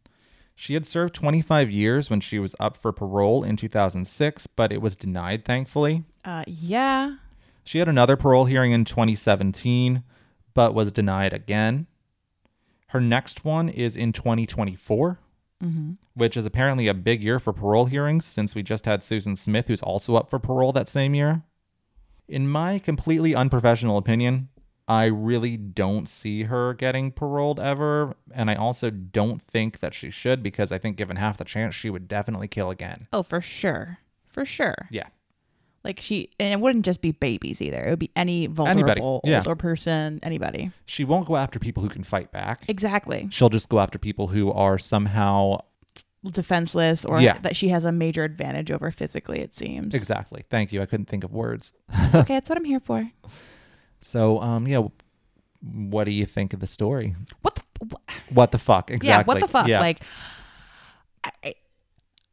She 0.55 0.73
had 0.73 0.85
served 0.85 1.13
25 1.13 1.69
years 1.69 2.09
when 2.09 2.21
she 2.21 2.39
was 2.39 2.55
up 2.59 2.77
for 2.77 2.91
parole 2.93 3.43
in 3.43 3.57
2006, 3.57 4.47
but 4.47 4.71
it 4.71 4.81
was 4.81 4.95
denied, 4.95 5.45
thankfully. 5.45 6.03
uh, 6.23 6.43
yeah. 6.47 7.15
She 7.63 7.79
had 7.79 7.87
another 7.87 8.15
parole 8.15 8.45
hearing 8.45 8.71
in 8.73 8.85
2017, 8.85 10.03
but 10.53 10.75
was 10.75 10.91
denied 10.91 11.33
again. 11.33 11.87
Her 12.89 13.01
next 13.01 13.43
one 13.43 13.69
is 13.69 13.97
in 13.97 14.13
2024, 14.13 15.19
Mm-hmm. 15.65 15.91
which 16.13 16.37
is 16.37 16.45
apparently 16.45 16.87
a 16.87 16.93
big 16.93 17.23
year 17.23 17.39
for 17.39 17.51
parole 17.51 17.85
hearings 17.85 18.23
since 18.25 18.53
we 18.53 18.61
just 18.63 18.85
had 18.85 19.03
Susan 19.03 19.35
Smith, 19.35 19.67
who's 19.67 19.81
also 19.81 20.15
up 20.15 20.29
for 20.29 20.39
parole 20.39 20.71
that 20.73 20.87
same 20.87 21.15
year. 21.15 21.41
In 22.27 22.47
my 22.47 22.79
completely 22.79 23.33
unprofessional 23.35 23.97
opinion, 23.97 24.49
I 24.87 25.05
really 25.05 25.57
don't 25.57 26.07
see 26.07 26.43
her 26.43 26.73
getting 26.73 27.11
paroled 27.11 27.59
ever. 27.59 28.15
And 28.31 28.51
I 28.51 28.55
also 28.55 28.89
don't 28.91 29.41
think 29.41 29.79
that 29.79 29.93
she 29.93 30.11
should 30.11 30.43
because 30.43 30.71
I 30.71 30.77
think, 30.77 30.97
given 30.97 31.17
half 31.17 31.37
the 31.37 31.43
chance, 31.43 31.73
she 31.73 31.89
would 31.89 32.07
definitely 32.07 32.47
kill 32.47 32.69
again. 32.69 33.07
Oh, 33.11 33.23
for 33.23 33.41
sure. 33.41 33.97
For 34.27 34.45
sure. 34.45 34.87
Yeah. 34.91 35.07
Like 35.85 36.01
she, 36.01 36.31
and 36.39 36.51
it 36.51 36.59
wouldn't 36.59 36.83
just 36.83 36.99
be 36.99 37.11
babies 37.11 37.61
either. 37.61 37.81
It 37.81 37.89
would 37.91 37.99
be 37.99 38.11
any 38.15 38.47
vulnerable 38.47 39.21
yeah. 39.23 39.37
older 39.37 39.55
person, 39.55 40.19
anybody. 40.23 40.71
She 40.85 41.05
won't 41.05 41.27
go 41.27 41.37
after 41.37 41.59
people 41.59 41.83
who 41.83 41.89
can 41.89 42.03
fight 42.03 42.31
back. 42.31 42.65
Exactly. 42.67 43.27
She'll 43.31 43.49
just 43.49 43.69
go 43.69 43.79
after 43.79 43.97
people 43.99 44.27
who 44.27 44.51
are 44.51 44.77
somehow 44.77 45.59
Defenseless 46.31 47.05
or 47.05 47.21
Yeah. 47.21 47.37
that 47.39 47.55
she 47.55 47.69
has 47.69 47.85
a 47.85 47.91
major 47.91 48.23
advantage 48.23 48.71
over 48.71 48.89
physically, 48.89 49.41
it 49.41 49.53
seems. 49.53 49.93
Exactly. 49.93 50.43
Thank 50.49 50.73
you. 50.73 50.81
I 50.81 50.87
couldn't 50.87 51.05
think 51.05 51.23
of 51.23 51.31
words. 51.31 51.73
okay, 52.15 52.23
that's 52.33 52.49
what 52.49 52.57
I'm 52.57 52.65
here 52.65 52.79
for. 52.79 53.11
So, 54.01 54.41
um, 54.41 54.67
yeah. 54.67 54.87
What 55.61 56.05
do 56.05 56.11
you 56.11 56.25
think 56.25 56.53
of 56.53 56.59
the 56.61 56.67
story? 56.67 57.15
What 57.43 57.55
the, 57.55 57.61
wh- 57.91 58.33
What 58.35 58.51
the 58.51 58.57
fuck? 58.57 58.89
Exactly. 58.89 59.07
Yeah, 59.09 59.23
what 59.23 59.39
the 59.39 59.47
fuck? 59.47 59.67
Yeah. 59.67 59.79
Like, 59.79 60.01
I, 61.23 61.53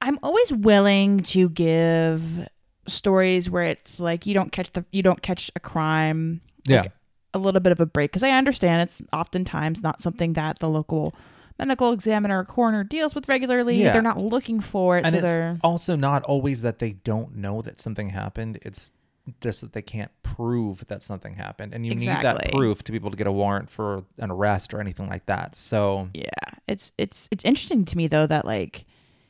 I'm 0.00 0.18
always 0.22 0.52
willing 0.52 1.20
to 1.24 1.48
give 1.50 2.48
stories 2.86 3.48
where 3.48 3.64
it's 3.64 4.00
like 4.00 4.26
you 4.26 4.34
don't 4.34 4.52
catch 4.52 4.72
the 4.72 4.84
you 4.92 5.02
don't 5.02 5.22
catch 5.22 5.50
a 5.56 5.60
crime. 5.60 6.40
yeah. 6.64 6.82
like, 6.82 6.92
a 7.34 7.38
little 7.38 7.60
bit 7.60 7.72
of 7.72 7.80
a 7.80 7.86
break 7.86 8.10
because 8.10 8.22
I 8.22 8.30
understand 8.30 8.82
it's 8.82 9.00
oftentimes 9.12 9.82
not 9.82 10.02
something 10.02 10.34
that 10.34 10.58
the 10.58 10.68
local 10.68 11.14
medical 11.58 11.92
examiner 11.92 12.40
or 12.40 12.44
coroner 12.44 12.84
deals 12.84 13.14
with 13.14 13.28
regularly. 13.28 13.82
Yeah. 13.82 13.92
They're 13.92 14.02
not 14.02 14.18
looking 14.18 14.60
for 14.60 14.98
it, 14.98 15.04
and 15.04 15.12
so 15.12 15.18
it's 15.18 15.26
they're 15.26 15.58
also 15.62 15.96
not 15.96 16.24
always 16.24 16.62
that 16.62 16.78
they 16.78 16.92
don't 16.92 17.36
know 17.36 17.62
that 17.62 17.80
something 17.80 18.10
happened. 18.10 18.58
It's 18.62 18.92
just 19.40 19.60
that 19.60 19.72
they 19.72 19.82
can't 19.82 20.10
prove 20.22 20.84
that 20.88 21.02
something 21.02 21.34
happened, 21.34 21.74
and 21.74 21.86
you 21.86 21.94
need 21.94 22.08
that 22.08 22.52
proof 22.52 22.82
to 22.84 22.92
be 22.92 22.96
able 22.96 23.10
to 23.10 23.16
get 23.16 23.26
a 23.26 23.32
warrant 23.32 23.70
for 23.70 24.04
an 24.18 24.30
arrest 24.30 24.74
or 24.74 24.80
anything 24.80 25.08
like 25.08 25.26
that. 25.26 25.54
So, 25.54 26.08
yeah. 26.14 26.28
It's 26.68 26.92
it's 26.98 27.28
it's 27.30 27.44
interesting 27.44 27.84
to 27.86 27.96
me 27.96 28.06
though 28.08 28.26
that 28.26 28.44
like 28.44 28.84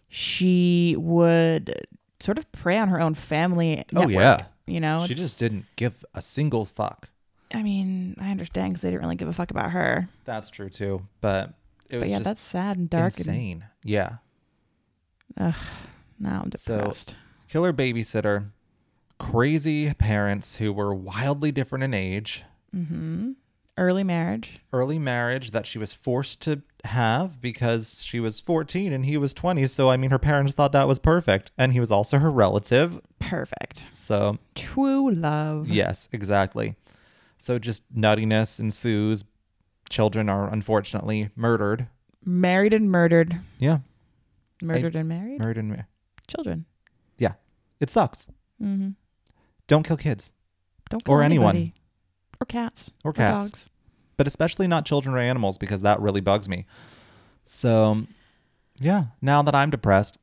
she 0.09 0.95
would 0.99 1.87
sort 2.23 2.39
of 2.39 2.51
prey 2.53 2.79
on 2.79 2.89
her 2.89 3.01
own 3.01 3.15
family. 3.15 3.85
Oh, 3.95 4.01
network, 4.01 4.15
yeah. 4.15 4.45
you 4.67 4.81
know 4.81 5.05
she 5.07 5.15
just 5.15 5.39
didn't 5.39 5.67
give 5.77 6.05
a 6.15 6.23
single 6.23 6.65
fuck. 6.65 7.09
I 7.55 7.63
mean, 7.63 8.17
I 8.21 8.31
understand 8.31 8.73
because 8.73 8.83
they 8.83 8.89
didn't 8.91 9.03
really 9.03 9.17
give 9.17 9.29
a 9.29 9.33
fuck 9.33 9.51
about 9.51 9.73
her. 9.73 10.09
That's 10.25 10.49
true 10.51 10.71
too, 10.71 11.03
but 11.21 11.53
it 11.91 11.97
was 11.97 12.03
But 12.05 12.09
yeah, 12.09 12.17
just 12.19 12.25
that's 12.25 12.43
sad 12.43 12.79
and 12.79 12.89
dark. 12.89 13.17
insane. 13.19 13.65
Yeah. 13.85 14.17
Ugh, 15.39 15.55
now 16.19 16.43
I'm 16.45 16.51
So- 16.57 16.79
depressed. 16.79 17.17
killer 17.49 17.73
babysitter, 17.73 18.51
crazy 19.19 19.93
parents 19.95 20.57
who 20.57 20.73
were 20.73 20.95
wildly 20.95 21.53
different 21.53 21.85
in 21.85 21.95
age, 21.95 22.45
mm-hmm. 22.75 23.33
Early 23.79 24.05
marriage. 24.05 24.61
early 24.73 24.99
marriage 24.99 25.51
that 25.53 25.67
she 25.67 25.79
was 25.79 25.93
forced 25.95 26.43
to 26.43 26.61
have 26.85 27.41
because 27.41 28.03
she 28.03 28.19
was 28.21 28.41
14 28.41 28.93
and 28.93 29.05
he 29.05 29.17
was 29.17 29.33
20. 29.33 29.67
So, 29.69 29.91
I 29.91 29.97
mean, 29.97 30.11
her 30.11 30.19
parents 30.19 30.55
thought 30.55 30.73
that 30.73 30.89
was 30.89 30.99
perfect. 30.99 31.51
And 31.57 31.73
he 31.73 31.81
was 31.81 31.91
also 31.91 32.19
her 32.19 32.31
relative. 32.31 33.01
Perfect. 33.21 33.87
So, 33.93 34.39
True 34.55 35.11
love. 35.13 35.69
yes, 35.69 36.09
exactly. 36.13 36.77
So, 37.39 37.59
just 37.59 37.83
nuttiness 37.95 38.59
ensues. 38.61 39.25
Children 39.91 40.29
are 40.29 40.51
unfortunately 40.53 41.31
murdered. 41.37 41.87
Married 42.25 42.73
and 42.73 42.91
murdered. 42.91 43.39
Yeah. 43.59 43.79
Murdered 44.63 44.97
and 44.97 45.09
married. 45.09 45.39
Murdered 45.39 45.59
and 45.59 45.69
ma- 45.71 45.83
Children. 46.29 46.65
yeah. 47.19 47.33
It 47.81 47.91
sucks. 47.91 48.29
Mm-hmm. 48.63 48.91
Don't 49.67 49.83
kill 49.85 49.97
kids 49.97 50.33
Don't 50.89 51.03
Or 51.09 51.19
kill 51.19 51.23
anyone. 51.23 51.73
Or 52.41 52.47
cats. 52.47 52.91
or 53.05 53.13
cats. 53.13 53.51
dogs. 53.51 53.69
But 54.23 54.29
especially 54.29 54.69
not 54.69 54.87
children 54.87 55.17
or 55.17 55.19
animals 55.19 55.59
because 55.59 55.83
that 55.83 56.01
really 56.01 56.21
bugs 56.21 56.49
me. 56.49 56.65
So, 57.45 58.07
yeah, 58.79 59.07
now 59.21 59.43
that 59.43 59.53
I'm 59.53 59.69
depressed, 59.69 60.17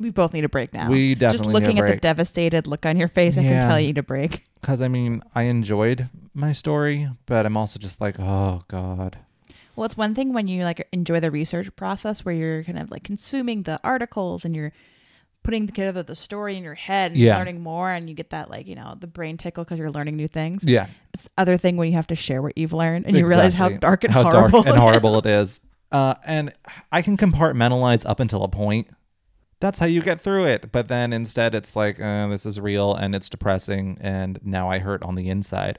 We 0.00 0.08
both 0.08 0.32
need 0.32 0.46
a 0.46 0.48
break 0.48 0.72
now. 0.72 0.88
we 0.88 1.14
Just 1.14 1.20
definitely 1.20 1.46
need 1.48 1.50
a 1.50 1.60
looking 1.66 1.78
at 1.80 1.86
the 1.86 2.00
devastated 2.00 2.66
look 2.66 2.86
on 2.86 2.96
your 2.96 3.08
face, 3.08 3.36
I 3.36 3.42
can 3.42 3.60
tell 3.60 3.78
you 3.78 3.88
need 3.88 3.98
a 3.98 4.02
break. 4.02 4.42
Because 4.54 4.80
I 4.80 4.88
mean, 4.88 5.22
I 5.34 5.42
enjoyed 5.42 6.08
my 6.32 6.52
story, 6.52 7.10
but 7.26 7.44
I'm 7.44 7.58
also 7.58 7.78
just 7.78 8.00
like, 8.00 8.18
oh 8.18 8.62
god, 8.68 9.18
Well, 9.76 9.84
it's 9.84 9.98
one 9.98 10.14
thing 10.14 10.32
when 10.32 10.48
you 10.48 10.64
like 10.64 10.88
enjoy 10.92 11.20
the 11.20 11.30
research 11.30 11.68
process 11.76 12.24
where 12.24 12.34
you're 12.34 12.64
kind 12.64 12.78
of 12.78 12.90
like 12.90 13.04
consuming 13.04 13.64
the 13.64 13.78
articles 13.84 14.46
and 14.46 14.56
you're 14.56 14.72
putting 15.46 15.66
together 15.66 16.02
the 16.02 16.14
story 16.16 16.56
in 16.56 16.62
your 16.64 16.74
head 16.74 17.12
and 17.12 17.20
Yeah. 17.20 17.38
learning 17.38 17.60
more 17.62 17.90
and 17.90 18.08
you 18.08 18.14
get 18.14 18.30
that 18.30 18.50
like, 18.50 18.66
you 18.66 18.74
know, 18.74 18.96
the 18.98 19.06
brain 19.06 19.36
tickle 19.38 19.64
because 19.64 19.78
you're 19.78 19.90
learning 19.90 20.16
new 20.16 20.28
things. 20.28 20.64
yeah, 20.64 20.88
It's 21.14 21.22
the 21.24 21.30
other 21.38 21.56
thing 21.56 21.76
when 21.76 21.88
you 21.88 21.94
have 21.94 22.08
to 22.08 22.16
share 22.16 22.42
what 22.42 22.58
you've 22.58 22.72
learned 22.72 23.06
and 23.06 23.16
you 23.16 23.26
realize 23.26 23.54
how 23.54 23.68
dark 23.68 24.02
and 24.04 24.12
how 24.12 24.24
horrible 24.24 24.62
dark 24.62 24.66
and 24.74 24.76
horrible 24.84 25.14
is. 25.18 25.24
it 25.24 25.26
is. 25.26 25.60
Uh, 25.92 26.14
and 26.24 26.52
I 26.90 27.00
can 27.00 27.16
compartmentalize 27.16 28.04
up 28.04 28.18
until 28.20 28.42
a 28.42 28.48
point. 28.48 28.88
That's 29.60 29.78
how 29.78 29.86
you 29.86 30.02
get 30.02 30.20
through 30.20 30.46
it. 30.46 30.70
But 30.72 30.88
then 30.88 31.12
instead, 31.12 31.54
it's 31.54 31.74
like, 31.76 31.98
uh, 32.00 32.26
this 32.26 32.44
is 32.44 32.60
real 32.60 32.94
and 32.94 33.14
it's 33.14 33.28
depressing, 33.30 33.96
and 34.00 34.38
now 34.42 34.68
I 34.68 34.80
hurt 34.80 35.02
on 35.04 35.14
the 35.14 35.28
inside. 35.30 35.78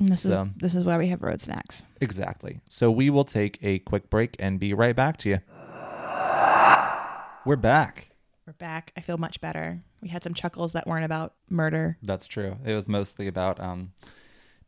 And 0.00 0.08
this 0.08 0.20
So- 0.22 0.42
is 0.42 0.48
this 0.58 0.74
is 0.74 0.84
why 0.84 0.98
we 0.98 1.06
have 1.08 1.22
road 1.22 1.40
snacks. 1.40 1.84
Exactly. 2.00 2.60
So 2.68 2.90
we 2.90 3.08
will 3.08 3.24
take 3.24 3.58
a 3.62 3.78
quick 3.78 4.10
break 4.10 4.34
and 4.40 4.58
be 4.58 4.74
right 4.74 4.94
back 4.96 5.16
to 5.18 5.28
you. 5.30 5.38
We're 7.46 7.56
back. 7.56 8.10
We're 8.46 8.52
back. 8.52 8.92
I 8.96 9.00
feel 9.00 9.18
much 9.18 9.40
better. 9.40 9.82
We 10.00 10.08
had 10.08 10.22
some 10.22 10.32
chuckles 10.34 10.72
that 10.72 10.86
weren't 10.86 11.04
about 11.04 11.34
murder, 11.50 11.98
That's 12.02 12.28
true. 12.28 12.56
It 12.64 12.74
was 12.74 12.88
mostly 12.88 13.26
about 13.26 13.58
um, 13.58 13.92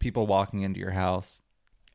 people 0.01 0.27
walking 0.27 0.63
into 0.63 0.81
your 0.81 0.91
house, 0.91 1.43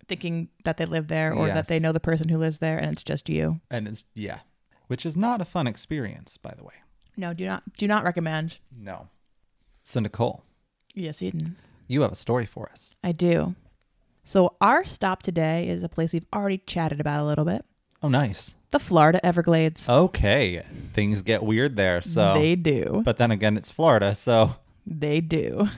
thinking 0.08 0.48
that 0.64 0.78
they 0.78 0.86
live 0.86 1.10
there 1.10 1.34
or 1.34 1.48
that 1.48 1.68
they 1.68 1.80
know 1.80 1.92
the 1.92 2.00
person 2.00 2.30
who 2.30 2.38
lives 2.38 2.60
there 2.60 2.78
and 2.78 2.94
it's 2.94 3.04
just 3.04 3.28
you. 3.30 3.60
and 3.70 3.88
it's 3.88 4.06
yeah, 4.14 4.40
which 4.88 5.06
is 5.06 5.18
not 5.18 5.42
a 5.42 5.46
fun 5.46 5.68
experience, 5.68 6.38
by 6.38 6.54
the 6.58 6.64
way. 6.64 6.74
No, 7.18 7.34
do 7.34 7.46
not 7.46 7.64
do 7.78 7.86
not 7.88 8.06
recommend. 8.06 8.60
No. 8.78 9.10
So 9.84 10.00
Nicole, 10.00 10.44
Yes, 10.94 11.22
Eden. 11.22 11.58
you 11.88 12.02
have 12.04 12.14
a 12.14 12.16
story 12.16 12.46
for 12.46 12.70
us. 12.72 12.96
I 13.04 13.12
do. 13.12 13.56
So 14.24 14.56
our 14.62 14.86
stop 14.86 15.22
today 15.22 15.68
is 15.68 15.84
a 15.84 15.90
place 15.90 16.14
we've 16.14 16.26
already 16.34 16.60
chatted 16.60 17.02
about 17.02 17.22
a 17.24 17.26
little 17.28 17.44
bit. 17.44 17.66
Oh, 18.04 18.10
nice. 18.10 18.56
The 18.72 18.80
Florida 18.80 19.26
Everglades. 19.26 19.88
Okay, 19.88 20.62
things 20.94 21.22
get 21.22 21.42
weird 21.44 21.76
there. 21.78 22.02
So, 22.02 22.34
they 22.34 22.56
do. 22.56 23.02
but 23.06 23.18
then 23.18 23.32
again, 23.32 23.56
it's 23.56 23.70
Florida, 23.70 24.14
so 24.16 24.56
They 24.86 25.22
do. 25.22 25.70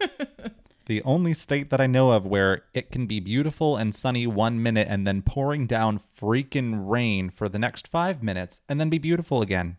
the 0.86 1.02
only 1.02 1.32
state 1.34 1.70
that 1.70 1.80
I 1.80 1.86
know 1.86 2.12
of 2.12 2.26
where 2.26 2.64
it 2.74 2.90
can 2.90 3.06
be 3.06 3.18
beautiful 3.18 3.76
and 3.76 3.94
sunny 3.94 4.26
one 4.26 4.62
minute 4.62 4.86
and 4.90 5.06
then 5.06 5.22
pouring 5.22 5.66
down 5.66 5.98
freaking 5.98 6.88
rain 6.88 7.30
for 7.30 7.48
the 7.48 7.58
next 7.58 7.88
five 7.88 8.22
minutes 8.22 8.60
and 8.68 8.78
then 8.78 8.90
be 8.90 8.98
beautiful 8.98 9.40
again. 9.42 9.78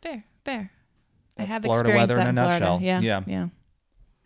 Fair, 0.00 0.24
fair. 0.44 0.70
I 1.36 1.42
have 1.44 1.62
Florida 1.62 1.88
experienced 1.90 2.10
weather 2.10 2.14
that 2.16 2.28
in 2.28 2.28
in 2.28 2.38
a 2.38 2.42
Florida. 2.42 2.60
nutshell. 2.60 2.80
Yeah, 2.82 3.00
Yeah. 3.00 3.22
yeah. 3.26 3.46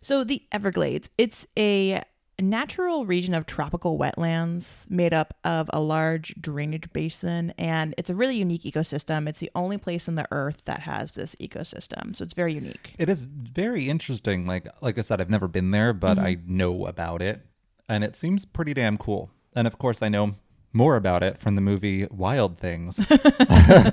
So 0.02 0.22
the 0.22 0.42
Everglades, 0.52 1.08
it's 1.16 1.46
a 1.56 2.02
natural 2.42 3.06
region 3.06 3.34
of 3.34 3.46
tropical 3.46 3.98
wetlands 3.98 4.88
made 4.88 5.14
up 5.14 5.34
of 5.44 5.70
a 5.72 5.80
large 5.80 6.34
drainage 6.40 6.92
basin, 6.92 7.52
and 7.58 7.94
it's 7.96 8.10
a 8.10 8.14
really 8.14 8.36
unique 8.36 8.62
ecosystem. 8.62 9.28
It's 9.28 9.40
the 9.40 9.50
only 9.54 9.78
place 9.78 10.08
in 10.08 10.14
the 10.16 10.26
earth 10.30 10.62
that 10.64 10.80
has 10.80 11.12
this 11.12 11.34
ecosystem, 11.36 12.14
so 12.16 12.24
it's 12.24 12.34
very 12.34 12.54
unique. 12.54 12.94
It 12.98 13.08
is 13.08 13.22
very 13.22 13.88
interesting. 13.88 14.46
Like 14.46 14.66
like 14.82 14.98
I 14.98 15.02
said, 15.02 15.20
I've 15.20 15.30
never 15.30 15.48
been 15.48 15.70
there, 15.70 15.92
but 15.92 16.16
Mm-hmm. 16.16 16.26
I 16.26 16.38
know 16.46 16.86
about 16.86 17.22
it, 17.22 17.46
and 17.88 18.02
it 18.04 18.16
seems 18.16 18.44
pretty 18.44 18.74
damn 18.74 18.98
cool. 18.98 19.30
And 19.54 19.66
of 19.66 19.78
course, 19.78 20.02
I 20.02 20.08
know 20.08 20.34
more 20.72 20.96
about 20.96 21.22
it 21.22 21.38
from 21.38 21.54
the 21.54 21.60
movie 21.60 22.06
Wild 22.10 22.58
Things. 22.58 23.06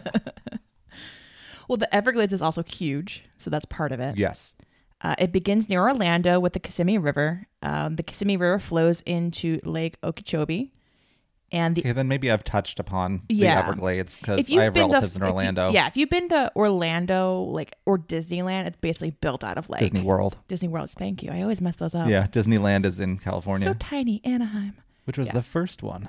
Well, 1.68 1.78
the 1.78 1.94
Everglades 1.96 2.34
is 2.34 2.42
also 2.42 2.64
huge, 2.64 3.24
so 3.38 3.50
that's 3.50 3.64
part 3.66 3.94
of 3.94 4.02
it. 4.02 4.18
yes. 4.18 4.56
Uh, 5.04 5.16
it 5.18 5.32
begins 5.32 5.68
near 5.68 5.82
Orlando 5.82 6.40
with 6.40 6.54
the 6.54 6.60
Kissimmee 6.60 6.98
River. 6.98 7.48
Um, 7.62 7.96
the 7.96 8.04
Kissimmee 8.04 8.38
River 8.38 8.60
flows 8.60 9.02
into 9.02 9.60
Lake 9.64 9.98
Okeechobee, 10.04 10.72
and 11.52 11.76
the 11.76 11.82
Okay, 11.82 11.92
then 11.92 12.08
maybe 12.08 12.30
I've 12.32 12.44
touched 12.44 12.80
upon 12.80 13.24
the 13.28 13.36
Yeah. 13.36 13.60
Everglades 13.60 14.16
because 14.16 14.50
I 14.50 14.64
have 14.64 14.76
relatives 14.76 15.16
to, 15.16 15.20
in 15.20 15.24
if 15.24 15.28
you- 15.28 15.34
Orlando. 15.34 15.72
yeah, 15.72 15.88
if 15.88 15.98
you've 15.98 16.10
been 16.10 16.30
to 16.30 16.52
Orlando, 16.56 17.42
like 17.42 17.76
or 17.86 17.98
Disneyland, 17.98 18.68
it's 18.68 18.78
basically 18.78 19.12
built 19.12 19.44
out 19.44 19.58
of 19.58 19.70
like 19.70 19.80
Disney 19.82 20.02
World. 20.02 20.38
Disney 20.48 20.68
World. 20.68 20.92
Thank 20.92 21.24
you. 21.24 21.32
I 21.32 21.42
always 21.42 21.62
mess 21.62 21.76
those 21.78 21.96
up. 21.96 22.08
Yeah, 22.08 22.28
Disneyland 22.28 22.86
is 22.86 23.00
in 23.00 23.18
California, 23.18 23.66
So 23.66 23.74
tiny, 23.74 24.22
Anaheim. 24.24 24.76
which 25.06 25.18
was 25.18 25.28
yeah. 25.30 25.34
the 25.34 25.42
first 25.42 25.82
one. 25.84 26.08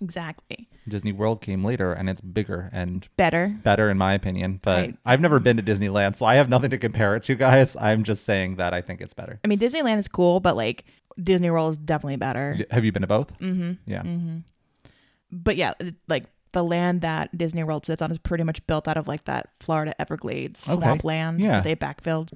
Exactly. 0.00 0.68
Disney 0.88 1.12
World 1.12 1.40
came 1.42 1.64
later, 1.64 1.92
and 1.92 2.08
it's 2.08 2.20
bigger 2.20 2.70
and 2.72 3.06
Better. 3.16 3.54
better 3.62 3.90
in 3.90 3.98
my 3.98 4.14
opinion. 4.14 4.60
But 4.62 4.76
Right. 4.80 4.96
I've 5.04 5.20
never 5.20 5.38
been 5.40 5.56
to 5.58 5.62
Disneyland, 5.62 6.16
so 6.16 6.24
I 6.26 6.36
have 6.36 6.48
nothing 6.48 6.70
to 6.70 6.78
compare 6.78 7.16
it 7.16 7.22
to, 7.24 7.34
guys. 7.34 7.76
I'm 7.76 8.02
just 8.02 8.24
saying 8.24 8.56
that 8.56 8.72
I 8.72 8.80
think 8.80 9.00
it's 9.00 9.12
better. 9.14 9.38
I 9.44 9.48
mean, 9.48 9.58
Disneyland 9.58 9.98
is 9.98 10.08
cool, 10.08 10.40
but 10.40 10.56
like 10.56 10.84
Disney 11.22 11.50
World 11.50 11.72
is 11.72 11.78
definitely 11.78 12.16
better. 12.16 12.58
Have 12.70 12.84
you 12.84 12.92
been 12.92 13.02
to 13.02 13.08
both? 13.08 13.36
Mm-hmm. 13.40 13.72
Yeah. 13.86 14.02
Mm-hmm. 14.02 14.38
But 15.32 15.56
yeah, 15.56 15.74
like 16.08 16.24
the 16.52 16.64
land 16.64 17.02
that 17.02 17.36
Disney 17.36 17.62
World 17.62 17.86
sits 17.86 18.02
on 18.02 18.10
is 18.10 18.18
pretty 18.18 18.42
much 18.42 18.66
built 18.66 18.88
out 18.88 18.96
of 18.96 19.06
like 19.06 19.24
that 19.26 19.50
Florida 19.60 19.94
Everglades 20.00 20.68
Okay. 20.68 20.80
swamp 20.80 21.04
land 21.04 21.40
Yeah. 21.40 21.60
that 21.60 21.64
they 21.64 21.76
backfilled. 21.76 22.32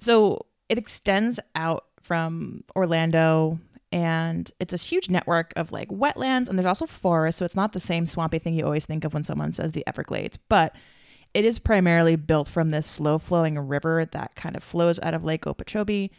So 0.00 0.46
it 0.68 0.78
extends 0.78 1.38
out 1.54 1.84
from 2.02 2.64
Orlando 2.74 3.58
and 3.92 4.50
it's 4.58 4.72
a 4.72 4.76
huge 4.76 5.08
network 5.08 5.52
of 5.56 5.72
like 5.72 5.88
wetlands 5.88 6.48
and 6.48 6.58
there's 6.58 6.66
also 6.66 6.86
forests. 6.86 7.38
So 7.38 7.44
it's 7.44 7.54
not 7.54 7.72
the 7.72 7.80
same 7.80 8.06
swampy 8.06 8.38
thing 8.38 8.54
you 8.54 8.64
always 8.64 8.86
think 8.86 9.04
of 9.04 9.14
when 9.14 9.22
someone 9.22 9.52
says 9.52 9.72
the 9.72 9.86
Everglades, 9.86 10.38
but 10.48 10.74
it 11.34 11.44
is 11.44 11.58
primarily 11.58 12.16
built 12.16 12.48
from 12.48 12.70
this 12.70 12.86
slow 12.86 13.18
flowing 13.18 13.58
river 13.58 14.04
that 14.04 14.34
kind 14.34 14.56
of 14.56 14.62
flows 14.62 14.98
out 15.02 15.14
of 15.14 15.24
Lake 15.24 15.46
Okeechobee. 15.46 16.10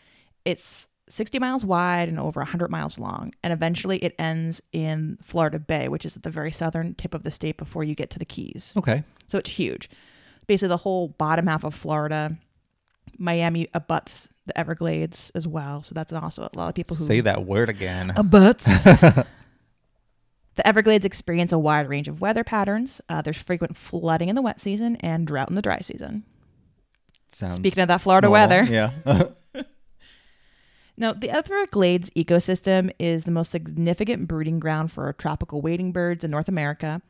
It's 0.46 0.88
60 1.10 1.40
miles 1.40 1.66
wide 1.66 2.10
and 2.10 2.20
over 2.20 2.40
100 2.42 2.70
miles 2.70 3.00
long. 3.00 3.34
And 3.44 3.54
eventually 3.54 3.98
it 4.04 4.16
ends 4.20 4.62
in 4.72 5.18
Florida 5.24 5.60
Bay, 5.60 5.88
which 5.88 6.06
is 6.06 6.16
at 6.16 6.24
the 6.24 6.30
very 6.30 6.52
southern 6.52 6.96
tip 6.96 7.14
of 7.14 7.24
the 7.24 7.32
state 7.32 7.58
before 7.58 7.84
you 7.84 7.96
get 7.96 8.10
to 8.12 8.20
the 8.20 8.26
Keys. 8.26 8.72
Okay. 8.76 9.04
So 9.28 9.38
it's 9.38 9.50
huge. 9.50 9.90
Basically, 10.48 10.70
the 10.70 10.78
whole 10.78 11.10
bottom 11.10 11.48
half 11.48 11.64
of 11.64 11.76
Florida, 11.76 12.38
Miami 13.18 13.68
abuts 13.74 14.30
the 14.48 14.58
Everglades 14.58 15.32
as 15.36 15.48
well. 15.48 15.84
So 15.84 15.94
that's 15.94 16.12
also 16.14 16.44
a 16.52 16.58
lot 16.58 16.70
of 16.70 16.76
people 16.76 16.96
who 16.96 17.04
Say 17.04 17.22
that 17.22 17.46
word 17.46 17.70
again. 17.70 18.12
abuts. 18.16 18.66
the 18.84 19.26
Everglades 20.66 21.06
experience 21.06 21.52
a 21.52 21.60
wide 21.60 21.88
range 21.88 22.08
of 22.08 22.20
weather 22.22 22.44
patterns. 22.44 23.00
Uh, 23.10 23.22
there's 23.22 23.38
frequent 23.38 23.78
flooding 23.78 24.30
in 24.30 24.36
the 24.36 24.42
wet 24.42 24.60
season 24.60 24.96
and 24.98 25.28
drought 25.28 25.50
in 25.50 25.56
the 25.56 25.62
dry 25.62 25.80
season. 25.80 26.24
Sounds 27.32 27.56
Speaking 27.56 27.82
of 27.84 27.88
that 27.90 28.02
Florida 28.02 28.28
normal. 28.28 28.48
weather, 28.48 28.64
Yeah. 28.64 28.92
Now, 31.00 31.14
the 31.14 31.30
Everglades 31.30 32.10
ecosystem 32.12 32.92
is 32.98 33.24
the 33.26 33.30
most 33.32 33.52
significant 33.52 34.28
breeding 34.28 34.60
ground 34.60 34.92
for 34.92 35.14
tropical 35.14 35.62
wading 35.62 35.92
birds 35.92 36.24
in 36.24 36.32
North 36.32 36.48
America. 36.50 37.04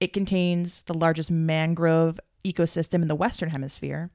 It 0.00 0.12
contains 0.12 0.82
the 0.82 0.94
largest 0.94 1.30
mangrove 1.30 2.18
ecosystem 2.44 3.02
in 3.02 3.08
the 3.08 3.14
Western 3.14 3.50
Hemisphere. 3.50 4.10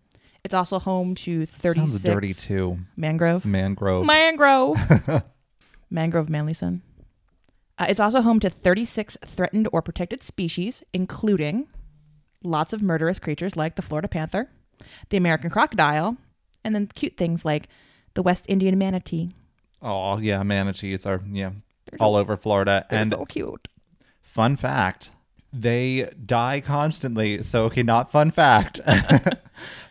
It's 0.50 0.54
also 0.56 0.80
home 0.80 1.14
to 1.14 1.46
36 1.46 1.76
Sounds 1.92 2.02
dirty 2.04 2.34
too. 2.34 2.80
mangrove. 2.98 3.46
Mangrove. 3.46 4.04
Mangrove. 4.04 4.78
mangrove 5.92 6.28
manlyson. 6.28 6.82
Uh, 7.78 7.86
it's 7.88 8.00
also 8.00 8.22
home 8.22 8.40
to 8.40 8.50
36 8.50 9.16
threatened 9.24 9.68
or 9.72 9.84
protected 9.84 10.24
species, 10.24 10.82
including 10.92 11.68
lots 12.44 12.74
of 12.74 12.82
murderous 12.82 13.20
creatures 13.20 13.56
like 13.56 13.76
the 13.76 13.84
Florida 13.84 14.08
panther, 14.08 14.50
the 15.10 15.18
American 15.18 15.52
crocodile, 15.52 16.18
and 16.64 16.74
then 16.74 16.88
cute 16.88 17.16
things 17.16 17.46
like 17.46 17.68
the 18.16 18.24
West 18.24 18.46
Indian 18.48 18.76
manatee. 18.76 19.30
oh 19.84 20.18
yeah, 20.18 20.42
manatees 20.42 21.06
are 21.06 21.22
yeah 21.32 21.52
all 22.00 22.16
over 22.16 22.36
Florida. 22.36 22.88
They're 22.90 23.02
And 23.02 23.12
so 23.12 23.26
cute. 23.26 23.68
fun 24.24 24.56
fact, 24.56 25.12
they 25.54 26.10
die 26.26 26.60
constantly. 26.60 27.44
So 27.44 27.66
okay, 27.66 27.84
not 27.84 28.12
fun 28.12 28.32
fact. 28.32 28.80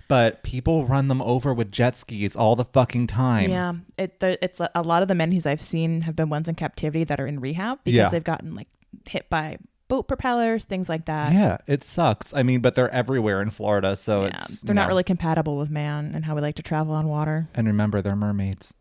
but 0.09 0.43
people 0.43 0.87
run 0.87 1.09
them 1.09 1.21
over 1.23 1.53
with 1.55 1.71
jet 1.71 1.95
skis 1.97 2.35
all 2.35 2.57
the 2.57 2.65
fucking 2.65 3.07
time. 3.07 3.51
Yeah, 3.51 3.75
it 3.97 4.21
the, 4.21 4.43
it's 4.45 4.59
a, 4.61 4.71
a 4.75 4.83
lot 4.83 5.03
of 5.03 5.09
the 5.09 5.15
menhies 5.15 5.47
I've 5.47 5.61
seen 5.61 6.01
have 6.03 6.17
been 6.17 6.29
ones 6.31 6.49
in 6.49 6.55
captivity 6.55 7.05
that 7.05 7.21
are 7.21 7.27
in 7.27 7.41
rehab 7.41 7.79
because 7.85 7.97
Yeah. 7.97 8.09
they've 8.09 8.25
gotten 8.25 8.55
like 8.55 8.69
hit 9.09 9.29
by 9.31 9.59
boat 9.89 10.09
propellers, 10.09 10.65
things 10.65 10.89
like 10.89 11.07
that. 11.07 11.33
Yeah, 11.33 11.59
it 11.67 11.83
sucks. 11.85 12.35
I 12.35 12.43
mean, 12.43 12.61
but 12.61 12.75
they're 12.75 12.91
everywhere 12.91 13.41
in 13.41 13.51
Florida, 13.51 13.97
so 13.97 14.23
Yeah, 14.23 14.29
it's 14.37 14.61
they're 14.63 14.75
not 14.75 14.89
really 14.89 15.05
compatible 15.05 15.57
with 15.57 15.71
man 15.71 16.13
and 16.15 16.25
how 16.25 16.35
we 16.35 16.41
like 16.43 16.57
to 16.57 16.63
travel 16.63 16.95
on 16.95 17.09
water. 17.09 17.49
And 17.55 17.67
remember, 17.67 18.03
they're 18.03 18.17
mermaids. 18.17 18.75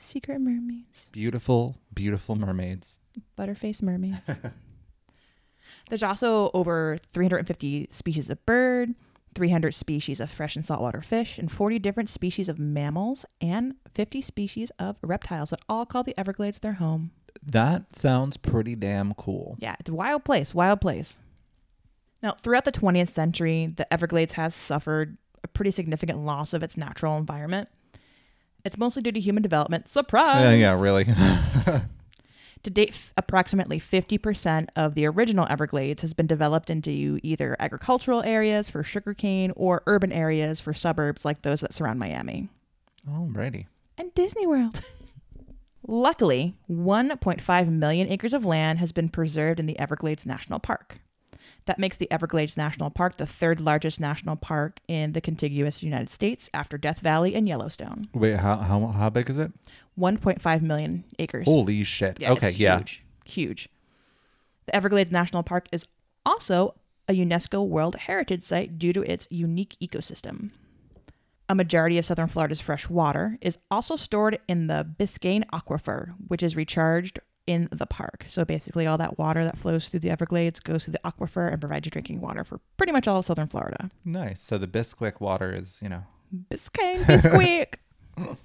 Secret 0.00 0.40
mermaids, 0.40 1.08
Beautiful, 1.12 1.76
beautiful 1.92 2.36
mermaids. 2.36 2.98
butterface 3.36 3.82
mermaids. 3.82 4.20
There's 5.90 6.02
also 6.02 6.50
over 6.54 6.98
350 7.12 7.88
species 7.90 8.28
of 8.30 8.44
bird, 8.44 8.94
300 9.34 9.74
species 9.74 10.20
of 10.20 10.30
fresh 10.30 10.56
and 10.56 10.64
saltwater 10.64 11.00
fish, 11.00 11.38
and 11.38 11.50
40 11.50 11.78
different 11.78 12.08
species 12.08 12.48
of 12.48 12.58
mammals, 12.58 13.24
and 13.40 13.74
50 13.94 14.20
species 14.20 14.70
of 14.78 14.96
reptiles 15.02 15.50
that 15.50 15.60
all 15.68 15.86
call 15.86 16.02
the 16.02 16.18
Everglades 16.18 16.58
their 16.58 16.74
home. 16.74 17.10
That 17.42 17.94
sounds 17.96 18.36
pretty 18.36 18.74
damn 18.74 19.14
cool. 19.14 19.56
Yeah, 19.60 19.76
it's 19.78 19.90
a 19.90 19.94
wild 19.94 20.24
place, 20.24 20.54
wild 20.54 20.80
place. 20.80 21.18
Now, 22.22 22.36
throughout 22.42 22.64
the 22.64 22.72
20th 22.72 23.10
century, 23.10 23.72
the 23.76 23.90
Everglades 23.92 24.32
has 24.34 24.54
suffered 24.54 25.18
a 25.44 25.48
pretty 25.48 25.70
significant 25.70 26.24
loss 26.24 26.52
of 26.52 26.62
its 26.62 26.76
natural 26.76 27.16
environment. 27.16 27.68
It's 28.64 28.76
mostly 28.76 29.02
due 29.02 29.12
to 29.12 29.20
human 29.20 29.42
development. 29.42 29.88
Surprise! 29.88 30.42
Yeah, 30.42 30.52
yeah, 30.52 30.80
really. 30.80 31.06
To 32.64 32.70
date, 32.70 32.90
f- 32.90 33.12
approximately 33.16 33.78
50% 33.80 34.68
of 34.76 34.94
the 34.94 35.06
original 35.06 35.46
Everglades 35.48 36.02
has 36.02 36.12
been 36.12 36.26
developed 36.26 36.70
into 36.70 37.18
either 37.22 37.56
agricultural 37.58 38.22
areas 38.22 38.68
for 38.68 38.82
sugarcane 38.82 39.52
or 39.56 39.82
urban 39.86 40.12
areas 40.12 40.60
for 40.60 40.74
suburbs 40.74 41.24
like 41.24 41.42
those 41.42 41.60
that 41.60 41.72
surround 41.72 41.98
Miami. 41.98 42.48
Alrighty. 43.08 43.66
and 43.96 44.12
Disney 44.14 44.46
World. 44.46 44.82
Luckily, 45.86 46.56
1.5 46.68 47.68
million 47.70 48.08
acres 48.08 48.34
of 48.34 48.44
land 48.44 48.78
has 48.78 48.92
been 48.92 49.08
preserved 49.08 49.58
in 49.58 49.66
the 49.66 49.78
Everglades 49.78 50.26
National 50.26 50.58
Park. 50.58 51.00
That 51.66 51.78
makes 51.78 51.96
the 51.96 52.10
Everglades 52.10 52.56
National 52.56 52.90
Park 52.90 53.16
the 53.16 53.26
third 53.26 53.60
largest 53.60 54.00
national 54.00 54.36
park 54.36 54.80
in 54.88 55.12
the 55.12 55.20
contiguous 55.20 55.82
United 55.82 56.10
States 56.10 56.48
after 56.54 56.78
Death 56.78 57.00
Valley 57.00 57.34
and 57.34 57.48
Yellowstone. 57.48 58.08
Wait, 58.14 58.36
how 58.36 58.56
how 58.56 58.86
how 58.88 59.10
big 59.10 59.28
is 59.28 59.36
it? 59.36 59.52
1.5 59.98 60.62
million 60.62 61.04
acres. 61.18 61.46
Holy 61.46 61.82
shit. 61.84 62.20
Yeah, 62.20 62.32
okay, 62.32 62.50
yeah. 62.50 62.78
Huge. 62.78 63.02
Huge. 63.24 63.68
The 64.66 64.76
Everglades 64.76 65.10
National 65.10 65.42
Park 65.42 65.68
is 65.72 65.86
also 66.24 66.74
a 67.08 67.12
UNESCO 67.12 67.66
World 67.66 67.96
Heritage 67.96 68.42
Site 68.44 68.78
due 68.78 68.92
to 68.92 69.02
its 69.02 69.26
unique 69.30 69.76
ecosystem. 69.82 70.50
A 71.48 71.54
majority 71.54 71.96
of 71.96 72.04
southern 72.04 72.28
Florida's 72.28 72.60
fresh 72.60 72.90
water 72.90 73.38
is 73.40 73.56
also 73.70 73.96
stored 73.96 74.38
in 74.46 74.66
the 74.66 74.86
Biscayne 74.98 75.44
Aquifer, 75.50 76.14
which 76.26 76.42
is 76.42 76.54
recharged 76.56 77.20
in 77.48 77.66
the 77.72 77.86
park. 77.86 78.26
So 78.28 78.44
basically, 78.44 78.86
all 78.86 78.98
that 78.98 79.18
water 79.18 79.42
that 79.42 79.56
flows 79.56 79.88
through 79.88 80.00
the 80.00 80.10
Everglades 80.10 80.60
goes 80.60 80.84
through 80.84 80.92
the 80.92 81.00
aquifer 81.10 81.50
and 81.50 81.58
provides 81.60 81.86
you 81.86 81.90
drinking 81.90 82.20
water 82.20 82.44
for 82.44 82.60
pretty 82.76 82.92
much 82.92 83.08
all 83.08 83.20
of 83.20 83.24
southern 83.24 83.48
Florida. 83.48 83.88
Nice. 84.04 84.42
So 84.42 84.58
the 84.58 84.68
Bisquick 84.68 85.18
water 85.18 85.50
is, 85.50 85.80
you 85.82 85.88
know, 85.88 86.02
Biscayne, 86.50 87.04
Bisquick. 87.04 87.76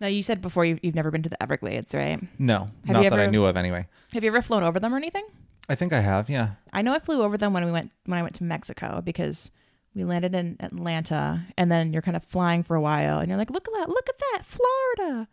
now, 0.00 0.06
you 0.06 0.22
said 0.22 0.42
before 0.42 0.66
you've, 0.66 0.80
you've 0.82 0.94
never 0.94 1.10
been 1.10 1.22
to 1.22 1.30
the 1.30 1.42
Everglades, 1.42 1.94
right? 1.94 2.20
no, 2.38 2.68
Have 2.84 2.94
not 2.94 3.04
you 3.04 3.10
that 3.10 3.18
I 3.18 3.26
knew 3.26 3.46
of 3.46 3.56
anyway. 3.56 3.86
Have 4.12 4.22
you 4.22 4.28
ever 4.28 4.42
flown 4.42 4.62
over 4.62 4.78
them 4.78 4.92
or 4.92 4.98
anything? 4.98 5.24
I 5.68 5.74
think 5.74 5.94
I 5.94 6.00
have, 6.00 6.28
yeah. 6.28 6.50
I 6.74 6.82
know 6.82 6.92
I 6.92 6.98
flew 6.98 7.22
over 7.22 7.38
them 7.38 7.54
when 7.54 7.64
we 7.64 7.72
went 7.72 7.90
when 8.04 8.18
I 8.18 8.22
went 8.22 8.34
to 8.36 8.44
Mexico 8.44 9.00
because 9.02 9.50
we 9.94 10.04
landed 10.04 10.34
in 10.34 10.56
Atlanta 10.60 11.46
and 11.56 11.72
then 11.72 11.92
you're 11.92 12.02
kind 12.02 12.16
of 12.16 12.24
flying 12.24 12.62
for 12.62 12.76
a 12.76 12.80
while 12.80 13.18
and 13.18 13.28
you're 13.28 13.38
like, 13.38 13.50
look 13.50 13.66
at 13.66 13.74
that, 13.74 13.88
look 13.88 14.08
at 14.08 14.18
that, 14.18 14.42
Florida, 14.44 15.26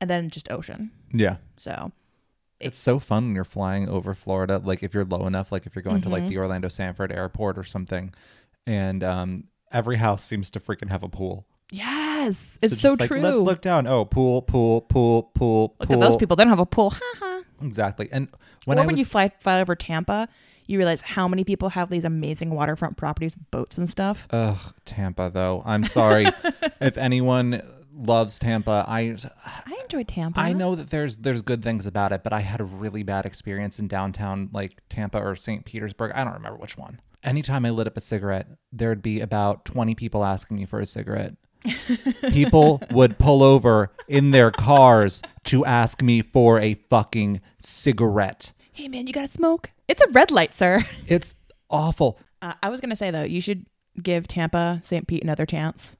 and 0.00 0.08
then 0.10 0.30
just 0.30 0.50
ocean. 0.50 0.90
Yeah. 1.12 1.36
So 1.56 1.92
It's 2.60 2.78
so 2.78 2.98
fun 2.98 3.26
when 3.26 3.34
you're 3.34 3.44
flying 3.44 3.88
over 3.88 4.14
Florida. 4.14 4.60
Like 4.62 4.82
if 4.82 4.94
you're 4.94 5.04
low 5.04 5.26
enough, 5.26 5.52
like 5.52 5.66
if 5.66 5.74
you're 5.74 5.82
going 5.82 6.02
to 6.02 6.08
like 6.08 6.24
Mhm. 6.24 6.28
the 6.28 6.38
Orlando 6.38 6.68
Sanford 6.68 7.12
Airport 7.12 7.58
or 7.58 7.64
something, 7.64 8.12
and 8.66 9.02
um, 9.04 9.44
every 9.72 9.96
house 9.96 10.22
seems 10.24 10.50
to 10.50 10.60
freaking 10.60 10.90
have 10.90 11.02
a 11.02 11.08
pool. 11.08 11.46
yes, 11.70 12.36
Yes, 12.62 12.72
it's 12.72 12.80
so 12.80 12.96
like, 12.98 13.10
true. 13.10 13.20
Let's 13.20 13.36
look 13.38 13.60
down. 13.60 13.86
Oh, 13.86 14.04
pool, 14.06 14.40
pool, 14.40 14.80
pool, 14.82 15.24
pool, 15.34 15.74
Look 15.78 15.88
pool. 15.90 16.02
at 16.02 16.06
those 16.06 16.16
people. 16.16 16.36
They 16.36 16.44
don't 16.44 16.50
have 16.50 16.58
a 16.60 16.64
pool. 16.66 16.90
Ha 16.90 17.00
ha. 17.18 17.42
Exactly. 17.62 18.08
And 18.12 18.28
when 18.64 18.78
or 18.78 18.82
I 18.82 18.86
when 18.86 18.94
was, 18.94 19.00
you 19.00 19.04
fly 19.04 19.30
fly 19.40 19.60
over 19.60 19.74
Tampa, 19.76 20.28
you 20.66 20.78
realize 20.78 21.02
how 21.02 21.28
many 21.28 21.44
people 21.44 21.68
have 21.70 21.90
these 21.90 22.04
amazing 22.04 22.50
waterfront 22.50 22.96
properties, 22.96 23.34
boats 23.50 23.76
and 23.76 23.90
stuff. 23.90 24.26
ugh, 24.30 24.74
Tampa 24.86 25.30
though. 25.32 25.62
I'm 25.66 25.84
sorry 25.84 26.26
if 26.80 26.96
anyone 26.96 27.62
loves 27.96 28.38
Tampa. 28.38 28.84
I 28.88 29.16
I 29.44 29.78
enjoy 29.82 30.04
Tampa. 30.04 30.40
I 30.40 30.52
know 30.52 30.74
that 30.74 30.90
there's 30.90 31.16
there's 31.16 31.42
good 31.42 31.62
things 31.62 31.86
about 31.86 32.12
it, 32.12 32.22
but 32.22 32.32
I 32.32 32.40
had 32.40 32.60
a 32.60 32.64
really 32.64 33.02
bad 33.02 33.26
experience 33.26 33.78
in 33.78 33.88
downtown 33.88 34.50
like 34.52 34.82
Tampa 34.88 35.18
or 35.18 35.36
St. 35.36 35.64
Petersburg. 35.64 36.12
I 36.14 36.24
don't 36.24 36.34
remember 36.34 36.58
which 36.58 36.76
one. 36.76 37.00
Anytime 37.22 37.64
I 37.64 37.70
lit 37.70 37.86
up 37.86 37.96
a 37.96 38.00
cigarette, 38.00 38.48
there'd 38.70 39.00
be 39.02 39.20
about 39.20 39.64
20 39.64 39.94
people 39.94 40.24
asking 40.24 40.58
me 40.58 40.66
for 40.66 40.80
a 40.80 40.86
cigarette. 40.86 41.34
people 42.30 42.82
would 42.90 43.18
pull 43.18 43.42
over 43.42 43.90
in 44.08 44.30
their 44.32 44.50
cars 44.50 45.22
to 45.44 45.64
ask 45.64 46.02
me 46.02 46.20
for 46.20 46.60
a 46.60 46.74
fucking 46.90 47.40
cigarette. 47.60 48.52
Hey 48.72 48.88
man, 48.88 49.06
you 49.06 49.12
gotta 49.12 49.28
smoke. 49.28 49.70
It's 49.88 50.02
a 50.02 50.10
red 50.10 50.30
light, 50.30 50.54
sir. 50.54 50.84
It's 51.06 51.36
awful. 51.70 52.18
Uh, 52.42 52.54
I 52.62 52.68
was 52.68 52.80
gonna 52.80 52.96
say 52.96 53.10
though, 53.10 53.22
you 53.22 53.40
should 53.40 53.64
give 54.02 54.28
Tampa, 54.28 54.80
St. 54.84 55.06
Pete 55.06 55.22
another 55.22 55.46
chance. 55.46 55.96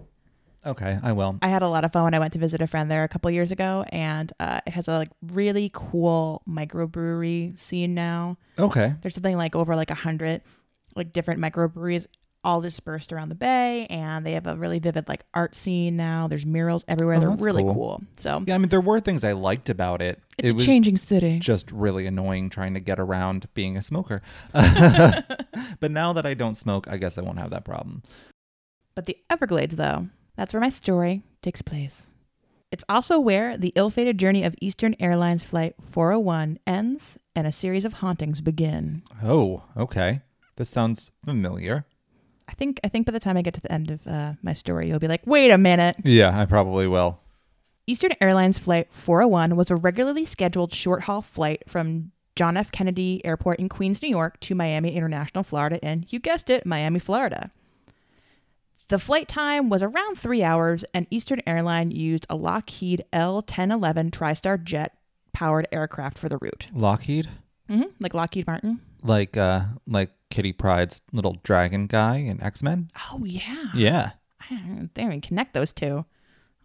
Okay, 0.66 0.98
I 1.02 1.12
will. 1.12 1.38
I 1.42 1.48
had 1.48 1.62
a 1.62 1.68
lot 1.68 1.84
of 1.84 1.92
fun 1.92 2.04
when 2.04 2.14
I 2.14 2.18
went 2.18 2.32
to 2.34 2.38
visit 2.38 2.60
a 2.62 2.66
friend 2.66 2.90
there 2.90 3.04
a 3.04 3.08
couple 3.08 3.30
years 3.30 3.52
ago, 3.52 3.84
and 3.90 4.32
uh, 4.40 4.60
it 4.66 4.72
has 4.72 4.88
a 4.88 4.92
like 4.92 5.10
really 5.22 5.70
cool 5.74 6.42
microbrewery 6.48 7.58
scene 7.58 7.94
now. 7.94 8.38
Okay. 8.58 8.94
There's 9.02 9.14
something 9.14 9.36
like 9.36 9.54
over 9.54 9.76
like 9.76 9.90
a 9.90 9.94
hundred 9.94 10.42
like 10.96 11.12
different 11.12 11.40
microbreweries 11.40 12.06
all 12.44 12.60
dispersed 12.60 13.10
around 13.12 13.30
the 13.30 13.34
bay, 13.34 13.86
and 13.88 14.24
they 14.24 14.32
have 14.32 14.46
a 14.46 14.54
really 14.54 14.78
vivid 14.78 15.08
like 15.08 15.24
art 15.32 15.54
scene 15.54 15.96
now. 15.96 16.28
There's 16.28 16.44
murals 16.46 16.84
everywhere. 16.88 17.16
Oh, 17.16 17.20
They're 17.20 17.30
really 17.46 17.62
cool. 17.62 17.74
cool. 17.74 18.02
So 18.16 18.42
Yeah, 18.46 18.54
I 18.54 18.58
mean 18.58 18.68
there 18.68 18.80
were 18.82 19.00
things 19.00 19.24
I 19.24 19.32
liked 19.32 19.68
about 19.70 20.02
it. 20.02 20.20
it's 20.38 20.48
it 20.48 20.52
a 20.52 20.54
was 20.54 20.64
changing 20.66 20.96
city. 20.98 21.38
just 21.40 21.70
really 21.72 22.06
annoying 22.06 22.50
trying 22.50 22.74
to 22.74 22.80
get 22.80 23.00
around 23.00 23.48
being 23.54 23.76
a 23.76 23.82
smoker. 23.82 24.20
but 24.52 25.90
now 25.90 26.12
that 26.12 26.26
I 26.26 26.34
don't 26.34 26.54
smoke, 26.54 26.86
I 26.88 26.96
guess 26.96 27.18
I 27.18 27.22
won't 27.22 27.38
have 27.38 27.50
that 27.50 27.64
problem. 27.64 28.02
But 28.94 29.06
the 29.06 29.16
Everglades, 29.30 29.76
though, 29.76 30.08
that's 30.36 30.52
where 30.52 30.60
my 30.60 30.68
story 30.68 31.22
takes 31.42 31.62
place. 31.62 32.06
It's 32.70 32.84
also 32.88 33.20
where 33.20 33.56
the 33.56 33.72
ill 33.76 33.90
fated 33.90 34.18
journey 34.18 34.42
of 34.42 34.54
Eastern 34.60 34.96
Airlines 34.98 35.44
Flight 35.44 35.76
401 35.90 36.58
ends 36.66 37.18
and 37.36 37.46
a 37.46 37.52
series 37.52 37.84
of 37.84 37.94
hauntings 37.94 38.40
begin. 38.40 39.02
Oh, 39.22 39.62
okay. 39.76 40.22
This 40.56 40.70
sounds 40.70 41.12
familiar. 41.24 41.84
I 42.48 42.54
think 42.54 42.80
I 42.84 42.88
think 42.88 43.06
by 43.06 43.12
the 43.12 43.20
time 43.20 43.36
I 43.36 43.42
get 43.42 43.54
to 43.54 43.60
the 43.60 43.72
end 43.72 43.90
of 43.90 44.06
uh, 44.06 44.32
my 44.42 44.52
story, 44.52 44.88
you'll 44.88 44.98
be 44.98 45.08
like, 45.08 45.22
wait 45.24 45.50
a 45.50 45.58
minute. 45.58 45.96
Yeah, 46.04 46.38
I 46.38 46.46
probably 46.46 46.86
will. 46.86 47.20
Eastern 47.86 48.12
Airlines 48.20 48.58
Flight 48.58 48.88
401 48.90 49.56
was 49.56 49.70
a 49.70 49.76
regularly 49.76 50.24
scheduled 50.24 50.74
short 50.74 51.02
haul 51.04 51.22
flight 51.22 51.62
from 51.68 52.12
John 52.34 52.56
F. 52.56 52.72
Kennedy 52.72 53.24
Airport 53.24 53.60
in 53.60 53.68
Queens, 53.68 54.02
New 54.02 54.08
York 54.08 54.40
to 54.40 54.54
Miami 54.54 54.96
International, 54.96 55.44
Florida, 55.44 55.78
and 55.82 56.06
you 56.12 56.18
guessed 56.18 56.50
it, 56.50 56.66
Miami, 56.66 56.98
Florida. 56.98 57.50
The 58.88 58.98
flight 58.98 59.28
time 59.28 59.70
was 59.70 59.82
around 59.82 60.18
three 60.18 60.42
hours, 60.42 60.84
and 60.92 61.06
Eastern 61.10 61.40
Airline 61.46 61.90
used 61.90 62.26
a 62.28 62.36
Lockheed 62.36 63.04
L 63.12 63.36
1011 63.36 64.10
TriStar 64.10 64.62
jet 64.62 64.96
powered 65.32 65.66
aircraft 65.72 66.18
for 66.18 66.28
the 66.28 66.36
route. 66.38 66.66
Lockheed? 66.72 67.28
hmm 67.68 67.84
Like 67.98 68.12
Lockheed 68.14 68.46
Martin. 68.46 68.80
Like 69.02 69.36
uh 69.36 69.64
like 69.86 70.10
Kitty 70.30 70.52
Pryde's 70.52 71.00
little 71.12 71.38
dragon 71.44 71.86
guy 71.86 72.16
in 72.16 72.42
X-Men? 72.42 72.90
Oh, 73.12 73.24
yeah. 73.24 73.66
Yeah. 73.74 74.10
I 74.50 74.54
don't, 74.56 74.90
they 74.94 75.02
don't 75.02 75.12
even 75.12 75.20
connect 75.22 75.54
those 75.54 75.72
two. 75.72 76.04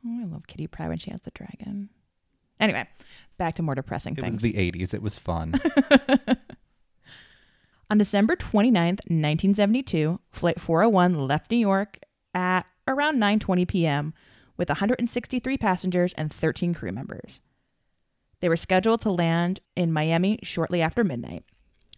Oh, 0.06 0.22
I 0.22 0.26
love 0.26 0.48
Kitty 0.48 0.68
Pryde 0.68 0.90
when 0.90 0.98
she 0.98 1.12
has 1.12 1.22
the 1.22 1.32
dragon. 1.32 1.90
Anyway, 2.60 2.86
back 3.38 3.56
to 3.56 3.62
more 3.64 3.76
depressing 3.76 4.16
It 4.18 4.22
things. 4.22 4.34
was 4.36 4.42
the 4.44 4.54
80s. 4.54 4.94
It 4.94 5.02
was 5.02 5.18
fun. 5.18 5.54
On 7.90 7.98
December 7.98 8.36
29th, 8.36 9.02
1972, 9.08 10.20
Flight 10.32 10.60
401 10.60 11.28
left 11.28 11.50
New 11.52 11.58
York 11.58 12.00
at 12.34 12.66
around 12.88 13.18
9:20 13.18 13.68
p.m. 13.68 14.14
with 14.58 14.70
163 14.70 15.58
passengers 15.58 16.14
and 16.14 16.32
13 16.34 16.74
crew 16.74 16.92
members. 16.92 17.40
They 18.42 18.50
were 18.50 18.58
scheduled 18.58 19.02
to 19.02 19.12
land 19.12 19.60
in 19.76 19.92
Miami 19.92 20.40
shortly 20.44 20.82
after 20.82 21.04
midnight, 21.04 21.44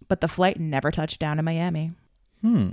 but 0.07 0.21
the 0.21 0.27
flight 0.27 0.59
never 0.59 0.91
touched 0.91 1.19
down 1.19 1.39
in 1.39 1.45
Miami. 1.45 1.91
hmm. 2.41 2.71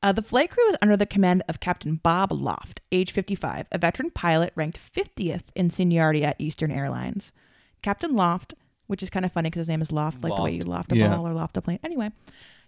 Uh, 0.00 0.12
the 0.12 0.22
flight 0.22 0.48
crew 0.48 0.64
was 0.64 0.76
under 0.80 0.96
the 0.96 1.04
command 1.06 1.42
of 1.48 1.58
Captain 1.58 1.96
Bob 1.96 2.30
Loft, 2.30 2.80
age 2.92 3.10
55, 3.10 3.66
a 3.72 3.78
veteran 3.78 4.12
pilot 4.12 4.52
ranked 4.54 4.78
50th 4.94 5.42
in 5.56 5.70
seniority 5.70 6.22
at 6.24 6.36
Eastern 6.38 6.70
Airlines. 6.70 7.32
Captain 7.82 8.14
Loft, 8.14 8.54
which 8.86 9.02
is 9.02 9.10
kind 9.10 9.24
of 9.26 9.32
funny 9.32 9.50
because 9.50 9.62
his 9.62 9.68
name 9.68 9.82
is 9.82 9.90
Loft, 9.90 10.22
like 10.22 10.36
the 10.36 10.42
way 10.42 10.52
you 10.52 10.62
loft 10.62 10.92
a 10.92 10.96
Yeah. 10.96 11.08
ball 11.16 11.26
or 11.26 11.32
loft 11.34 11.56
a 11.56 11.60
plane. 11.62 11.80
Anyway, 11.82 12.12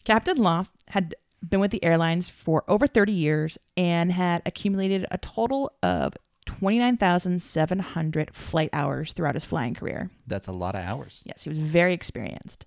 Captain 0.03 0.38
Loft 0.38 0.72
had 0.88 1.14
been 1.47 1.61
with 1.61 1.70
the 1.70 1.82
airlines 1.84 2.28
for 2.28 2.64
over 2.68 2.86
30 2.86 3.12
years 3.12 3.59
and 3.76 4.12
had 4.12 4.43
accumulated 4.45 5.07
a 5.11 5.18
total 5.18 5.72
of 5.82 6.14
29,700 6.47 8.34
flight 8.34 8.70
hours 8.72 9.12
throughout 9.12 9.34
his 9.34 9.45
flying 9.45 9.74
career. 9.74 10.11
That's 10.26 10.49
a 10.49 10.53
lot 10.53 10.74
of 10.74 10.82
hours. 10.82 11.22
Yes, 11.24 11.45
he 11.45 11.49
was 11.49 11.59
very 11.59 11.95
experienced. 11.95 12.66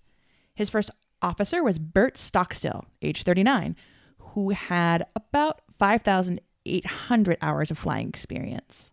His 0.55 0.69
first 0.69 0.89
officer 1.21 1.63
was 1.63 1.79
Bert 1.79 2.17
Stockstill, 2.17 2.85
age 3.01 3.23
39, 3.23 3.75
who 4.17 4.49
had 4.49 5.05
about 5.15 5.61
5,800 5.79 7.37
hours 7.41 7.71
of 7.71 7.77
flying 7.77 8.09
experience. 8.09 8.91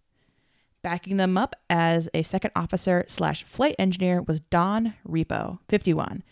Backing 0.83 1.19
them 1.19 1.37
up 1.37 1.55
as 1.69 2.09
a 2.15 2.23
second 2.23 2.53
officer 2.57 3.05
slash 3.07 3.45
flight 3.45 3.77
engineer 3.79 4.23
was 4.23 4.41
Don 4.41 4.95
Repo, 5.07 5.59
51, 5.69 6.23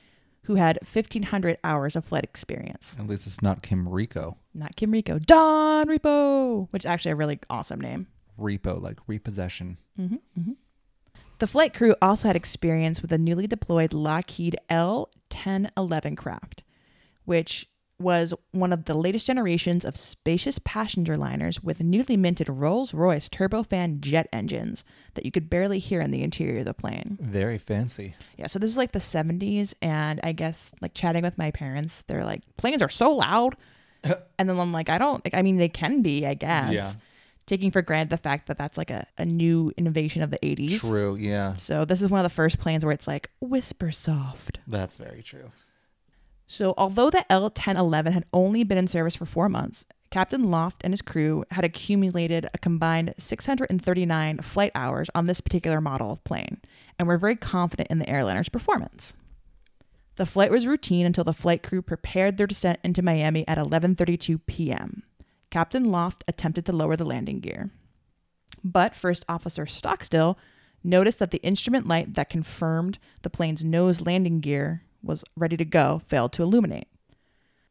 who 0.48 0.54
had 0.54 0.78
1,500 0.90 1.58
hours 1.62 1.94
of 1.94 2.06
flight 2.06 2.24
experience. 2.24 2.96
At 2.98 3.06
least 3.06 3.26
it's 3.26 3.42
not 3.42 3.62
Kim 3.62 3.86
Rico. 3.86 4.38
Not 4.54 4.76
Kim 4.76 4.90
Rico, 4.90 5.18
Don 5.18 5.88
Repo, 5.88 6.68
which 6.70 6.86
is 6.86 6.86
actually 6.86 7.10
a 7.10 7.16
really 7.16 7.38
awesome 7.50 7.78
name. 7.78 8.06
Repo, 8.40 8.80
like 8.80 8.98
repossession. 9.06 9.78
Mm-hmm, 10.00 10.14
mm-hmm. 10.40 10.52
The 11.38 11.46
flight 11.46 11.74
crew 11.74 11.94
also 12.00 12.28
had 12.28 12.34
experience 12.34 13.02
with 13.02 13.12
a 13.12 13.18
newly 13.18 13.46
deployed 13.46 13.92
Lockheed 13.92 14.56
L 14.70 15.10
1011 15.30 16.16
craft, 16.16 16.62
which 17.26 17.68
was 18.00 18.32
one 18.52 18.72
of 18.72 18.84
the 18.84 18.94
latest 18.94 19.26
generations 19.26 19.84
of 19.84 19.96
spacious 19.96 20.58
passenger 20.64 21.16
liners 21.16 21.62
with 21.62 21.80
newly 21.80 22.16
minted 22.16 22.48
Rolls 22.48 22.94
Royce 22.94 23.28
turbofan 23.28 24.00
jet 24.00 24.28
engines 24.32 24.84
that 25.14 25.24
you 25.24 25.32
could 25.32 25.50
barely 25.50 25.78
hear 25.78 26.00
in 26.00 26.10
the 26.10 26.22
interior 26.22 26.60
of 26.60 26.66
the 26.66 26.74
plane. 26.74 27.18
Very 27.20 27.58
fancy. 27.58 28.14
Yeah, 28.36 28.46
so 28.46 28.58
this 28.58 28.70
is 28.70 28.76
like 28.76 28.92
the 28.92 28.98
70s, 28.98 29.74
and 29.82 30.20
I 30.22 30.32
guess 30.32 30.72
like 30.80 30.94
chatting 30.94 31.22
with 31.22 31.38
my 31.38 31.50
parents, 31.50 32.04
they're 32.06 32.24
like, 32.24 32.42
planes 32.56 32.82
are 32.82 32.88
so 32.88 33.10
loud. 33.10 33.56
and 34.04 34.48
then 34.48 34.58
I'm 34.58 34.72
like, 34.72 34.88
I 34.88 34.98
don't, 34.98 35.24
like, 35.24 35.34
I 35.34 35.42
mean, 35.42 35.56
they 35.56 35.68
can 35.68 36.02
be, 36.02 36.24
I 36.24 36.34
guess. 36.34 36.72
Yeah. 36.72 36.92
Taking 37.46 37.70
for 37.70 37.80
granted 37.80 38.10
the 38.10 38.18
fact 38.18 38.46
that 38.48 38.58
that's 38.58 38.76
like 38.76 38.90
a, 38.90 39.06
a 39.16 39.24
new 39.24 39.72
innovation 39.78 40.22
of 40.22 40.30
the 40.30 40.38
80s. 40.38 40.80
True, 40.80 41.16
yeah. 41.16 41.56
So 41.56 41.86
this 41.86 42.02
is 42.02 42.10
one 42.10 42.20
of 42.20 42.24
the 42.24 42.34
first 42.34 42.58
planes 42.58 42.84
where 42.84 42.92
it's 42.92 43.08
like 43.08 43.30
whisper 43.40 43.90
soft. 43.90 44.58
That's 44.66 44.96
very 44.96 45.22
true. 45.22 45.50
So 46.50 46.72
although 46.78 47.10
the 47.10 47.30
L-1011 47.30 48.12
had 48.12 48.24
only 48.32 48.64
been 48.64 48.78
in 48.78 48.88
service 48.88 49.14
for 49.14 49.26
four 49.26 49.50
months, 49.50 49.84
Captain 50.10 50.50
Loft 50.50 50.80
and 50.82 50.94
his 50.94 51.02
crew 51.02 51.44
had 51.50 51.62
accumulated 51.62 52.48
a 52.54 52.58
combined 52.58 53.12
639 53.18 54.38
flight 54.38 54.72
hours 54.74 55.10
on 55.14 55.26
this 55.26 55.42
particular 55.42 55.82
model 55.82 56.10
of 56.10 56.24
plane, 56.24 56.62
and 56.98 57.06
were 57.06 57.18
very 57.18 57.36
confident 57.36 57.90
in 57.90 57.98
the 57.98 58.08
airliner's 58.08 58.48
performance. 58.48 59.14
The 60.16 60.24
flight 60.24 60.50
was 60.50 60.66
routine 60.66 61.04
until 61.04 61.22
the 61.22 61.34
flight 61.34 61.62
crew 61.62 61.82
prepared 61.82 62.38
their 62.38 62.46
descent 62.46 62.78
into 62.82 63.02
Miami 63.02 63.46
at 63.46 63.58
11:32 63.58 64.40
p.m. 64.46 65.02
Captain 65.50 65.84
Loft 65.84 66.24
attempted 66.26 66.64
to 66.64 66.72
lower 66.72 66.96
the 66.96 67.04
landing 67.04 67.40
gear, 67.40 67.70
but 68.64 68.94
First 68.94 69.22
Officer 69.28 69.66
Stockstill 69.66 70.38
noticed 70.82 71.18
that 71.18 71.30
the 71.30 71.42
instrument 71.42 71.86
light 71.86 72.14
that 72.14 72.30
confirmed 72.30 72.98
the 73.20 73.30
plane's 73.30 73.62
nose 73.62 74.00
landing 74.00 74.40
gear 74.40 74.82
was 75.02 75.24
ready 75.36 75.56
to 75.56 75.64
go 75.64 76.02
failed 76.08 76.32
to 76.34 76.42
illuminate. 76.42 76.88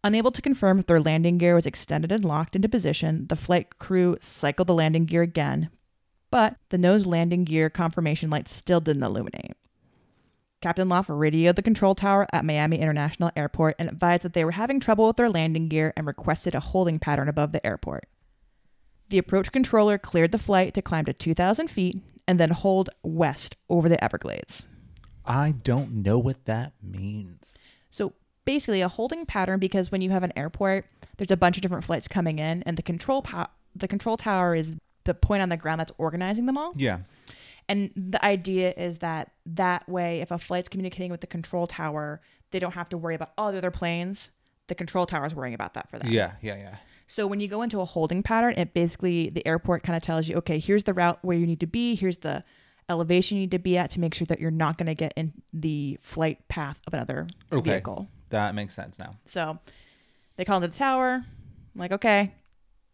Unable 0.03 0.31
to 0.31 0.41
confirm 0.41 0.79
if 0.79 0.85
their 0.85 1.01
landing 1.01 1.37
gear 1.37 1.55
was 1.55 1.65
extended 1.65 2.11
and 2.11 2.23
locked 2.23 2.55
into 2.55 2.69
position, 2.69 3.27
the 3.27 3.35
flight 3.35 3.79
crew 3.79 4.17
cycled 4.21 4.67
the 4.67 4.73
landing 4.73 5.05
gear 5.05 5.21
again, 5.21 5.69
but 6.31 6.55
the 6.69 6.77
nose 6.77 7.05
landing 7.05 7.43
gear 7.43 7.69
confirmation 7.69 8.29
light 8.29 8.47
still 8.47 8.79
didn't 8.79 9.03
illuminate. 9.03 9.55
Captain 10.59 10.89
Loft 10.89 11.09
radioed 11.09 11.55
the 11.55 11.61
control 11.61 11.93
tower 11.93 12.25
at 12.33 12.45
Miami 12.45 12.79
International 12.79 13.31
Airport 13.35 13.75
and 13.77 13.89
advised 13.89 14.23
that 14.23 14.33
they 14.33 14.43
were 14.43 14.51
having 14.51 14.79
trouble 14.79 15.07
with 15.07 15.17
their 15.17 15.29
landing 15.29 15.67
gear 15.67 15.93
and 15.95 16.07
requested 16.07 16.55
a 16.55 16.59
holding 16.59 16.97
pattern 16.97 17.29
above 17.29 17.51
the 17.51 17.65
airport. 17.65 18.05
The 19.09 19.19
approach 19.19 19.51
controller 19.51 19.97
cleared 19.97 20.31
the 20.31 20.39
flight 20.39 20.73
to 20.73 20.81
climb 20.81 21.05
to 21.05 21.13
2,000 21.13 21.69
feet 21.69 22.01
and 22.27 22.39
then 22.39 22.49
hold 22.49 22.89
west 23.03 23.55
over 23.69 23.87
the 23.87 24.03
Everglades. 24.03 24.65
I 25.27 25.51
don't 25.51 26.03
know 26.03 26.17
what 26.17 26.45
that 26.45 26.73
means. 26.81 27.57
So 27.89 28.13
basically, 28.45 28.81
a 28.81 28.87
holding 28.87 29.25
pattern 29.25 29.59
because 29.59 29.91
when 29.91 30.01
you 30.01 30.09
have 30.09 30.23
an 30.23 30.33
airport, 30.35 30.85
there's 31.17 31.31
a 31.31 31.37
bunch 31.37 31.57
of 31.57 31.61
different 31.61 31.83
flights 31.83 32.07
coming 32.07 32.39
in, 32.39 32.63
and 32.63 32.77
the 32.77 32.81
control 32.81 33.21
po- 33.21 33.47
the 33.75 33.87
control 33.87 34.17
tower 34.17 34.55
is 34.55 34.73
the 35.03 35.13
point 35.13 35.41
on 35.41 35.49
the 35.49 35.57
ground 35.57 35.79
that's 35.79 35.91
organizing 35.97 36.45
them 36.45 36.57
all. 36.57 36.73
Yeah. 36.75 36.99
And 37.69 37.91
the 37.95 38.23
idea 38.23 38.73
is 38.77 38.99
that 38.99 39.31
that 39.45 39.87
way, 39.89 40.21
if 40.21 40.31
a 40.31 40.37
flight's 40.37 40.69
communicating 40.69 41.11
with 41.11 41.21
the 41.21 41.27
control 41.27 41.67
tower, 41.67 42.21
they 42.51 42.59
don't 42.59 42.73
have 42.73 42.89
to 42.89 42.97
worry 42.97 43.15
about 43.15 43.31
all 43.37 43.51
the 43.51 43.57
other 43.57 43.71
planes. 43.71 44.31
The 44.67 44.75
control 44.75 45.05
tower 45.05 45.25
is 45.25 45.35
worrying 45.35 45.53
about 45.53 45.73
that 45.73 45.89
for 45.89 45.99
them. 45.99 46.09
Yeah. 46.09 46.33
Yeah. 46.41 46.55
Yeah. 46.55 46.75
So 47.07 47.25
when 47.25 47.39
you 47.39 47.47
go 47.47 47.61
into 47.61 47.79
a 47.79 47.85
holding 47.85 48.21
pattern, 48.21 48.53
it 48.57 48.73
basically 48.73 49.29
the 49.29 49.45
airport 49.47 49.83
kind 49.83 49.95
of 49.95 50.03
tells 50.03 50.27
you, 50.27 50.35
okay, 50.37 50.59
here's 50.59 50.83
the 50.83 50.93
route 50.93 51.19
where 51.21 51.37
you 51.37 51.45
need 51.45 51.61
to 51.61 51.67
be, 51.67 51.95
here's 51.95 52.17
the 52.17 52.43
elevation 52.89 53.37
you 53.37 53.41
need 53.41 53.51
to 53.51 53.59
be 53.59 53.77
at 53.77 53.89
to 53.91 53.99
make 53.99 54.13
sure 54.13 54.25
that 54.27 54.39
you're 54.39 54.51
not 54.51 54.77
going 54.77 54.87
to 54.87 54.95
get 54.95 55.13
in 55.15 55.33
the 55.53 55.97
flight 56.01 56.47
path 56.47 56.79
of 56.87 56.93
another 56.93 57.27
Okay. 57.51 57.71
vehicle. 57.71 58.07
That 58.29 58.55
makes 58.55 58.73
sense 58.73 58.97
now. 58.99 59.15
So 59.25 59.59
they 60.35 60.45
call 60.45 60.57
into 60.57 60.67
the 60.69 60.77
tower. 60.77 61.13
I'm 61.75 61.79
like, 61.79 61.91
okay, 61.91 62.33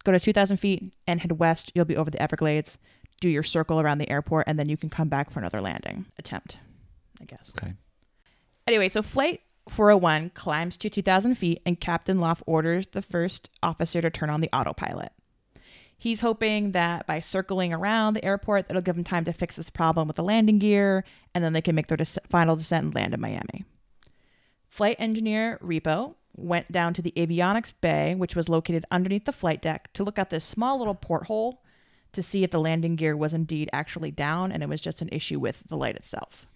go 0.03 0.11
to 0.11 0.19
2,000 0.19 0.57
feet 0.57 0.93
and 1.07 1.21
head 1.21 1.31
west. 1.39 1.71
You'll 1.75 1.85
be 1.85 1.97
over 1.97 2.11
the 2.11 2.21
Everglades. 2.21 2.77
Do 3.21 3.29
your 3.29 3.43
circle 3.43 3.79
around 3.79 3.99
the 3.99 4.09
airport, 4.09 4.45
and 4.47 4.59
then 4.59 4.67
you 4.67 4.75
can 4.77 4.89
come 4.89 5.07
back 5.07 5.29
for 5.31 5.39
another 5.39 5.61
landing 5.61 6.05
attempt, 6.19 6.57
I 7.21 7.25
guess. 7.25 7.53
Okay. 7.57 7.73
Anyway, 8.67 8.89
so 8.89 9.01
flight 9.01 9.41
401 9.69 10.31
climbs 10.31 10.75
to 10.77 10.89
2,000 10.89 11.35
feet, 11.35 11.61
and 11.65 11.79
Captain 11.79 12.19
Loft 12.19 12.43
orders 12.45 12.87
the 12.87 13.01
first 13.01 13.49
officer 13.61 14.01
to 14.01 14.09
turn 14.09 14.29
on 14.29 14.41
the 14.41 14.49
autopilot. 14.51 15.13
He's 16.03 16.19
hoping 16.19 16.73
that 16.73 17.07
by 17.07 17.21
circling 17.21 17.71
around 17.71 18.13
the 18.13 18.25
airport, 18.25 18.67
that'll 18.67 18.81
give 18.81 18.97
him 18.97 19.05
time 19.05 19.23
to 19.23 19.31
fix 19.31 19.55
this 19.55 19.69
problem 19.69 20.05
with 20.05 20.17
the 20.17 20.23
landing 20.23 20.59
gear, 20.59 21.05
and 21.33 21.41
then 21.41 21.53
they 21.53 21.61
can 21.61 21.75
make 21.75 21.87
their 21.87 21.95
des- 21.95 22.19
final 22.27 22.57
descent 22.57 22.87
and 22.87 22.93
land 22.93 23.13
in 23.13 23.21
Miami. 23.21 23.63
Flight 24.67 24.97
engineer 24.99 25.57
Repo 25.63 26.15
went 26.35 26.69
down 26.69 26.93
to 26.93 27.01
the 27.01 27.13
avionics 27.15 27.71
bay, 27.79 28.15
which 28.15 28.35
was 28.35 28.49
located 28.49 28.83
underneath 28.91 29.23
the 29.23 29.31
flight 29.31 29.61
deck, 29.61 29.93
to 29.93 30.03
look 30.03 30.19
at 30.19 30.29
this 30.29 30.43
small 30.43 30.77
little 30.77 30.93
porthole 30.93 31.63
to 32.11 32.21
see 32.21 32.43
if 32.43 32.51
the 32.51 32.59
landing 32.59 32.97
gear 32.97 33.15
was 33.15 33.31
indeed 33.31 33.69
actually 33.71 34.11
down 34.11 34.51
and 34.51 34.61
it 34.61 34.67
was 34.67 34.81
just 34.81 35.01
an 35.01 35.07
issue 35.09 35.39
with 35.39 35.63
the 35.69 35.77
light 35.77 35.95
itself. 35.95 36.47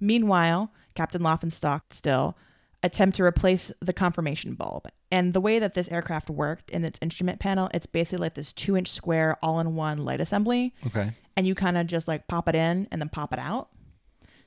Meanwhile, 0.00 0.72
Captain 0.94 1.22
Loft 1.22 1.42
and 1.42 1.52
Stockstill 1.52 2.38
attempt 2.86 3.16
to 3.18 3.24
replace 3.24 3.70
the 3.80 3.92
confirmation 3.92 4.54
bulb. 4.54 4.88
And 5.10 5.34
the 5.34 5.40
way 5.40 5.58
that 5.58 5.74
this 5.74 5.88
aircraft 5.88 6.30
worked 6.30 6.70
in 6.70 6.84
its 6.84 6.98
instrument 7.02 7.38
panel, 7.40 7.68
it's 7.74 7.86
basically 7.86 8.18
like 8.22 8.34
this 8.34 8.52
two 8.52 8.76
inch 8.76 8.88
square 8.88 9.36
all 9.42 9.60
in 9.60 9.74
one 9.74 9.98
light 10.04 10.20
assembly. 10.20 10.74
Okay. 10.86 11.12
And 11.36 11.46
you 11.46 11.54
kind 11.54 11.76
of 11.76 11.86
just 11.86 12.08
like 12.08 12.26
pop 12.28 12.48
it 12.48 12.54
in 12.54 12.88
and 12.90 13.00
then 13.00 13.08
pop 13.10 13.32
it 13.32 13.38
out. 13.38 13.68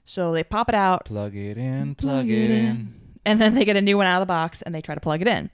So 0.05 0.31
they 0.33 0.43
pop 0.43 0.69
it 0.69 0.75
out, 0.75 1.05
Plug 1.05 1.35
it 1.35 1.57
in. 1.57 1.93
Plug, 1.93 2.27
it 2.29 2.49
in. 2.49 2.95
and 3.25 3.39
then 3.39 3.53
they 3.53 3.63
get 3.65 3.75
a 3.75 3.81
new 3.81 3.97
one 3.97 4.07
out 4.07 4.19
of 4.21 4.27
the 4.27 4.31
box 4.31 4.63
and 4.63 4.73
they 4.73 4.81
try 4.81 4.95
to 4.95 5.01
plug 5.01 5.21
it 5.21 5.27
in. 5.27 5.51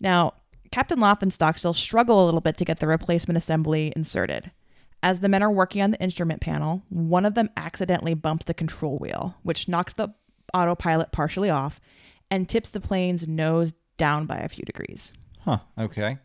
Now, 0.00 0.34
Captain 0.72 0.98
Loft 0.98 1.22
and 1.22 1.32
Stockstill 1.32 1.74
struggle 1.74 2.24
a 2.24 2.26
little 2.26 2.40
bit 2.40 2.56
to 2.56 2.64
get 2.64 2.80
the 2.80 2.86
replacement 2.88 3.38
assembly 3.38 3.92
inserted. 3.94 4.50
As 5.02 5.20
the 5.20 5.28
men 5.28 5.44
are 5.44 5.50
working 5.50 5.80
on 5.80 5.92
the 5.92 6.00
instrument 6.02 6.40
panel, 6.40 6.82
one 6.88 7.24
of 7.24 7.34
them 7.34 7.50
accidentally 7.56 8.14
bumps 8.14 8.46
the 8.46 8.54
control 8.54 8.98
wheel, 8.98 9.36
which 9.44 9.68
knocks 9.68 9.94
the 9.94 10.08
autopilot 10.54 11.12
partially 11.12 11.50
off 11.50 11.80
and 12.30 12.48
tips 12.48 12.68
the 12.68 12.80
plane's 12.80 13.26
nose 13.26 13.72
down 13.96 14.26
by 14.26 14.38
a 14.38 14.48
few 14.48 14.64
degrees. 14.64 15.12
Huh. 15.40 15.58
Okay. 15.78 16.18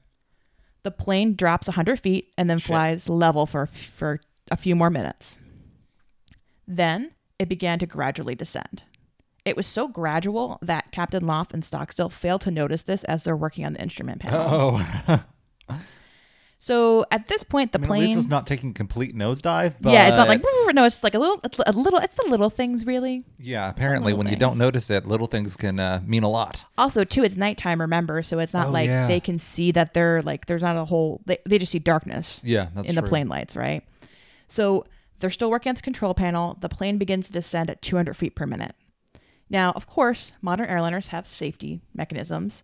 The 0.83 0.91
plane 0.91 1.35
drops 1.35 1.67
100 1.67 1.99
feet 1.99 2.33
and 2.37 2.49
then 2.49 2.57
Shit. 2.57 2.67
flies 2.67 3.09
level 3.09 3.45
for, 3.45 3.67
for 3.67 4.19
a 4.51 4.57
few 4.57 4.75
more 4.75 4.89
minutes. 4.89 5.39
Then 6.67 7.11
it 7.39 7.49
began 7.49 7.79
to 7.79 7.85
gradually 7.85 8.35
descend. 8.35 8.83
It 9.45 9.57
was 9.57 9.67
so 9.67 9.87
gradual 9.87 10.57
that 10.61 10.91
Captain 10.91 11.25
Loft 11.25 11.53
and 11.53 11.63
Stockstill 11.65 12.09
failed 12.09 12.41
to 12.41 12.51
notice 12.51 12.83
this 12.83 13.03
as 13.05 13.23
they're 13.23 13.35
working 13.35 13.65
on 13.65 13.73
the 13.73 13.81
instrument 13.81 14.21
panel. 14.21 14.81
Oh. 15.09 15.23
So 16.63 17.05
at 17.11 17.27
this 17.27 17.43
point, 17.43 17.73
the 17.73 17.77
I 17.79 17.81
mean, 17.81 17.87
plane. 17.87 18.17
it's 18.17 18.27
not 18.29 18.47
taking 18.47 18.73
complete 18.73 19.13
nosedive. 19.13 19.73
But 19.81 19.91
yeah, 19.91 20.07
it's 20.07 20.15
not 20.15 20.29
like 20.29 20.41
no. 20.73 20.85
It's 20.85 21.03
like 21.03 21.13
a 21.13 21.19
little, 21.19 21.37
it's 21.43 21.59
a 21.59 21.73
little. 21.73 21.99
It's 21.99 22.15
the 22.15 22.23
little 22.29 22.49
things, 22.49 22.85
really. 22.85 23.25
Yeah. 23.37 23.69
Apparently, 23.69 24.13
when 24.13 24.27
you 24.29 24.37
don't 24.37 24.57
notice 24.57 24.89
it, 24.89 25.05
little 25.05 25.27
things 25.27 25.57
can 25.57 25.77
uh, 25.77 25.99
mean 26.05 26.23
a 26.23 26.29
lot. 26.29 26.63
Also, 26.77 27.03
too, 27.03 27.25
it's 27.25 27.35
nighttime. 27.35 27.81
Remember, 27.81 28.23
so 28.23 28.39
it's 28.39 28.53
not 28.53 28.67
Oh, 28.67 28.71
like 28.71 28.87
yeah. 28.87 29.07
they 29.07 29.19
can 29.19 29.39
see 29.39 29.73
that 29.73 29.93
they're 29.93 30.21
like 30.21 30.45
there's 30.45 30.61
not 30.61 30.77
a 30.77 30.85
whole. 30.85 31.19
They, 31.25 31.37
they 31.45 31.57
just 31.57 31.73
see 31.73 31.79
darkness. 31.79 32.41
Yeah. 32.45 32.67
That's 32.73 32.87
in 32.87 32.95
true. 32.95 33.01
the 33.01 33.09
plane 33.09 33.27
lights, 33.27 33.57
right? 33.57 33.83
So 34.47 34.85
they're 35.19 35.31
still 35.31 35.51
working 35.51 35.69
on 35.71 35.75
the 35.75 35.81
control 35.81 36.13
panel. 36.13 36.57
The 36.61 36.69
plane 36.69 36.97
begins 36.97 37.27
to 37.27 37.33
descend 37.33 37.69
at 37.71 37.81
200 37.81 38.15
feet 38.15 38.37
per 38.37 38.45
minute. 38.45 38.73
Now, 39.49 39.71
of 39.71 39.85
course, 39.85 40.31
modern 40.41 40.69
airliners 40.69 41.09
have 41.09 41.27
safety 41.27 41.81
mechanisms. 41.93 42.63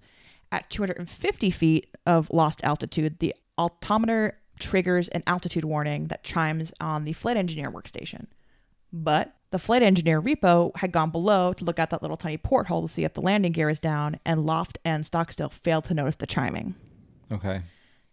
At 0.54 0.70
250 0.70 1.52
feet 1.52 1.88
of 2.06 2.30
lost 2.32 2.64
altitude, 2.64 3.20
the 3.20 3.36
altimeter 3.60 4.40
triggers 4.60 5.08
an 5.10 5.24
altitude 5.28 5.66
warning 5.66 6.08
that 6.08 6.24
chimes 6.24 6.74
on 6.82 7.04
the 7.04 7.14
flight 7.14 7.38
engineer 7.38 7.72
workstation. 7.72 8.26
But 8.92 9.36
the 9.52 9.60
flight 9.60 9.84
engineer 9.84 10.22
repo 10.22 10.76
had 10.78 10.92
gone 10.92 11.12
below 11.12 11.54
to 11.54 11.66
look 11.66 11.80
at 11.80 11.90
that 11.92 12.02
little 12.02 12.18
tiny 12.18 12.38
porthole 12.38 12.88
to 12.88 12.88
see 12.94 13.04
if 13.04 13.14
the 13.14 13.22
landing 13.22 13.52
gear 13.52 13.70
is 13.70 13.80
down, 13.80 14.20
and 14.26 14.46
Loft 14.46 14.78
and 14.86 15.06
Stockstill 15.06 15.50
failed 15.50 15.86
to 15.86 15.94
notice 15.94 16.16
the 16.16 16.28
chiming. 16.28 16.76
Okay. 17.32 17.62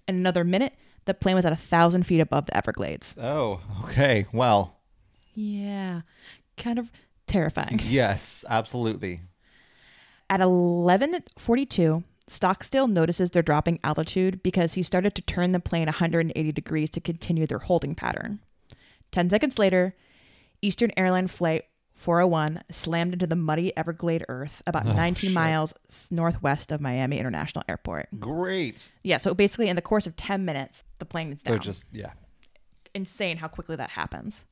In 0.09 0.17
another 0.17 0.45
minute, 0.45 0.75
the 1.05 1.15
plane 1.15 1.37
was 1.37 1.47
at 1.47 1.53
a 1.53 1.57
thousand 1.57 2.05
feet 2.05 2.21
above 2.21 2.47
the 2.47 2.57
Everglades. 2.57 3.15
Oh. 3.21 3.61
Okay. 3.85 4.27
Well. 4.33 4.77
Yeah, 5.35 6.03
kind 6.57 6.79
of 6.79 6.91
terrifying. 7.27 7.81
Yes. 7.85 8.45
Absolutely. 8.49 9.21
At 10.29 10.41
11:42, 10.41 12.03
Stockstill 12.29 12.89
notices 12.89 13.31
they're 13.31 13.43
dropping 13.43 13.79
altitude 13.85 14.43
because 14.43 14.75
he 14.75 14.83
started 14.83 15.15
to 15.15 15.23
turn 15.23 15.53
the 15.53 15.61
plane 15.61 15.87
180 15.87 16.53
degrees 16.53 16.91
to 16.91 17.01
continue 17.01 17.47
their 17.47 17.61
holding 17.61 17.95
pattern. 17.95 18.41
10 19.13 19.31
seconds 19.31 19.59
later, 19.59 19.95
Eastern 20.61 20.91
Airline 20.97 21.29
flight 21.29 21.65
401 21.95 22.63
slammed 22.71 23.13
into 23.15 23.27
the 23.27 23.37
muddy 23.37 23.75
Everglade 23.77 24.25
earth 24.29 24.63
about 24.67 24.87
Oh, 24.87 24.93
19 24.93 25.29
shit. 25.29 25.35
miles 25.35 25.73
northwest 26.11 26.73
of 26.73 26.81
Miami 26.81 27.19
International 27.19 27.65
Airport. 27.69 28.09
Great. 28.19 28.91
Yeah, 29.05 29.19
so 29.19 29.33
basically 29.33 29.69
in 29.69 29.77
the 29.77 29.83
course 29.83 30.07
of 30.07 30.17
10 30.17 30.45
minutes, 30.45 30.85
the 30.99 31.07
plane 31.07 31.33
is 31.33 31.43
down. 31.43 31.53
They're 31.53 31.59
just 31.61 31.85
yeah. 31.93 32.13
insane 32.95 33.39
how 33.39 33.49
quickly 33.49 33.77
that 33.77 33.91
happens. 33.91 34.45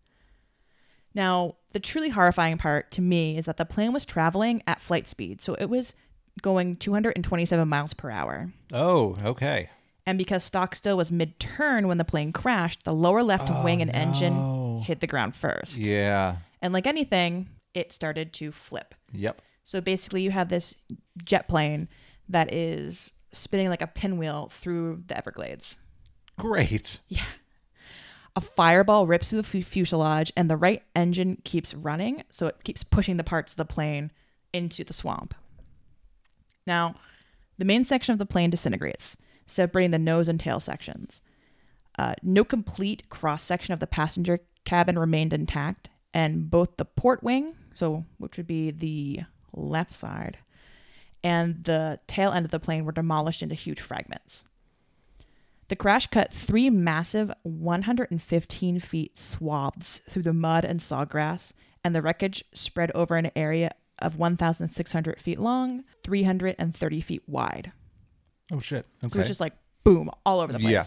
Now, 1.14 1.56
the 1.72 1.80
truly 1.80 2.08
horrifying 2.10 2.58
part 2.58 2.90
to 2.92 3.02
me 3.02 3.36
is 3.36 3.44
that 3.44 3.56
the 3.56 3.64
plane 3.64 3.92
was 3.92 4.04
traveling 4.06 4.62
at 4.66 4.80
flight 4.80 5.06
speed, 5.06 5.40
so 5.40 5.54
it 5.54 5.66
was 5.66 5.94
going 6.42 6.76
227 6.76 7.68
miles 7.68 7.94
per 7.94 8.10
hour. 8.10 8.52
Oh. 8.72 9.16
Okay. 9.24 9.68
And 10.06 10.18
because 10.18 10.44
Stockstill 10.44 10.96
was 10.96 11.10
mid 11.10 11.38
turn 11.40 11.88
when 11.88 11.96
the 11.98 12.04
plane 12.04 12.32
crashed, 12.32 12.84
the 12.84 12.92
lower 12.94 13.22
left 13.22 13.48
Oh, 13.50 13.64
wing 13.64 13.80
and 13.80 13.90
no. 13.92 13.98
engine 13.98 14.80
hit 14.82 15.00
the 15.00 15.06
ground 15.06 15.34
first. 15.34 15.76
Yeah. 15.78 16.36
And 16.60 16.72
like 16.74 16.86
anything, 16.86 17.48
it 17.72 17.92
started 17.92 18.32
to 18.34 18.52
flip. 18.52 18.94
Yep. 19.12 19.40
So 19.62 19.80
basically, 19.80 20.22
you 20.22 20.30
have 20.30 20.50
this 20.50 20.74
jet 21.24 21.48
plane 21.48 21.88
that 22.28 22.52
is 22.52 23.12
spinning 23.32 23.70
like 23.70 23.80
a 23.82 23.86
pinwheel 23.86 24.48
through 24.50 25.04
the 25.06 25.16
Everglades. 25.16 25.78
Great. 26.38 26.98
Yeah. 27.08 27.22
A 28.36 28.40
fireball 28.40 29.06
rips 29.06 29.30
through 29.30 29.42
the 29.42 29.48
fu- 29.48 29.62
fuselage, 29.62 30.32
and 30.36 30.50
the 30.50 30.56
right 30.56 30.82
engine 30.96 31.38
keeps 31.44 31.72
running, 31.72 32.24
so 32.30 32.46
it 32.46 32.56
keeps 32.64 32.82
pushing 32.82 33.16
the 33.16 33.22
parts 33.24 33.52
of 33.52 33.56
the 33.56 33.64
plane 33.64 34.10
into 34.52 34.82
the 34.84 34.92
swamp. 34.92 35.34
Now, 36.66 36.94
the 37.58 37.64
main 37.64 37.84
section 37.84 38.12
of 38.12 38.18
the 38.18 38.26
plane 38.26 38.50
disintegrates, 38.50 39.16
separating 39.46 39.90
the 39.90 39.98
nose 39.98 40.28
and 40.28 40.40
tail 40.40 40.60
sections. 40.60 41.22
Uh, 41.98 42.14
no 42.22 42.44
complete 42.44 43.08
cross 43.08 43.42
section 43.42 43.72
of 43.72 43.80
the 43.80 43.86
passenger 43.86 44.40
cabin 44.64 44.98
remained 44.98 45.32
intact, 45.32 45.90
and 46.12 46.50
both 46.50 46.76
the 46.76 46.84
port 46.84 47.22
wing, 47.22 47.54
so 47.74 48.04
which 48.18 48.36
would 48.36 48.46
be 48.46 48.70
the 48.70 49.20
left 49.52 49.92
side, 49.92 50.38
and 51.22 51.64
the 51.64 52.00
tail 52.06 52.32
end 52.32 52.44
of 52.44 52.50
the 52.50 52.60
plane 52.60 52.84
were 52.84 52.92
demolished 52.92 53.42
into 53.42 53.54
huge 53.54 53.80
fragments. 53.80 54.44
The 55.68 55.76
crash 55.76 56.06
cut 56.08 56.32
three 56.32 56.68
massive 56.68 57.32
115 57.42 58.80
feet 58.80 59.18
swaths 59.18 60.02
through 60.08 60.22
the 60.22 60.32
mud 60.32 60.64
and 60.64 60.80
sawgrass, 60.80 61.52
and 61.82 61.94
the 61.94 62.02
wreckage 62.02 62.44
spread 62.52 62.90
over 62.94 63.16
an 63.16 63.30
area 63.34 63.70
of 63.98 64.18
1,600 64.18 65.20
feet 65.20 65.38
long, 65.38 65.84
330 66.02 67.00
feet 67.00 67.22
wide. 67.26 67.72
Oh 68.52 68.60
shit. 68.60 68.86
Okay. 69.02 69.12
So 69.12 69.20
it's 69.20 69.28
just 69.28 69.40
like 69.40 69.54
boom, 69.84 70.10
all 70.24 70.40
over 70.40 70.52
the 70.52 70.58
place. 70.58 70.72
Yeah. 70.72 70.84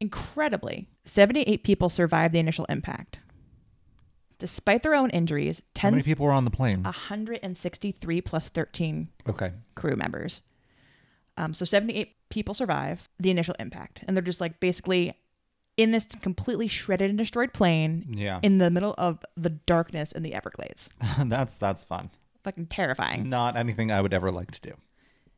Incredibly, 0.00 0.88
78 1.04 1.62
people 1.64 1.88
survived 1.88 2.34
the 2.34 2.40
initial 2.40 2.64
impact. 2.66 3.20
Despite 4.38 4.82
their 4.82 4.94
own 4.94 5.10
injuries, 5.10 5.62
How 5.78 5.90
many 5.90 6.02
10, 6.02 6.10
people 6.10 6.26
were 6.26 6.32
on 6.32 6.44
the 6.44 6.50
plane? 6.50 6.82
163 6.82 8.20
plus 8.22 8.48
13 8.48 9.08
okay. 9.28 9.52
crew 9.76 9.94
members. 9.94 10.42
Um, 11.36 11.54
so 11.54 11.64
78 11.64 12.16
people 12.28 12.52
survive 12.52 13.08
the 13.20 13.30
initial 13.30 13.54
impact. 13.60 14.02
And 14.06 14.16
they're 14.16 14.22
just 14.22 14.40
like 14.40 14.58
basically 14.58 15.16
in 15.76 15.90
this 15.92 16.06
completely 16.20 16.68
shredded 16.68 17.08
and 17.10 17.18
destroyed 17.18 17.52
plane 17.52 18.06
Yeah. 18.10 18.40
in 18.42 18.58
the 18.58 18.70
middle 18.70 18.94
of 18.98 19.24
the 19.36 19.50
darkness 19.50 20.12
in 20.12 20.22
the 20.22 20.34
Everglades. 20.34 20.90
that's 21.24 21.54
that's 21.54 21.82
fun. 21.84 22.10
Fucking 22.44 22.66
terrifying. 22.66 23.28
Not 23.28 23.56
anything 23.56 23.90
I 23.90 24.00
would 24.00 24.12
ever 24.12 24.30
like 24.30 24.50
to 24.52 24.60
do. 24.60 24.72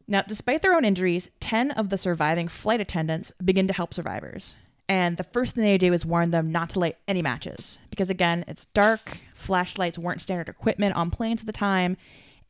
Now, 0.07 0.23
despite 0.23 0.61
their 0.63 0.75
own 0.75 0.85
injuries, 0.85 1.31
10 1.41 1.71
of 1.73 1.89
the 1.89 1.97
surviving 1.99 2.49
flight 2.49 2.81
attendants 2.81 3.33
begin 3.43 3.67
to 3.69 3.73
help 3.73 3.95
survivors. 3.95 4.55
And 4.87 5.17
the 5.17 5.25
first 5.25 5.55
thing 5.55 5.65
they 5.65 5.79
do 5.79 5.95
is 5.95 6.05
warn 6.05 6.31
them 6.31 6.53
not 6.53 6.71
to 6.71 6.79
light 6.79 6.99
any 7.09 7.23
matches. 7.23 7.79
Because 7.89 8.11
again, 8.11 8.45
it's 8.47 8.67
dark, 8.67 9.21
flashlights 9.35 9.99
weren't 9.99 10.21
standard 10.21 10.49
equipment 10.51 10.95
on 10.95 11.11
planes 11.11 11.41
at 11.41 11.47
the 11.47 11.53
time, 11.53 11.97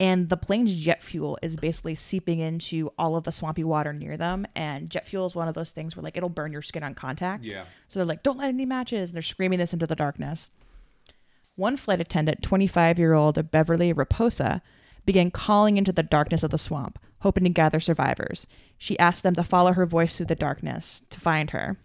and 0.01 0.29
the 0.29 0.37
plane's 0.37 0.75
jet 0.75 1.03
fuel 1.03 1.39
is 1.41 1.57
basically 1.57 1.95
seeping 1.95 2.41
into 2.41 2.91
all 2.99 3.15
of 3.17 3.25
the 3.25 3.33
swampy 3.33 3.63
water 3.63 3.93
near 3.93 4.17
them. 4.17 4.47
And 4.57 4.91
jet 4.91 5.07
fuel 5.07 5.27
is 5.27 5.35
one 5.35 5.47
of 5.47 5.55
those 5.55 5.71
things 5.71 5.95
where, 5.95 6.03
like, 6.03 6.17
it'll 6.17 6.29
burn 6.29 6.53
your 6.53 6.63
skin 6.63 6.83
on 6.83 6.95
contact. 6.95 7.45
Yeah. 7.45 7.67
So 7.87 7.99
they're 7.99 8.07
like, 8.07 8.23
don't 8.23 8.39
light 8.39 8.49
any 8.49 8.67
matches. 8.67 9.11
And 9.11 9.15
they're 9.15 9.23
screaming 9.23 9.59
this 9.59 9.73
into 9.73 9.87
the 9.87 9.95
darkness. 9.95 10.51
One 11.57 11.77
flight 11.77 12.01
attendant, 12.01 12.43
25 12.43 12.99
year 12.99 13.15
old 13.15 13.51
Beverly 13.53 13.95
Raposa, 13.95 14.61
began 15.07 15.31
calling 15.31 15.77
into 15.77 15.93
the 15.93 16.03
darkness 16.03 16.43
of 16.43 16.51
the 16.51 16.59
swamp, 16.59 16.99
hoping 17.21 17.45
to 17.45 17.51
gather 17.51 17.79
survivors. 17.79 18.47
She 18.77 18.99
asked 18.99 19.23
them 19.23 19.35
to 19.35 19.45
follow 19.45 19.73
her 19.73 19.87
voice 19.87 20.17
through 20.17 20.27
the 20.27 20.35
darkness 20.35 21.05
to 21.11 21.21
find 21.21 21.51
her. 21.51 21.77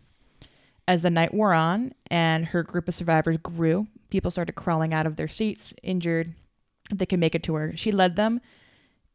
As 0.87 1.03
the 1.03 1.11
night 1.11 1.33
wore 1.33 1.53
on 1.53 1.93
and 2.09 2.47
her 2.47 2.63
group 2.63 2.87
of 2.87 2.95
survivors 2.95 3.37
grew, 3.37 3.87
people 4.09 4.31
started 4.31 4.53
crawling 4.53 4.91
out 4.91 5.05
of 5.05 5.17
their 5.17 5.27
seats, 5.27 5.71
injured. 5.83 6.33
They 6.93 7.05
could 7.05 7.19
make 7.19 7.35
it 7.35 7.43
to 7.43 7.53
her. 7.55 7.73
She 7.75 7.91
led 7.91 8.15
them 8.15 8.41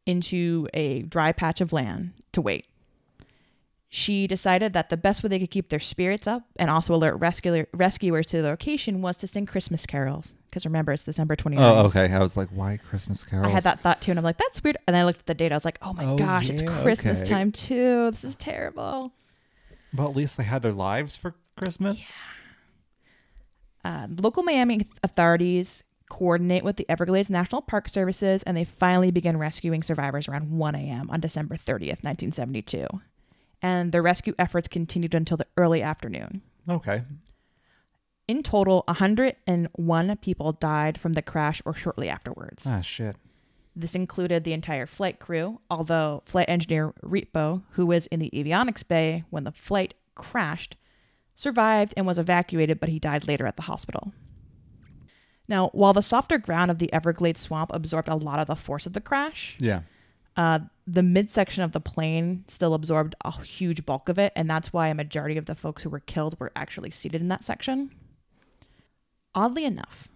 into 0.05 0.67
a 0.73 1.01
dry 1.03 1.31
patch 1.31 1.61
of 1.61 1.73
land 1.73 2.13
to 2.31 2.41
wait. 2.41 2.67
She 3.89 4.27
decided 4.27 4.73
that 4.73 4.89
the 4.89 4.97
best 4.97 5.23
way 5.23 5.29
they 5.29 5.39
could 5.39 5.51
keep 5.51 5.69
their 5.69 5.79
spirits 5.79 6.27
up 6.27 6.43
and 6.57 6.69
also 6.69 6.93
alert 6.93 7.15
rescuer, 7.15 7.67
rescuers 7.73 8.25
to 8.27 8.41
the 8.41 8.49
location 8.49 9.01
was 9.01 9.15
to 9.17 9.27
sing 9.27 9.45
Christmas 9.45 9.85
carols. 9.85 10.33
Because 10.49 10.65
remember, 10.65 10.91
it's 10.93 11.03
December 11.03 11.35
29th. 11.35 11.57
Oh, 11.59 11.85
okay. 11.87 12.11
I 12.11 12.19
was 12.19 12.35
like, 12.37 12.49
why 12.49 12.77
Christmas 12.77 13.23
carols? 13.23 13.47
I 13.47 13.51
had 13.51 13.63
that 13.63 13.79
thought 13.81 14.01
too, 14.01 14.11
and 14.11 14.19
I'm 14.19 14.23
like, 14.23 14.37
that's 14.37 14.63
weird. 14.63 14.77
And 14.87 14.95
then 14.95 15.01
I 15.03 15.05
looked 15.05 15.19
at 15.19 15.25
the 15.25 15.33
date. 15.33 15.51
I 15.51 15.55
was 15.55 15.65
like, 15.65 15.77
oh 15.81 15.93
my 15.93 16.05
Oh, 16.05 16.17
gosh, 16.17 16.49
it's 16.49 16.61
Christmas 16.61 17.21
okay. 17.21 17.29
time 17.29 17.51
too. 17.51 18.09
This 18.11 18.23
is 18.23 18.35
terrible. 18.35 19.13
Well, 19.95 20.09
at 20.09 20.15
least 20.15 20.37
they 20.37 20.43
had 20.43 20.61
their 20.61 20.73
lives 20.73 21.15
for 21.15 21.35
Christmas. 21.55 22.19
Uh, 23.83 24.07
local 24.19 24.43
Miami 24.43 24.87
authorities 25.03 25.83
coordinate 26.09 26.63
with 26.63 26.77
the 26.77 26.85
Everglades 26.89 27.29
National 27.29 27.61
Park 27.61 27.89
Services, 27.89 28.43
and 28.43 28.55
they 28.55 28.63
finally 28.63 29.11
begin 29.11 29.37
rescuing 29.37 29.83
survivors 29.83 30.27
around 30.27 30.51
1 30.51 30.75
a.m. 30.75 31.09
on 31.09 31.19
December 31.19 31.55
30th, 31.55 32.03
1972. 32.03 32.87
And 33.61 33.91
the 33.91 34.01
rescue 34.01 34.35
efforts 34.37 34.67
continued 34.67 35.15
until 35.15 35.37
the 35.37 35.47
early 35.57 35.81
afternoon. 35.81 36.41
Okay. 36.69 37.03
In 38.27 38.43
total, 38.43 38.83
101 38.87 40.17
people 40.17 40.51
died 40.53 40.99
from 40.99 41.13
the 41.13 41.21
crash 41.21 41.61
or 41.65 41.73
shortly 41.73 42.09
afterwards. 42.09 42.65
Ah, 42.67 42.81
shit. 42.81 43.15
This 43.75 43.93
included 43.93 44.43
the 44.43 44.53
entire 44.53 44.85
flight 44.85 45.19
crew, 45.19 45.59
although 45.69 46.23
flight 46.25 46.47
engineer 46.47 46.93
Repo, 47.03 47.63
who 47.71 47.85
was 47.85 48.07
in 48.07 48.19
the 48.19 48.31
avionics 48.33 48.87
bay 48.87 49.25
when 49.29 49.43
the 49.43 49.51
flight 49.51 49.93
crashed, 50.15 50.75
survived 51.33 51.93
and 51.97 52.07
was 52.07 52.17
evacuated, 52.17 52.79
but 52.79 52.89
he 52.89 52.99
died 52.99 53.27
later 53.27 53.45
at 53.45 53.57
the 53.57 53.63
hospital. 53.63 54.13
Now, 55.47 55.69
while 55.73 55.93
the 55.93 56.01
softer 56.01 56.37
ground 56.37 56.71
of 56.71 56.79
the 56.79 56.91
Everglades 56.91 57.39
swamp 57.41 57.71
absorbed 57.73 58.07
a 58.07 58.15
lot 58.15 58.39
of 58.39 58.47
the 58.47 58.55
force 58.55 58.85
of 58.85 58.93
the 58.93 59.01
crash, 59.01 59.55
Yeah. 59.59 59.81
uh, 60.35 60.59
the 60.87 61.03
midsection 61.03 61.63
of 61.63 61.71
the 61.71 61.79
plane 61.79 62.45
still 62.47 62.73
absorbed 62.73 63.15
a 63.23 63.31
huge 63.43 63.85
bulk 63.85 64.09
of 64.09 64.17
it, 64.19 64.33
and 64.35 64.49
that's 64.49 64.73
why 64.73 64.87
a 64.87 64.95
majority 64.95 65.37
of 65.37 65.45
the 65.45 65.55
folks 65.55 65.83
who 65.83 65.89
were 65.89 65.99
killed 65.99 66.39
were 66.39 66.51
actually 66.55 66.91
seated 66.91 67.21
in 67.21 67.27
that 67.29 67.43
section. 67.43 67.91
Oddly 69.33 69.65
enough, 69.65 70.07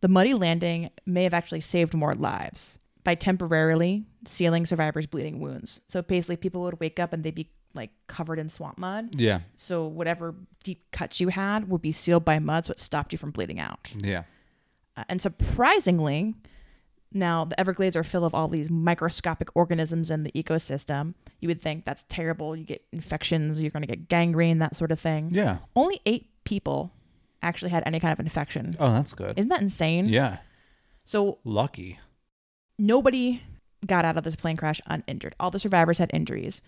the 0.00 0.08
muddy 0.08 0.34
landing 0.34 0.90
may 1.06 1.24
have 1.24 1.34
actually 1.34 1.60
saved 1.60 1.94
more 1.94 2.14
lives 2.14 2.78
by 3.04 3.14
temporarily 3.14 4.04
sealing 4.24 4.64
survivors' 4.66 5.06
bleeding 5.06 5.40
wounds. 5.40 5.80
So 5.88 6.02
basically, 6.02 6.36
people 6.36 6.62
would 6.62 6.80
wake 6.80 6.98
up 6.98 7.12
and 7.12 7.22
they'd 7.22 7.34
be 7.34 7.50
like 7.74 7.90
covered 8.06 8.38
in 8.38 8.48
swamp 8.48 8.78
mud. 8.78 9.18
Yeah. 9.18 9.40
So 9.56 9.86
whatever 9.86 10.34
deep 10.62 10.90
cuts 10.92 11.20
you 11.20 11.28
had 11.28 11.68
would 11.68 11.82
be 11.82 11.92
sealed 11.92 12.24
by 12.24 12.38
mud, 12.38 12.66
so 12.66 12.72
it 12.72 12.80
stopped 12.80 13.12
you 13.12 13.18
from 13.18 13.30
bleeding 13.30 13.58
out. 13.60 13.92
Yeah. 13.98 14.24
Uh, 14.96 15.04
and 15.08 15.22
surprisingly, 15.22 16.34
now 17.12 17.44
the 17.44 17.58
Everglades 17.58 17.96
are 17.96 18.04
full 18.04 18.24
of 18.24 18.34
all 18.34 18.48
these 18.48 18.70
microscopic 18.70 19.48
organisms 19.54 20.10
in 20.10 20.22
the 20.22 20.32
ecosystem. 20.32 21.14
You 21.40 21.48
would 21.48 21.60
think 21.60 21.84
that's 21.84 22.04
terrible. 22.08 22.56
You 22.56 22.64
get 22.64 22.84
infections, 22.92 23.60
you're 23.60 23.70
going 23.70 23.82
to 23.82 23.86
get 23.86 24.08
gangrene, 24.08 24.58
that 24.58 24.76
sort 24.76 24.92
of 24.92 25.00
thing. 25.00 25.30
Yeah. 25.32 25.58
Only 25.76 26.00
eight 26.06 26.28
people 26.44 26.92
actually 27.42 27.70
had 27.70 27.82
any 27.86 28.00
kind 28.00 28.12
of 28.12 28.20
infection. 28.20 28.76
Oh, 28.78 28.92
that's 28.92 29.14
good. 29.14 29.38
Isn't 29.38 29.48
that 29.48 29.60
insane? 29.60 30.06
Yeah. 30.08 30.38
So 31.04 31.38
Lucky. 31.44 31.98
nobody 32.78 33.42
got 33.86 34.04
out 34.04 34.16
of 34.16 34.24
this 34.24 34.36
plane 34.36 34.56
crash 34.56 34.80
uninjured. 34.86 35.34
All 35.40 35.50
the 35.50 35.58
survivors 35.58 35.98
had 35.98 36.10
injuries. 36.14 36.62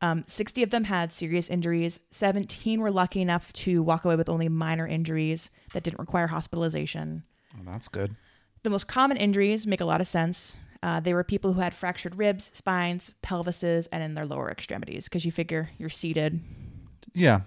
Um, 0.00 0.24
60 0.26 0.62
of 0.62 0.70
them 0.70 0.84
had 0.84 1.12
serious 1.12 1.48
injuries. 1.48 2.00
17 2.10 2.80
were 2.80 2.90
lucky 2.90 3.20
enough 3.20 3.52
to 3.52 3.82
walk 3.82 4.04
away 4.04 4.16
with 4.16 4.28
only 4.28 4.48
minor 4.48 4.86
injuries 4.86 5.50
that 5.72 5.82
didn't 5.82 6.00
require 6.00 6.26
hospitalization. 6.26 7.22
Oh, 7.56 7.62
that's 7.66 7.88
good. 7.88 8.14
The 8.62 8.70
most 8.70 8.86
common 8.86 9.16
injuries 9.16 9.66
make 9.66 9.80
a 9.80 9.84
lot 9.84 10.00
of 10.00 10.06
sense. 10.06 10.56
Uh, 10.82 11.00
they 11.00 11.14
were 11.14 11.24
people 11.24 11.52
who 11.54 11.60
had 11.60 11.72
fractured 11.74 12.16
ribs, 12.16 12.50
spines, 12.54 13.12
pelvises, 13.22 13.88
and 13.92 14.02
in 14.02 14.14
their 14.14 14.26
lower 14.26 14.50
extremities 14.50 15.04
because 15.04 15.24
you 15.24 15.32
figure 15.32 15.70
you're 15.78 15.88
seated. 15.90 16.40
Yeah. 17.14 17.40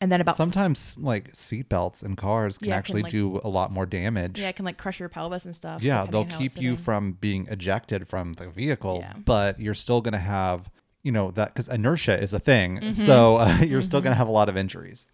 And 0.00 0.10
then 0.12 0.20
about 0.20 0.36
Sometimes 0.36 0.98
like 0.98 1.32
seatbelts 1.32 2.04
in 2.04 2.16
cars 2.16 2.58
can 2.58 2.68
Yeah, 2.68 2.74
can, 2.74 2.78
actually 2.78 3.02
like- 3.02 3.12
do 3.12 3.40
a 3.42 3.48
lot 3.48 3.70
more 3.72 3.86
damage. 3.86 4.40
yeah, 4.40 4.48
it 4.48 4.56
can 4.56 4.64
like 4.64 4.76
crush 4.76 5.00
your 5.00 5.08
pelvis 5.08 5.46
and 5.46 5.54
stuff. 5.54 5.82
Yeah, 5.82 6.04
they'll 6.04 6.26
keep 6.26 6.60
you 6.60 6.76
from 6.76 7.12
being 7.12 7.46
ejected 7.48 8.06
from 8.06 8.34
the 8.34 8.48
vehicle, 8.50 8.98
Yeah. 9.00 9.14
but 9.24 9.58
you're 9.60 9.74
still 9.74 10.00
going 10.00 10.12
to 10.12 10.18
have, 10.18 10.68
you 11.02 11.12
know, 11.12 11.30
that 11.32 11.54
because 11.54 11.68
inertia 11.68 12.20
is 12.20 12.32
a 12.32 12.40
thing. 12.40 12.76
Mm-hmm. 12.78 12.90
So 12.90 13.36
uh, 13.36 13.58
you're 13.66 13.82
still 13.82 14.00
going 14.00 14.12
to 14.12 14.16
have 14.18 14.28
a 14.28 14.32
lot 14.32 14.48
of 14.48 14.56
injuries. 14.56 15.06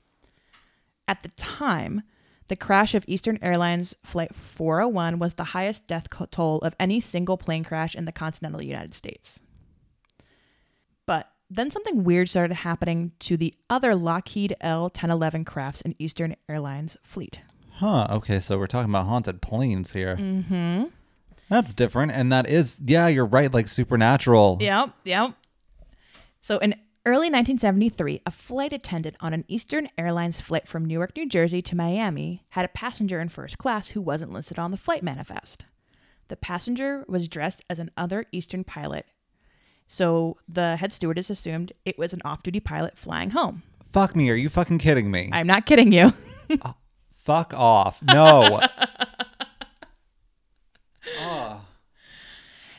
At 1.07 1.23
the 1.23 1.29
time, 1.31 2.03
the 2.51 2.57
crash 2.57 2.97
of 2.97 3.05
Eastern 3.07 3.39
Airlines 3.43 3.95
Flight 4.03 4.35
401 4.35 5.21
was 5.21 5.35
the 5.35 5.45
highest 5.45 5.87
death 5.87 6.09
toll 6.33 6.59
of 6.59 6.75
any 6.81 7.01
single 7.01 7.39
plane 7.39 7.63
crash 7.63 7.95
in 7.95 8.07
the 8.07 8.13
continental 8.13 8.61
United 8.61 8.93
States. 8.93 9.39
But 11.07 11.31
then 11.49 11.71
something 11.71 12.03
weird 12.03 12.29
started 12.29 12.53
happening 12.55 13.13
to 13.21 13.37
the 13.37 13.55
other 13.71 13.95
Lockheed 13.95 14.57
L 14.61 14.83
1011 14.83 15.45
crafts 15.45 15.81
in 15.81 15.95
Eastern 16.01 16.35
Airlines 16.49 16.97
fleet. 17.05 17.39
Huh. 17.75 18.09
Okay. 18.11 18.41
So 18.41 18.59
we're 18.59 18.67
talking 18.67 18.91
about 18.91 19.07
haunted 19.07 19.41
planes 19.41 19.93
here. 19.93 20.17
Mm-hmm. 20.17 20.87
That's 21.49 21.73
different. 21.73 22.11
And 22.11 22.33
that 22.33 22.49
is, 22.49 22.79
yeah, 22.85 23.07
you're 23.07 23.27
right. 23.27 23.55
Like 23.55 23.69
supernatural. 23.69 24.59
Yep, 24.61 24.91
yep. 25.05 25.35
So 26.41 26.59
in 26.59 26.75
early 27.07 27.27
1973, 27.31 28.23
a 28.27 28.31
flight 28.31 28.73
attendant 28.73 29.17
on 29.21 29.33
an 29.33 29.45
Eastern 29.49 29.89
Airlines 29.97 30.41
flight 30.41 30.69
from 30.69 30.85
Newark, 30.85 31.17
New 31.17 31.29
Jersey 31.29 31.63
to 31.63 31.77
Miami 31.77 32.45
had 32.51 32.65
a 32.65 32.69
passenger 32.69 33.21
in 33.21 33.29
first 33.29 33.59
class 33.59 33.89
who 33.89 34.01
wasn't 34.01 34.33
listed 34.33 34.59
on 34.59 34.71
the 34.71 34.77
flight 34.77 35.03
manifest. 35.03 35.65
The 36.29 36.37
passenger 36.37 37.05
was 37.09 37.29
dressed 37.29 37.65
as 37.69 37.79
another 37.79 38.27
Eastern 38.33 38.65
pilot. 38.65 39.07
So 39.89 40.37
the 40.49 40.77
head 40.77 40.93
stewardess 40.93 41.31
assumed 41.31 41.73
it 41.85 41.99
was 41.99 42.13
an 42.13 42.23
off-duty 42.25 42.61
pilot 42.61 42.97
flying 42.97 43.31
home. 43.31 43.63
Fuck 43.91 44.15
me. 44.15 44.31
Are 44.31 44.37
you 44.37 44.49
fucking 44.49 44.79
kidding 44.79 45.11
me? 45.11 45.31
I'm 45.33 45.47
not 45.47 45.67
kidding 45.67 45.93
you. 45.93 46.13
Ah, 46.63 46.75
fuck 47.23 47.55
off. 47.55 48.03
No. 48.03 48.61
oh. 51.21 51.61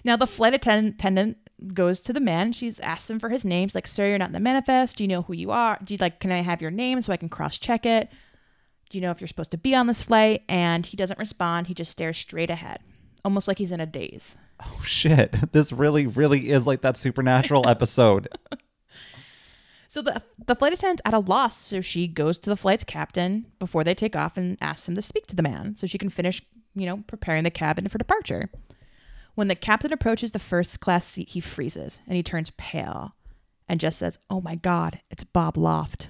Now 0.03 0.17
the 0.17 0.27
flight 0.27 0.53
attendant 0.53 1.37
goes 1.73 1.99
to 2.01 2.13
the 2.13 2.19
man. 2.19 2.51
She's 2.53 2.79
asked 2.79 3.09
him 3.09 3.19
for 3.19 3.29
his 3.29 3.45
name. 3.45 3.67
She's 3.67 3.75
like, 3.75 3.87
"Sir, 3.87 4.07
you're 4.07 4.17
not 4.17 4.29
in 4.29 4.33
the 4.33 4.39
manifest. 4.39 4.97
Do 4.97 5.03
you 5.03 5.07
know 5.07 5.21
who 5.23 5.33
you 5.33 5.51
are? 5.51 5.77
Do 5.83 5.93
you 5.93 5.97
like? 5.99 6.19
Can 6.19 6.31
I 6.31 6.41
have 6.41 6.61
your 6.61 6.71
name 6.71 7.01
so 7.01 7.13
I 7.13 7.17
can 7.17 7.29
cross 7.29 7.57
check 7.57 7.85
it? 7.85 8.09
Do 8.89 8.97
you 8.97 9.01
know 9.01 9.11
if 9.11 9.21
you're 9.21 9.27
supposed 9.27 9.51
to 9.51 9.57
be 9.57 9.75
on 9.75 9.87
this 9.87 10.03
flight?" 10.03 10.43
And 10.49 10.85
he 10.85 10.97
doesn't 10.97 11.19
respond. 11.19 11.67
He 11.67 11.73
just 11.73 11.91
stares 11.91 12.17
straight 12.17 12.49
ahead, 12.49 12.79
almost 13.23 13.47
like 13.47 13.57
he's 13.57 13.71
in 13.71 13.79
a 13.79 13.85
daze. 13.85 14.35
Oh 14.59 14.81
shit. 14.85 15.35
This 15.51 15.71
really, 15.71 16.07
really 16.07 16.49
is 16.49 16.67
like 16.67 16.81
that 16.81 16.97
supernatural 16.97 17.67
episode. 17.67 18.27
So 19.87 20.01
the 20.01 20.21
the 20.47 20.55
flight 20.55 20.71
attendant's 20.71 21.01
at 21.03 21.13
a 21.13 21.19
loss. 21.19 21.57
So 21.57 21.81
she 21.81 22.07
goes 22.07 22.37
to 22.37 22.49
the 22.49 22.55
flight's 22.55 22.85
captain 22.85 23.47
before 23.59 23.83
they 23.83 23.93
take 23.93 24.15
off 24.15 24.37
and 24.37 24.57
asks 24.61 24.87
him 24.87 24.95
to 24.95 25.01
speak 25.01 25.27
to 25.27 25.35
the 25.35 25.43
man 25.43 25.75
so 25.75 25.85
she 25.85 25.97
can 25.97 26.09
finish, 26.09 26.41
you 26.73 26.85
know, 26.85 27.03
preparing 27.07 27.43
the 27.43 27.51
cabin 27.51 27.89
for 27.89 27.97
departure. 27.97 28.49
When 29.35 29.47
the 29.47 29.55
captain 29.55 29.93
approaches 29.93 30.31
the 30.31 30.39
first 30.39 30.79
class 30.79 31.07
seat, 31.07 31.29
he 31.29 31.39
freezes 31.39 31.99
and 32.05 32.15
he 32.15 32.23
turns 32.23 32.51
pale 32.57 33.15
and 33.67 33.79
just 33.79 33.97
says, 33.99 34.19
"Oh 34.29 34.41
my 34.41 34.55
God, 34.55 34.99
it's 35.09 35.23
Bob 35.23 35.57
Loft," 35.57 36.09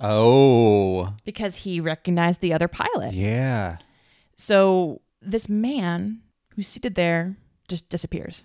Oh. 0.00 1.14
because 1.24 1.56
he 1.56 1.80
recognized 1.80 2.40
the 2.40 2.52
other 2.52 2.68
pilot. 2.68 3.14
Yeah. 3.14 3.76
So 4.36 5.00
this 5.20 5.48
man 5.48 6.22
who's 6.50 6.68
seated 6.68 6.94
there 6.94 7.36
just 7.68 7.88
disappears, 7.88 8.42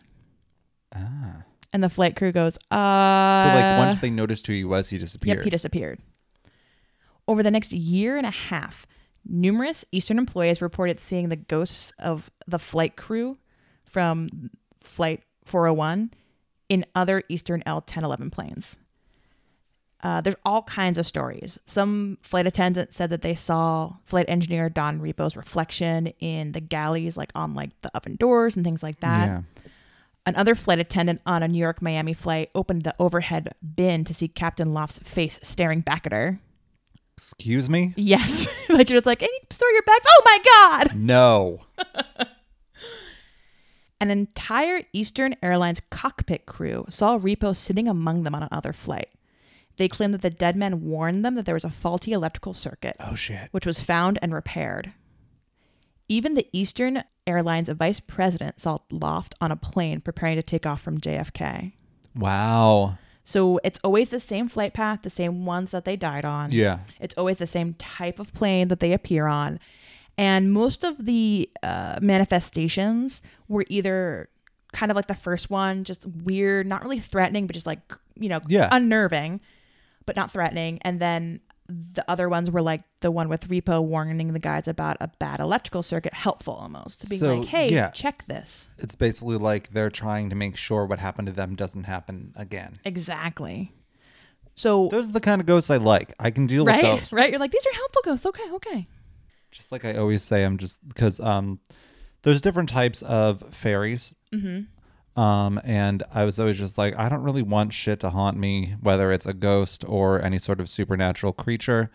Ah. 0.93 1.43
and 1.73 1.83
the 1.83 1.89
flight 1.89 2.15
crew 2.15 2.31
goes, 2.31 2.57
"Uh." 2.71 3.43
So 3.43 3.55
like 3.55 3.79
once 3.79 3.99
they 3.99 4.09
noticed 4.09 4.45
who 4.47 4.53
he 4.53 4.63
was, 4.63 4.89
he 4.89 4.97
disappeared. 4.97 5.37
Yep, 5.39 5.43
he 5.45 5.49
disappeared. 5.49 5.99
Over 7.27 7.43
the 7.43 7.51
next 7.51 7.71
year 7.73 8.17
and 8.17 8.25
a 8.25 8.31
half, 8.31 8.85
numerous 9.25 9.85
Eastern 9.91 10.17
employees 10.17 10.61
reported 10.61 10.99
seeing 10.99 11.29
the 11.29 11.35
ghosts 11.35 11.91
of 11.99 12.29
the 12.47 12.59
flight 12.59 12.95
crew 12.95 13.37
from 13.89 14.51
Flight 14.81 15.23
401 15.45 16.11
in 16.69 16.85
other 16.95 17.23
Eastern 17.29 17.63
L 17.65 17.77
1011 17.77 18.29
planes. 18.29 18.77
Uh, 20.01 20.21
there's 20.21 20.35
all 20.45 20.63
kinds 20.63 20.97
of 20.97 21.05
stories. 21.05 21.59
Some 21.65 22.19
flight 22.21 22.47
attendants 22.47 22.95
said 22.95 23.09
that 23.09 23.21
they 23.21 23.35
saw 23.35 23.95
flight 24.05 24.27
engineer 24.29 24.69
Don 24.69 25.01
Repo's 25.01 25.35
reflection 25.35 26.07
in 26.19 26.53
the 26.53 26.61
galleys, 26.61 27.17
like 27.17 27.31
on 27.35 27.53
like 27.53 27.71
the 27.81 27.91
oven 27.93 28.15
doors 28.15 28.55
and 28.55 28.63
things 28.63 28.81
like 28.81 29.01
that. 29.01 29.25
yeah. 29.27 29.41
Another 30.25 30.53
flight 30.55 30.79
attendant 30.79 31.21
on 31.25 31.43
a 31.43 31.47
New 31.47 31.57
York 31.57 31.81
Miami 31.81 32.13
flight 32.13 32.49
opened 32.53 32.83
the 32.83 32.93
overhead 32.99 33.53
bin 33.75 34.05
to 34.05 34.13
see 34.13 34.27
Captain 34.27 34.73
Loft's 34.73 34.99
face 34.99 35.39
staring 35.41 35.81
back 35.81 36.05
at 36.05 36.11
her. 36.13 36.39
Excuse 37.17 37.69
me? 37.69 37.93
Yes, 37.97 38.47
like 38.69 38.89
you're 38.89 38.97
just 38.97 39.05
like, 39.05 39.19
hey, 39.21 39.27
store 39.49 39.69
your 39.71 39.81
bags. 39.83 40.05
Oh 40.07 40.21
my 40.25 40.39
god! 40.45 40.95
No. 40.95 41.61
An 44.01 44.09
entire 44.09 44.83
Eastern 44.93 45.35
Airlines 45.43 45.81
cockpit 45.89 46.45
crew 46.45 46.85
saw 46.89 47.17
Repo 47.17 47.55
sitting 47.55 47.87
among 47.87 48.23
them 48.23 48.33
on 48.35 48.43
another 48.43 48.71
flight. 48.73 49.09
They 49.77 49.87
claimed 49.87 50.13
that 50.13 50.21
the 50.21 50.29
dead 50.29 50.55
man 50.55 50.83
warned 50.85 51.23
them 51.25 51.35
that 51.35 51.45
there 51.45 51.53
was 51.55 51.63
a 51.63 51.69
faulty 51.69 52.11
electrical 52.11 52.53
circuit, 52.53 52.95
Oh 52.99 53.15
shit. 53.15 53.49
which 53.51 53.65
was 53.65 53.79
found 53.79 54.19
and 54.21 54.33
repaired. 54.33 54.93
Even 56.07 56.33
the 56.33 56.47
Eastern 56.51 57.03
Airlines 57.27 57.69
vice 57.69 57.99
president 57.99 58.59
saw 58.59 58.79
Loft 58.91 59.35
on 59.39 59.51
a 59.51 59.55
plane 59.55 60.01
preparing 60.01 60.35
to 60.37 60.43
take 60.43 60.65
off 60.65 60.81
from 60.81 60.99
JFK. 60.99 61.73
Wow. 62.15 62.97
So 63.23 63.59
it's 63.63 63.79
always 63.83 64.09
the 64.09 64.19
same 64.19 64.49
flight 64.49 64.73
path, 64.73 65.01
the 65.03 65.09
same 65.09 65.45
ones 65.45 65.71
that 65.71 65.85
they 65.85 65.95
died 65.95 66.25
on. 66.25 66.51
Yeah. 66.51 66.79
It's 66.99 67.13
always 67.15 67.37
the 67.37 67.45
same 67.45 67.75
type 67.75 68.17
of 68.17 68.33
plane 68.33 68.69
that 68.69 68.79
they 68.79 68.91
appear 68.91 69.27
on. 69.27 69.59
And 70.19 70.51
most 70.51 70.83
of 70.83 71.05
the 71.05 71.49
uh, 71.63 71.97
manifestations 72.01 73.21
were 73.47 73.65
either 73.69 74.27
kind 74.73 74.91
of 74.91 74.95
like 74.97 75.07
the 75.07 75.15
first 75.15 75.49
one, 75.49 75.85
just 75.85 76.05
weird, 76.05 76.67
not 76.67 76.83
really 76.83 76.99
threatening, 76.99 77.47
but 77.47 77.53
just 77.53 77.65
like, 77.65 77.79
you 78.15 78.27
know, 78.27 78.41
Yeah. 78.47 78.67
unnerving, 78.71 79.39
but 80.05 80.15
not 80.17 80.29
threatening. 80.29 80.79
And 80.81 80.99
then 80.99 81.39
the 81.69 82.03
other 82.09 82.27
ones 82.27 82.51
were 82.51 82.61
like 82.61 82.81
the 82.99 83.11
one 83.11 83.29
with 83.29 83.47
Repo 83.47 83.81
warning 83.81 84.33
the 84.33 84.39
guys 84.39 84.67
about 84.67 84.97
a 84.99 85.07
bad 85.19 85.39
electrical 85.39 85.83
circuit, 85.83 86.13
helpful 86.13 86.55
almost. 86.55 87.07
Being 87.09 87.19
So, 87.19 87.35
like, 87.37 87.47
hey, 87.47 87.69
yeah. 87.71 87.89
check 87.91 88.25
this. 88.27 88.71
It's 88.77 88.95
basically 88.95 89.37
like 89.37 89.71
they're 89.71 89.89
trying 89.91 90.29
to 90.31 90.35
make 90.35 90.57
sure 90.57 90.85
what 90.85 90.99
happened 90.99 91.27
to 91.27 91.33
them 91.33 91.55
doesn't 91.55 91.85
happen 91.85 92.33
again. 92.35 92.77
Exactly. 92.83 93.71
So, 94.55 94.89
Those 94.91 95.09
are 95.09 95.13
the 95.13 95.21
kind 95.21 95.39
of 95.39 95.47
ghosts 95.47 95.69
I 95.69 95.77
like. 95.77 96.13
I 96.19 96.31
can 96.31 96.45
deal 96.45 96.65
with 96.65 96.73
right? 96.73 96.83
those. 96.99 97.13
Right? 97.13 97.29
You're 97.31 97.39
like, 97.39 97.51
these 97.51 97.65
are 97.65 97.73
helpful 97.75 98.01
ghosts. 98.03 98.25
Okay, 98.25 98.51
okay. 98.51 98.87
Just 99.51 99.71
like 99.71 99.85
I 99.85 99.95
always 99.95 100.23
say, 100.23 100.43
I'm 100.43 100.57
just 100.57 100.85
because 100.87 101.19
um, 101.19 101.59
there's 102.23 102.41
different 102.41 102.69
types 102.69 103.01
of 103.01 103.43
fairies. 103.51 104.15
Mm-hmm. 104.33 105.19
Um, 105.19 105.59
and 105.63 106.03
I 106.13 106.23
was 106.23 106.39
always 106.39 106.57
just 106.57 106.77
like, 106.77 106.97
I 106.97 107.09
don't 107.09 107.23
really 107.23 107.41
want 107.41 107.73
shit 107.73 107.99
to 108.01 108.09
haunt 108.09 108.37
me, 108.37 108.75
whether 108.79 109.11
it's 109.11 109.25
a 109.25 109.33
ghost 109.33 109.83
or 109.87 110.21
any 110.21 110.39
sort 110.39 110.61
of 110.61 110.69
supernatural 110.69 111.33
creature. 111.33 111.89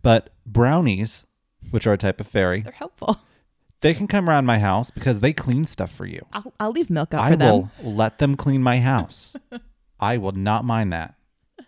But 0.00 0.30
brownies, 0.46 1.26
which 1.70 1.86
are 1.86 1.92
a 1.92 1.98
type 1.98 2.20
of 2.20 2.26
fairy, 2.26 2.62
They're 2.62 2.72
helpful. 2.72 3.20
they 3.80 3.92
can 3.94 4.06
come 4.06 4.28
around 4.28 4.46
my 4.46 4.58
house 4.58 4.90
because 4.90 5.20
they 5.20 5.32
clean 5.32 5.66
stuff 5.66 5.92
for 5.92 6.06
you. 6.06 6.24
I'll, 6.32 6.54
I'll 6.58 6.70
leave 6.70 6.88
milk 6.88 7.12
out 7.12 7.20
I 7.22 7.30
for 7.32 7.36
them. 7.36 7.50
will 7.50 7.92
let 7.92 8.18
them 8.18 8.36
clean 8.36 8.62
my 8.62 8.78
house. 8.78 9.36
I 10.00 10.16
will 10.18 10.32
not 10.32 10.64
mind 10.64 10.92
that. 10.92 11.14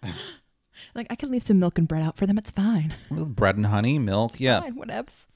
Like 0.94 1.06
I 1.10 1.16
can 1.16 1.30
leave 1.30 1.42
some 1.42 1.58
milk 1.58 1.78
and 1.78 1.88
bread 1.88 2.02
out 2.02 2.16
for 2.16 2.26
them. 2.26 2.38
It's 2.38 2.50
fine. 2.50 2.94
Bread 3.10 3.56
and 3.56 3.66
honey, 3.66 3.98
milk, 3.98 4.38
yeah. 4.38 4.60
Fine, 4.60 4.76
whatevs. 4.76 5.26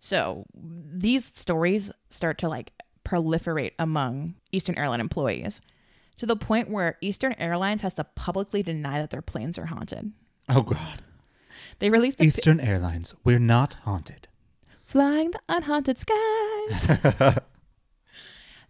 So 0.00 0.44
these 0.54 1.24
stories 1.24 1.90
start 2.10 2.38
to 2.38 2.48
like 2.48 2.72
proliferate 3.04 3.72
among 3.78 4.34
Eastern 4.52 4.76
Airline 4.76 5.00
employees 5.00 5.60
to 6.18 6.26
the 6.26 6.36
point 6.36 6.70
where 6.70 6.96
Eastern 7.00 7.34
Airlines 7.38 7.82
has 7.82 7.94
to 7.94 8.04
publicly 8.04 8.62
deny 8.62 9.00
that 9.00 9.10
their 9.10 9.22
planes 9.22 9.58
are 9.58 9.66
haunted. 9.66 10.12
Oh 10.48 10.62
God. 10.62 11.02
They 11.78 11.90
released 11.90 12.20
Eastern 12.20 12.60
Airlines, 12.60 13.14
we're 13.24 13.38
not 13.38 13.74
haunted. 13.84 14.26
flying 14.84 15.30
the 15.30 15.40
unhaunted 15.48 15.98
skies. 16.00 17.38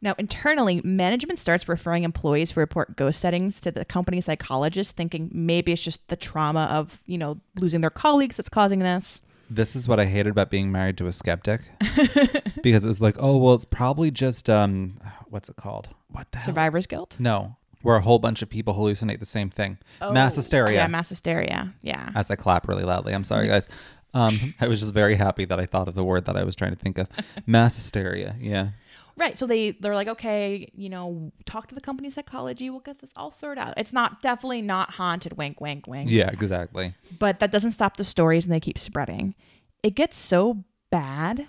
now, 0.01 0.15
internally, 0.19 0.81
management 0.85 1.39
starts 1.39 1.69
referring 1.69 2.05
employees 2.05 2.53
who 2.53 2.61
report 2.61 2.97
ghost 2.97 3.21
settings 3.21 3.61
to 3.63 3.73
the 3.73 3.85
company 3.85 4.21
psychologist, 4.21 4.97
thinking 4.97 5.29
maybe 5.33 5.73
it's 5.73 5.83
just 5.83 6.07
the 6.09 6.17
trauma 6.17 6.69
of, 6.71 7.03
you 7.07 7.19
know, 7.19 7.39
losing 7.57 7.81
their 7.81 7.91
colleagues 7.91 8.37
that's 8.37 8.49
causing 8.49 8.79
this. 8.79 9.21
This 9.51 9.75
is 9.75 9.89
what 9.89 9.99
I 9.99 10.05
hated 10.05 10.31
about 10.31 10.51
being 10.51 10.71
married 10.71 10.99
to 10.99 11.07
a 11.07 11.13
skeptic. 11.13 11.63
because 12.63 12.85
it 12.85 12.89
was 12.89 13.01
like, 13.03 13.17
oh 13.19 13.39
well, 13.39 13.55
it's 13.55 13.65
probably 13.65 14.11
just 14.11 14.51
um 14.51 14.99
what's 15.31 15.49
it 15.49 15.57
called? 15.57 15.89
What 16.09 16.31
the 16.33 16.39
hell? 16.39 16.47
Survivor's 16.47 16.87
guilt. 16.87 17.17
No. 17.19 17.57
Where 17.83 17.97
a 17.97 18.01
whole 18.01 18.19
bunch 18.19 18.43
of 18.43 18.51
people 18.51 18.75
hallucinate 18.75 19.21
the 19.21 19.27
same 19.27 19.51
thing. 19.51 19.79
Oh, 20.03 20.13
mass 20.13 20.37
hysteria. 20.37 20.75
Yeah, 20.75 20.87
mass 20.87 21.09
hysteria. 21.09 21.73
Yeah. 21.83 22.11
As 22.15 22.31
I 22.31 22.37
clap 22.37 22.69
really 22.69 22.83
loudly. 22.83 23.15
I'm 23.15 23.25
sorry 23.25 23.47
guys. 23.47 23.69
Um 24.13 24.55
I 24.61 24.69
was 24.69 24.81
just 24.81 24.93
very 24.93 25.15
happy 25.15 25.47
that 25.47 25.59
I 25.59 25.65
thought 25.65 25.89
of 25.89 25.95
the 25.95 26.05
word 26.05 26.27
that 26.27 26.37
I 26.37 26.45
was 26.45 26.55
trying 26.55 26.73
to 26.73 26.79
think 26.79 26.99
of. 26.99 27.09
Mass 27.47 27.77
hysteria. 27.77 28.37
Yeah. 28.39 28.71
Right. 29.19 29.37
So 29.37 29.47
they 29.47 29.73
they're 29.73 29.97
like, 29.97 30.07
okay, 30.09 30.71
you 30.75 30.89
know, 30.89 31.33
talk 31.45 31.67
to 31.69 31.75
the 31.75 31.81
company 31.81 32.09
psychology. 32.09 32.71
We'll 32.71 32.81
get 32.81 33.01
this 33.01 33.11
all 33.17 33.33
sorted 33.33 33.63
out. 33.63 33.75
It's 33.77 33.93
not 33.93 34.23
definitely 34.23 34.63
not 34.63 34.93
haunted. 34.93 35.37
Wink, 35.37 35.61
wink, 35.61 35.89
wink. 35.89 36.09
Yeah, 36.09 36.31
exactly. 36.31 36.95
But 37.19 37.41
that 37.41 37.51
doesn't 37.51 37.73
stop 37.73 37.97
the 37.97 38.05
stories, 38.05 38.47
and 38.47 38.53
they 38.53 38.61
keep 38.61 38.79
spreading. 38.79 39.35
It 39.83 39.97
gets 39.97 40.17
so 40.17 40.65
bad 40.91 41.49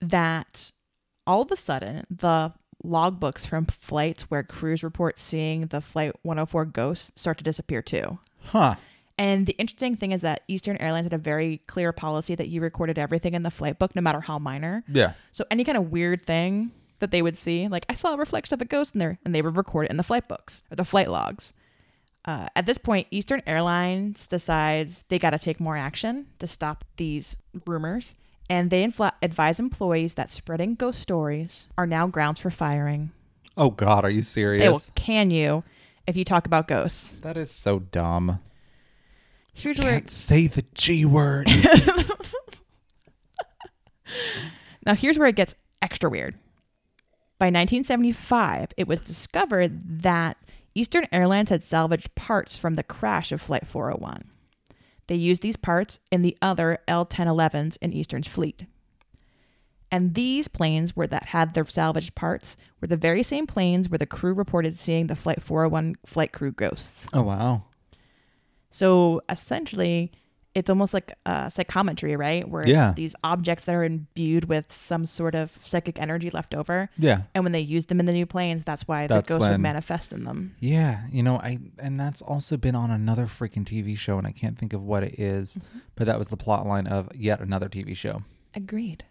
that 0.00 0.72
all 1.26 1.42
of 1.42 1.50
a 1.50 1.56
sudden 1.56 2.06
the 2.10 2.52
logbooks 2.82 3.46
from 3.46 3.66
flights 3.66 4.22
where 4.24 4.42
crews 4.42 4.82
report 4.82 5.18
seeing 5.18 5.66
the 5.66 5.82
flight 5.82 6.12
104 6.22 6.64
ghosts 6.64 7.12
start 7.16 7.36
to 7.36 7.44
disappear 7.44 7.82
too. 7.82 8.18
Huh. 8.46 8.76
And 9.18 9.46
the 9.46 9.52
interesting 9.58 9.96
thing 9.96 10.12
is 10.12 10.22
that 10.22 10.44
Eastern 10.48 10.78
Airlines 10.78 11.04
had 11.04 11.12
a 11.12 11.18
very 11.18 11.58
clear 11.66 11.92
policy 11.92 12.34
that 12.36 12.48
you 12.48 12.62
recorded 12.62 12.98
everything 12.98 13.34
in 13.34 13.42
the 13.42 13.50
flight 13.50 13.78
book, 13.78 13.94
no 13.94 14.00
matter 14.00 14.20
how 14.20 14.38
minor. 14.38 14.82
Yeah. 14.88 15.12
So 15.30 15.44
any 15.50 15.62
kind 15.62 15.76
of 15.76 15.90
weird 15.90 16.24
thing 16.24 16.72
that 17.00 17.10
they 17.10 17.22
would 17.22 17.36
see, 17.36 17.66
like 17.68 17.84
I 17.88 17.94
saw 17.94 18.14
a 18.14 18.18
reflection 18.18 18.54
of 18.54 18.62
a 18.62 18.64
ghost 18.66 18.94
in 18.94 18.98
there, 19.00 19.18
and 19.24 19.34
they 19.34 19.42
would 19.42 19.56
record 19.56 19.86
it 19.86 19.90
in 19.90 19.96
the 19.96 20.02
flight 20.02 20.28
books 20.28 20.62
or 20.70 20.76
the 20.76 20.84
flight 20.84 21.10
logs. 21.10 21.52
Uh, 22.24 22.46
at 22.54 22.66
this 22.66 22.78
point, 22.78 23.06
Eastern 23.10 23.42
Airlines 23.46 24.26
decides 24.26 25.04
they 25.08 25.18
got 25.18 25.30
to 25.30 25.38
take 25.38 25.58
more 25.58 25.76
action 25.76 26.26
to 26.38 26.46
stop 26.46 26.84
these 26.96 27.36
rumors, 27.66 28.14
and 28.48 28.70
they 28.70 28.86
infla- 28.86 29.12
advise 29.22 29.58
employees 29.58 30.14
that 30.14 30.30
spreading 30.30 30.74
ghost 30.74 31.00
stories 31.00 31.66
are 31.78 31.86
now 31.86 32.06
grounds 32.06 32.40
for 32.40 32.50
firing. 32.50 33.10
Oh 33.56 33.70
God, 33.70 34.04
are 34.04 34.10
you 34.10 34.22
They 34.22 34.68
will 34.68 34.78
serious? 34.78 34.90
can 34.94 35.30
you 35.30 35.64
if 36.06 36.16
you 36.16 36.24
talk 36.24 36.46
about 36.46 36.68
ghosts. 36.68 37.18
That 37.22 37.36
is 37.36 37.50
so 37.50 37.78
dumb. 37.80 38.40
Here's 39.52 39.78
where 39.78 39.92
Can't 39.92 40.10
say 40.10 40.46
the 40.46 40.64
G 40.74 41.04
word. 41.04 41.48
Now, 44.86 44.94
here's 44.94 45.18
where 45.18 45.28
it 45.28 45.36
gets 45.36 45.54
extra 45.82 46.08
weird. 46.08 46.34
By 47.40 47.46
1975, 47.46 48.74
it 48.76 48.86
was 48.86 49.00
discovered 49.00 50.02
that 50.02 50.36
Eastern 50.74 51.06
Airlines 51.10 51.48
had 51.48 51.64
salvaged 51.64 52.14
parts 52.14 52.58
from 52.58 52.74
the 52.74 52.82
crash 52.82 53.32
of 53.32 53.40
Flight 53.40 53.66
401. 53.66 54.24
They 55.06 55.14
used 55.14 55.40
these 55.40 55.56
parts 55.56 56.00
in 56.12 56.20
the 56.20 56.36
other 56.42 56.80
L 56.86 57.06
1011s 57.06 57.78
in 57.80 57.94
Eastern's 57.94 58.28
fleet. 58.28 58.66
And 59.90 60.12
these 60.12 60.48
planes 60.48 60.94
were 60.94 61.06
that 61.06 61.28
had 61.28 61.54
their 61.54 61.64
salvaged 61.64 62.14
parts 62.14 62.58
were 62.78 62.88
the 62.88 62.96
very 62.98 63.22
same 63.22 63.46
planes 63.46 63.88
where 63.88 63.96
the 63.96 64.04
crew 64.04 64.34
reported 64.34 64.78
seeing 64.78 65.06
the 65.06 65.16
Flight 65.16 65.42
401 65.42 65.94
flight 66.04 66.32
crew 66.32 66.52
ghosts. 66.52 67.08
oh 67.14 67.22
wow. 67.22 67.62
So 68.70 69.22
essentially, 69.30 70.12
it's 70.54 70.68
almost 70.68 70.92
like 70.92 71.16
a 71.26 71.50
psychometry, 71.50 72.16
right? 72.16 72.48
Where 72.48 72.62
it's 72.62 72.70
Yeah. 72.70 72.92
these 72.92 73.14
objects 73.22 73.64
that 73.64 73.74
are 73.74 73.84
imbued 73.84 74.46
with 74.46 74.72
some 74.72 75.06
sort 75.06 75.34
of 75.36 75.56
psychic 75.64 76.00
energy 76.00 76.28
left 76.28 76.54
over. 76.54 76.90
Yeah. 76.98 77.22
And 77.34 77.44
when 77.44 77.52
they 77.52 77.60
use 77.60 77.86
them 77.86 78.00
in 78.00 78.06
the 78.06 78.12
new 78.12 78.26
planes, 78.26 78.64
that's 78.64 78.88
why 78.88 79.06
That's 79.06 79.28
the 79.28 79.34
ghosts 79.34 79.48
would 79.48 79.60
manifest 79.60 80.12
in 80.12 80.24
them. 80.24 80.56
Yeah, 80.58 81.02
you 81.12 81.22
know, 81.22 81.36
I 81.36 81.60
and 81.78 82.00
that's 82.00 82.20
also 82.20 82.56
been 82.56 82.74
on 82.74 82.90
another 82.90 83.26
freaking 83.26 83.64
TV 83.64 83.96
show, 83.96 84.18
and 84.18 84.26
I 84.26 84.32
can't 84.32 84.58
think 84.58 84.72
of 84.72 84.82
what 84.82 85.04
it 85.04 85.20
is, 85.20 85.56
mm-hmm. 85.56 85.78
but 85.94 86.06
that 86.06 86.18
was 86.18 86.30
the 86.30 86.36
plot 86.36 86.66
line 86.66 86.88
of 86.88 87.08
yet 87.14 87.40
another 87.40 87.68
TV 87.68 87.96
show. 87.96 88.22
Agreed. 88.54 89.04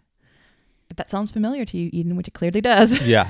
If 0.90 0.96
that 0.96 1.08
sounds 1.08 1.30
familiar 1.30 1.64
to 1.64 1.78
you, 1.78 1.88
Eden, 1.92 2.16
which 2.16 2.28
it 2.28 2.34
clearly 2.34 2.60
does, 2.60 3.00
Yeah, 3.00 3.26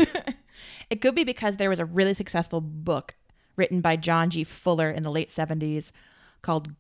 it 0.91 1.01
could 1.01 1.15
be 1.15 1.25
because 1.25 1.57
there 1.59 1.71
was 1.71 1.79
a 1.79 1.85
really 1.85 2.15
successful 2.15 2.61
book 2.61 3.15
written 3.55 3.81
by 3.81 3.95
John 3.97 4.31
G. 4.31 4.43
Fuller 4.43 4.91
in 4.91 5.03
the 5.05 5.11
late 5.11 5.29
70s 5.29 5.93
called 6.43 6.75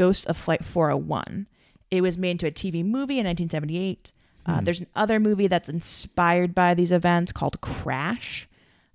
Ghosts 0.00 0.24
of 0.24 0.38
Flight 0.38 0.64
401. 0.64 1.46
It 1.90 2.00
was 2.00 2.16
made 2.16 2.30
into 2.30 2.46
a 2.46 2.50
TV 2.50 2.82
movie 2.82 3.18
in 3.18 3.26
1978. 3.26 4.12
Uh, 4.46 4.60
there's 4.62 4.82
another 4.94 5.20
movie 5.20 5.46
that's 5.46 5.68
inspired 5.68 6.54
by 6.54 6.72
these 6.72 6.90
events 6.90 7.32
called 7.32 7.60
Crash. 7.60 8.48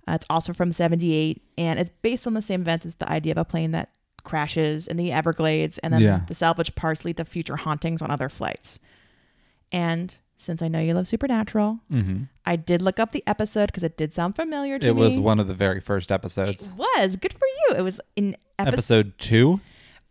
Uh, 0.08 0.14
it's 0.14 0.26
also 0.28 0.52
from 0.52 0.72
78, 0.72 1.40
and 1.56 1.78
it's 1.78 1.90
based 2.02 2.26
on 2.26 2.34
the 2.34 2.42
same 2.42 2.62
events. 2.62 2.84
It's 2.84 2.96
the 2.96 3.08
idea 3.08 3.30
of 3.30 3.38
a 3.38 3.44
plane 3.44 3.70
that 3.70 3.90
crashes 4.24 4.88
in 4.88 4.96
the 4.96 5.12
Everglades, 5.12 5.78
and 5.78 5.92
then 5.94 6.00
Yeah. 6.00 6.22
the 6.26 6.34
salvage 6.34 6.74
parts 6.74 7.04
lead 7.04 7.18
to 7.18 7.24
future 7.24 7.54
hauntings 7.54 8.02
on 8.02 8.10
other 8.10 8.28
flights. 8.28 8.80
And 9.70 10.16
since 10.36 10.60
I 10.60 10.66
know 10.66 10.80
you 10.80 10.92
love 10.92 11.06
Supernatural, 11.06 11.78
mm-hmm. 11.88 12.24
I 12.44 12.56
did 12.56 12.82
look 12.82 12.98
up 12.98 13.12
the 13.12 13.22
episode 13.28 13.66
because 13.66 13.84
it 13.84 13.96
did 13.96 14.12
sound 14.12 14.34
familiar 14.34 14.80
to 14.80 14.88
It 14.88 14.94
me. 14.94 15.00
It 15.00 15.04
was 15.04 15.20
one 15.20 15.38
of 15.38 15.46
the 15.46 15.54
very 15.54 15.80
first 15.80 16.10
episodes. 16.10 16.66
It 16.66 16.72
was 16.76 17.14
good 17.14 17.32
for 17.32 17.46
you. 17.46 17.76
It 17.76 17.82
was 17.82 18.00
in 18.16 18.36
episode, 18.58 18.72
Episode 18.74 19.18
two, 19.18 19.60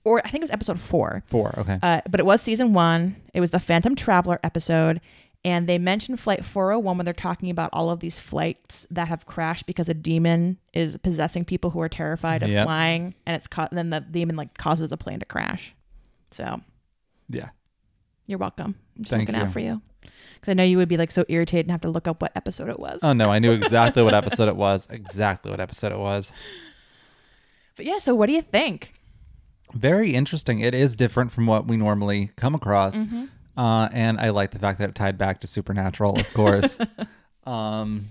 or 0.06 0.20
I 0.26 0.30
think 0.30 0.42
it 0.42 0.46
was 0.46 0.52
episode 0.52 0.80
four. 0.80 1.24
four. 1.28 1.54
Okay. 1.60 1.78
Uh, 1.84 2.00
but 2.10 2.20
it 2.22 2.26
was 2.26 2.42
season 2.42 2.74
one. 2.74 3.18
It 3.34 3.42
was 3.42 3.52
the 3.52 3.60
Phantom 3.60 3.96
Traveler 3.96 4.40
episode. 4.44 5.02
And 5.44 5.68
they 5.70 5.78
mentioned 5.78 6.20
Flight 6.20 6.44
401 6.44 6.98
when 6.98 7.06
they're 7.06 7.14
talking 7.14 7.52
about 7.52 7.70
all 7.72 7.92
of 7.92 8.00
these 8.00 8.18
flights 8.18 8.88
that 8.90 9.10
have 9.10 9.28
crashed 9.28 9.68
because 9.68 9.88
a 9.90 9.94
demon 9.94 10.58
is 10.74 10.98
possessing 10.98 11.46
people 11.46 11.70
who 11.70 11.80
are 11.82 11.90
terrified 11.90 12.42
of 12.42 12.50
Yep. 12.50 12.66
flying. 12.66 13.14
And 13.28 13.36
it's 13.36 13.46
ca- 13.46 13.70
then 13.72 13.92
the 13.92 14.00
demon 14.00 14.36
like 14.38 14.58
causes 14.58 14.90
the 14.90 14.98
plane 14.98 15.20
to 15.20 15.26
crash. 15.28 15.76
So 16.32 16.62
yeah. 17.30 17.50
you're 18.26 18.40
welcome. 18.40 18.74
I'm 18.98 19.04
just 19.04 19.12
Thank 19.12 19.28
looking 19.30 19.40
you. 19.40 19.46
out 19.48 19.54
for 19.54 19.60
you. 19.60 19.82
Because 20.02 20.50
I 20.50 20.54
know 20.56 20.64
you 20.64 20.78
would 20.78 20.90
be 20.90 20.98
like 20.98 21.12
so 21.12 21.26
irritated 21.30 21.68
and 21.68 21.72
have 21.72 21.82
to 21.82 21.90
look 21.90 22.08
up 22.08 22.24
what 22.24 22.32
episode 22.36 22.70
it 22.70 22.80
was. 22.80 23.02
Oh 23.04 23.14
no, 23.14 23.30
I 23.32 23.38
knew 23.38 23.52
exactly 23.54 24.02
what 24.02 24.16
episode 24.16 24.48
it 24.48 24.56
was. 24.56 24.88
Exactly 24.90 25.52
what 25.52 25.60
episode 25.60 25.92
it 25.92 26.00
was. 26.00 26.32
but 27.76 27.86
yeah, 27.86 28.00
so 28.00 28.16
what 28.16 28.26
do 28.28 28.34
you 28.34 28.42
think? 28.42 28.94
Very 29.74 30.14
interesting. 30.14 30.60
It 30.60 30.74
is 30.74 30.96
different 30.96 31.32
from 31.32 31.48
what 31.48 31.68
we 31.68 31.78
normally 31.78 32.32
come 32.36 32.56
across. 32.56 32.96
Mm-hmm. 32.98 33.26
Uh, 33.58 33.88
and 33.92 34.20
I 34.20 34.30
like 34.30 34.52
the 34.52 34.60
fact 34.60 34.80
that 34.80 34.90
it 34.90 34.96
tied 34.96 35.18
back 35.18 35.42
to 35.42 35.48
Supernatural, 35.48 36.20
of 36.20 36.34
course. 36.34 36.78
um, 37.46 38.08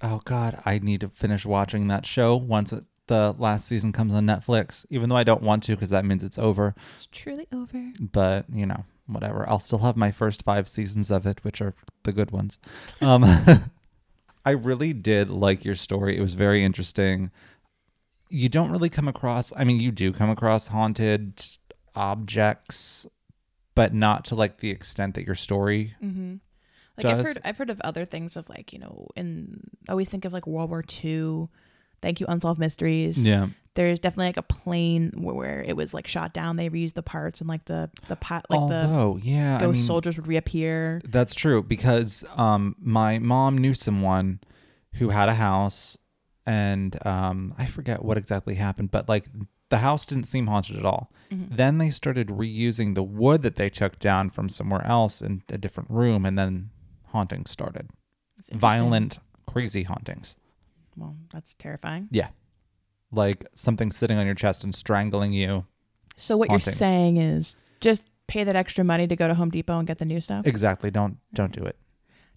oh 0.00 0.20
God, 0.24 0.60
I 0.64 0.78
need 0.78 1.00
to 1.00 1.08
finish 1.08 1.46
watching 1.46 1.88
that 1.88 2.06
show 2.06 2.36
once 2.36 2.72
it, 2.72 2.84
the 3.06 3.34
last 3.38 3.66
season 3.66 3.92
comes 3.92 4.14
on 4.14 4.26
Netflix. 4.26 4.84
Even 4.90 5.08
though 5.08 5.16
I 5.16 5.24
don't 5.24 5.42
want 5.42 5.62
to, 5.64 5.74
because 5.74 5.90
that 5.90 6.04
means 6.04 6.22
it's 6.22 6.38
over. 6.38 6.74
It's 6.94 7.08
truly 7.10 7.46
over. 7.52 7.92
But 8.00 8.46
you 8.52 8.66
know, 8.66 8.84
whatever. 9.06 9.48
I'll 9.48 9.58
still 9.58 9.80
have 9.80 9.96
my 9.96 10.10
first 10.10 10.42
five 10.42 10.68
seasons 10.68 11.10
of 11.10 11.26
it, 11.26 11.42
which 11.44 11.60
are 11.60 11.74
the 12.04 12.12
good 12.12 12.30
ones. 12.30 12.58
Um, 13.00 13.24
I 14.44 14.50
really 14.50 14.92
did 14.92 15.30
like 15.30 15.64
your 15.64 15.76
story. 15.76 16.16
It 16.16 16.20
was 16.20 16.34
very 16.34 16.64
interesting. 16.64 17.30
You 18.32 18.48
don't 18.48 18.70
really 18.70 18.88
come 18.88 19.08
across. 19.08 19.52
I 19.56 19.64
mean, 19.64 19.78
you 19.78 19.92
do 19.92 20.12
come 20.12 20.30
across 20.30 20.68
haunted 20.68 21.44
objects, 21.94 23.06
but 23.74 23.92
not 23.92 24.24
to 24.26 24.34
like 24.34 24.58
the 24.58 24.70
extent 24.70 25.14
that 25.14 25.26
your 25.26 25.34
story 25.34 25.94
Mm-hmm. 26.02 26.36
Like 26.96 27.06
I've 27.06 27.24
heard, 27.24 27.38
I've 27.44 27.56
heard 27.56 27.70
of 27.70 27.80
other 27.80 28.04
things 28.04 28.36
of 28.36 28.48
like 28.48 28.72
you 28.72 28.78
know, 28.78 29.08
in 29.16 29.62
I 29.88 29.92
always 29.92 30.10
think 30.10 30.24
of 30.24 30.32
like 30.32 30.46
World 30.46 30.70
War 30.70 30.84
II. 31.04 31.48
Thank 32.02 32.20
you, 32.20 32.26
Unsolved 32.28 32.58
Mysteries. 32.60 33.18
Yeah. 33.18 33.48
There's 33.74 34.00
definitely 34.00 34.26
like 34.26 34.36
a 34.36 34.42
plane 34.42 35.12
where, 35.16 35.62
it 35.62 35.76
was 35.76 35.94
like 35.94 36.06
shot 36.06 36.34
down. 36.34 36.56
They 36.56 36.68
reused 36.68 36.92
the 36.92 37.02
parts 37.02 37.40
and 37.40 37.48
like 37.48 37.64
the 37.64 37.88
the 38.08 38.16
pot 38.16 38.44
like 38.50 38.68
the 38.68 38.84
Although, 38.84 39.18
yeah, 39.22 39.56
I 39.56 39.60
ghost 39.60 39.78
mean, 39.78 39.86
soldiers 39.86 40.16
would 40.16 40.26
reappear. 40.26 41.00
That's 41.04 41.34
true 41.34 41.62
because 41.62 42.24
um, 42.36 42.76
my 42.78 43.18
mom 43.18 43.56
knew 43.56 43.74
someone 43.74 44.40
who 44.94 45.08
had 45.08 45.30
a 45.30 45.34
house, 45.34 45.96
and 46.46 47.04
um, 47.06 47.54
I 47.58 47.66
forget 47.66 48.04
what 48.04 48.16
exactly 48.18 48.54
happened, 48.56 48.90
but 48.90 49.08
like 49.08 49.26
the 49.68 49.78
house 49.78 50.04
didn't 50.04 50.24
seem 50.24 50.46
haunted 50.48 50.76
at 50.76 50.84
all. 50.84 51.10
Mhm. 51.30 51.56
Then 51.56 51.78
they 51.78 51.90
started 51.90 52.28
reusing 52.28 52.94
the 52.94 53.02
wood 53.02 53.42
that 53.42 53.56
they 53.56 53.70
took 53.70 53.98
down 53.98 54.30
from 54.30 54.48
somewhere 54.48 54.84
else 54.86 55.22
in 55.22 55.42
a 55.48 55.56
different 55.58 55.88
room, 55.90 56.26
and 56.26 56.38
then 56.38 56.70
hauntings 57.06 57.50
started. 57.50 57.88
Violent, 58.52 59.18
crazy 59.46 59.84
hauntings. 59.84 60.36
Well, 60.96 61.16
that's 61.32 61.54
terrifying. 61.54 62.08
Yeah. 62.10 62.28
Like 63.12 63.46
something 63.54 63.92
sitting 63.92 64.18
on 64.18 64.26
your 64.26 64.34
chest 64.34 64.64
and 64.64 64.74
strangling 64.74 65.32
you. 65.32 65.66
So 66.16 66.36
what 66.36 66.48
Hauntings. 66.48 66.66
you're 66.66 66.74
saying 66.74 67.16
is 67.18 67.56
just 67.80 68.02
pay 68.26 68.44
that 68.44 68.56
extra 68.56 68.84
money 68.84 69.06
to 69.06 69.16
go 69.16 69.28
to 69.28 69.34
Home 69.34 69.50
Depot 69.50 69.78
and 69.78 69.86
get 69.86 69.98
the 69.98 70.04
new 70.04 70.20
stuff. 70.20 70.46
Exactly. 70.46 70.90
Don't 70.90 71.18
don't 71.32 71.52
do 71.52 71.64
it. 71.64 71.76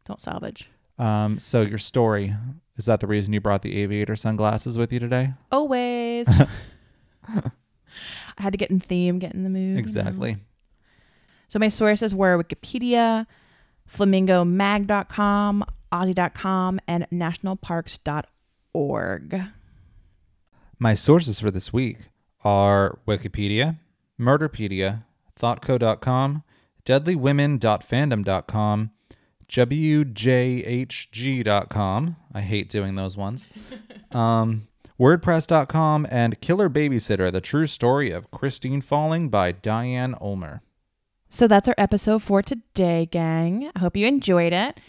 Don't 0.05 0.21
salvage. 0.21 0.69
Um, 0.97 1.39
so 1.39 1.61
your 1.61 1.77
story 1.77 2.33
is 2.77 2.85
that 2.85 2.99
the 2.99 3.07
reason 3.07 3.33
you 3.33 3.41
brought 3.41 3.61
the 3.61 3.81
aviator 3.81 4.15
sunglasses 4.15 4.77
with 4.77 4.93
you 4.93 4.99
today? 4.99 5.33
Always. 5.51 6.27
I 7.27 7.51
had 8.37 8.53
to 8.53 8.57
get 8.57 8.69
in 8.69 8.79
theme, 8.79 9.19
get 9.19 9.33
in 9.33 9.43
the 9.43 9.49
mood. 9.49 9.61
you 9.67 9.73
know? 9.73 9.79
Exactly. 9.79 10.37
So 11.47 11.59
my 11.59 11.69
sources 11.69 12.13
were 12.13 12.37
Wikipedia, 12.41 13.25
flamingomag.com, 13.89 15.63
ozy.com, 15.91 16.79
and 16.87 17.07
nationalparks.org. 17.13 19.41
My 20.77 20.93
sources 20.93 21.39
for 21.39 21.49
this 21.51 21.71
week 21.71 22.09
are 22.43 22.99
Wikipedia, 23.07 23.77
Murderpedia, 24.19 25.03
ThoughtCo.com, 25.39 26.43
DeadlyWomen.fandom.com, 26.85 28.91
WJHG.com. 29.47 30.75
I 32.35 32.41
hate 32.41 32.69
doing 32.69 32.95
those 32.95 33.17
ones. 33.17 33.47
Um, 34.11 34.69
WordPress.com, 34.97 36.07
and 36.09 36.39
Killer 36.39 36.69
Babysitter, 36.69 37.29
the 37.29 37.41
true 37.41 37.67
story 37.67 38.11
of 38.11 38.31
Christine 38.31 38.79
Falling 38.79 39.27
by 39.27 39.51
Diane 39.51 40.15
Ulmer. 40.21 40.61
So 41.29 41.49
that's 41.49 41.67
our 41.67 41.75
episode 41.77 42.23
for 42.23 42.41
today, 42.41 43.09
gang. 43.11 43.69
I 43.75 43.79
hope 43.79 43.97
you 43.97 44.07
enjoyed 44.07 44.53
it. 44.53 44.79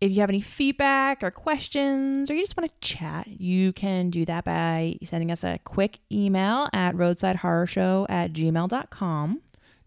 If 0.00 0.12
you 0.12 0.20
have 0.20 0.28
any 0.28 0.40
feedback 0.40 1.24
or 1.24 1.32
questions, 1.32 2.30
or 2.30 2.34
you 2.34 2.42
just 2.44 2.56
want 2.56 2.70
to 2.70 2.88
chat, 2.88 3.26
you 3.26 3.72
can 3.72 4.10
do 4.10 4.24
that 4.26 4.44
by 4.44 4.98
sending 5.02 5.32
us 5.32 5.42
a 5.42 5.58
quick 5.64 5.98
email 6.12 6.68
at 6.72 6.94
roadsidehorrorshow 6.94 8.06
at 8.08 8.32
gmail.com. 8.34 9.40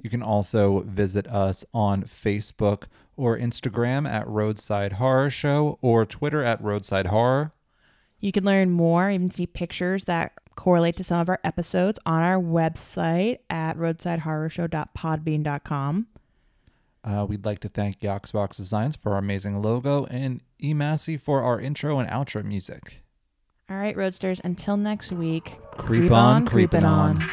You 0.03 0.09
can 0.09 0.24
also 0.24 0.82
visit 0.82 1.26
us 1.28 1.63
on 1.74 2.03
Facebook 2.03 2.84
or 3.20 3.38
Instagram 3.38 4.09
at 4.09 4.26
Roadside 4.28 4.93
Horror 4.93 5.30
Show 5.30 5.78
or 5.82 6.05
Twitter 6.05 6.41
at 6.43 6.61
Roadside 6.63 7.07
Horror. 7.07 7.51
You 8.20 8.32
can 8.32 8.43
learn 8.45 8.72
more, 8.72 9.09
even 9.11 9.30
see 9.32 9.45
pictures 9.45 10.05
that 10.05 10.32
correlate 10.55 10.95
to 10.97 11.03
some 11.03 11.20
of 11.20 11.30
our 11.30 11.39
episodes 11.43 11.99
on 12.05 12.22
our 12.24 12.39
website 12.39 13.39
at 13.49 13.78
roadsidehorrorshow.podbean.com. 13.78 16.07
Uh, 17.03 17.26
we'd 17.28 17.45
like 17.45 17.59
to 17.59 17.70
thank 17.70 17.99
Yoxbox 17.99 18.55
Designs 18.57 18.95
for 18.95 19.11
our 19.13 19.20
amazing 19.20 19.61
logo 19.61 20.05
and 20.05 20.41
eMassey 20.61 21.20
for 21.20 21.41
our 21.43 21.59
intro 21.59 21.99
and 21.99 22.09
outro 22.09 22.43
music. 22.43 23.03
All 23.70 23.78
right, 23.78 23.95
Roadsters, 23.95 24.41
until 24.43 24.78
next 24.78 25.11
week, 25.11 25.59
Creep 25.78 26.11
on, 26.11 26.45
creepin' 26.45 26.84
on. 26.84 27.22
on. 27.22 27.30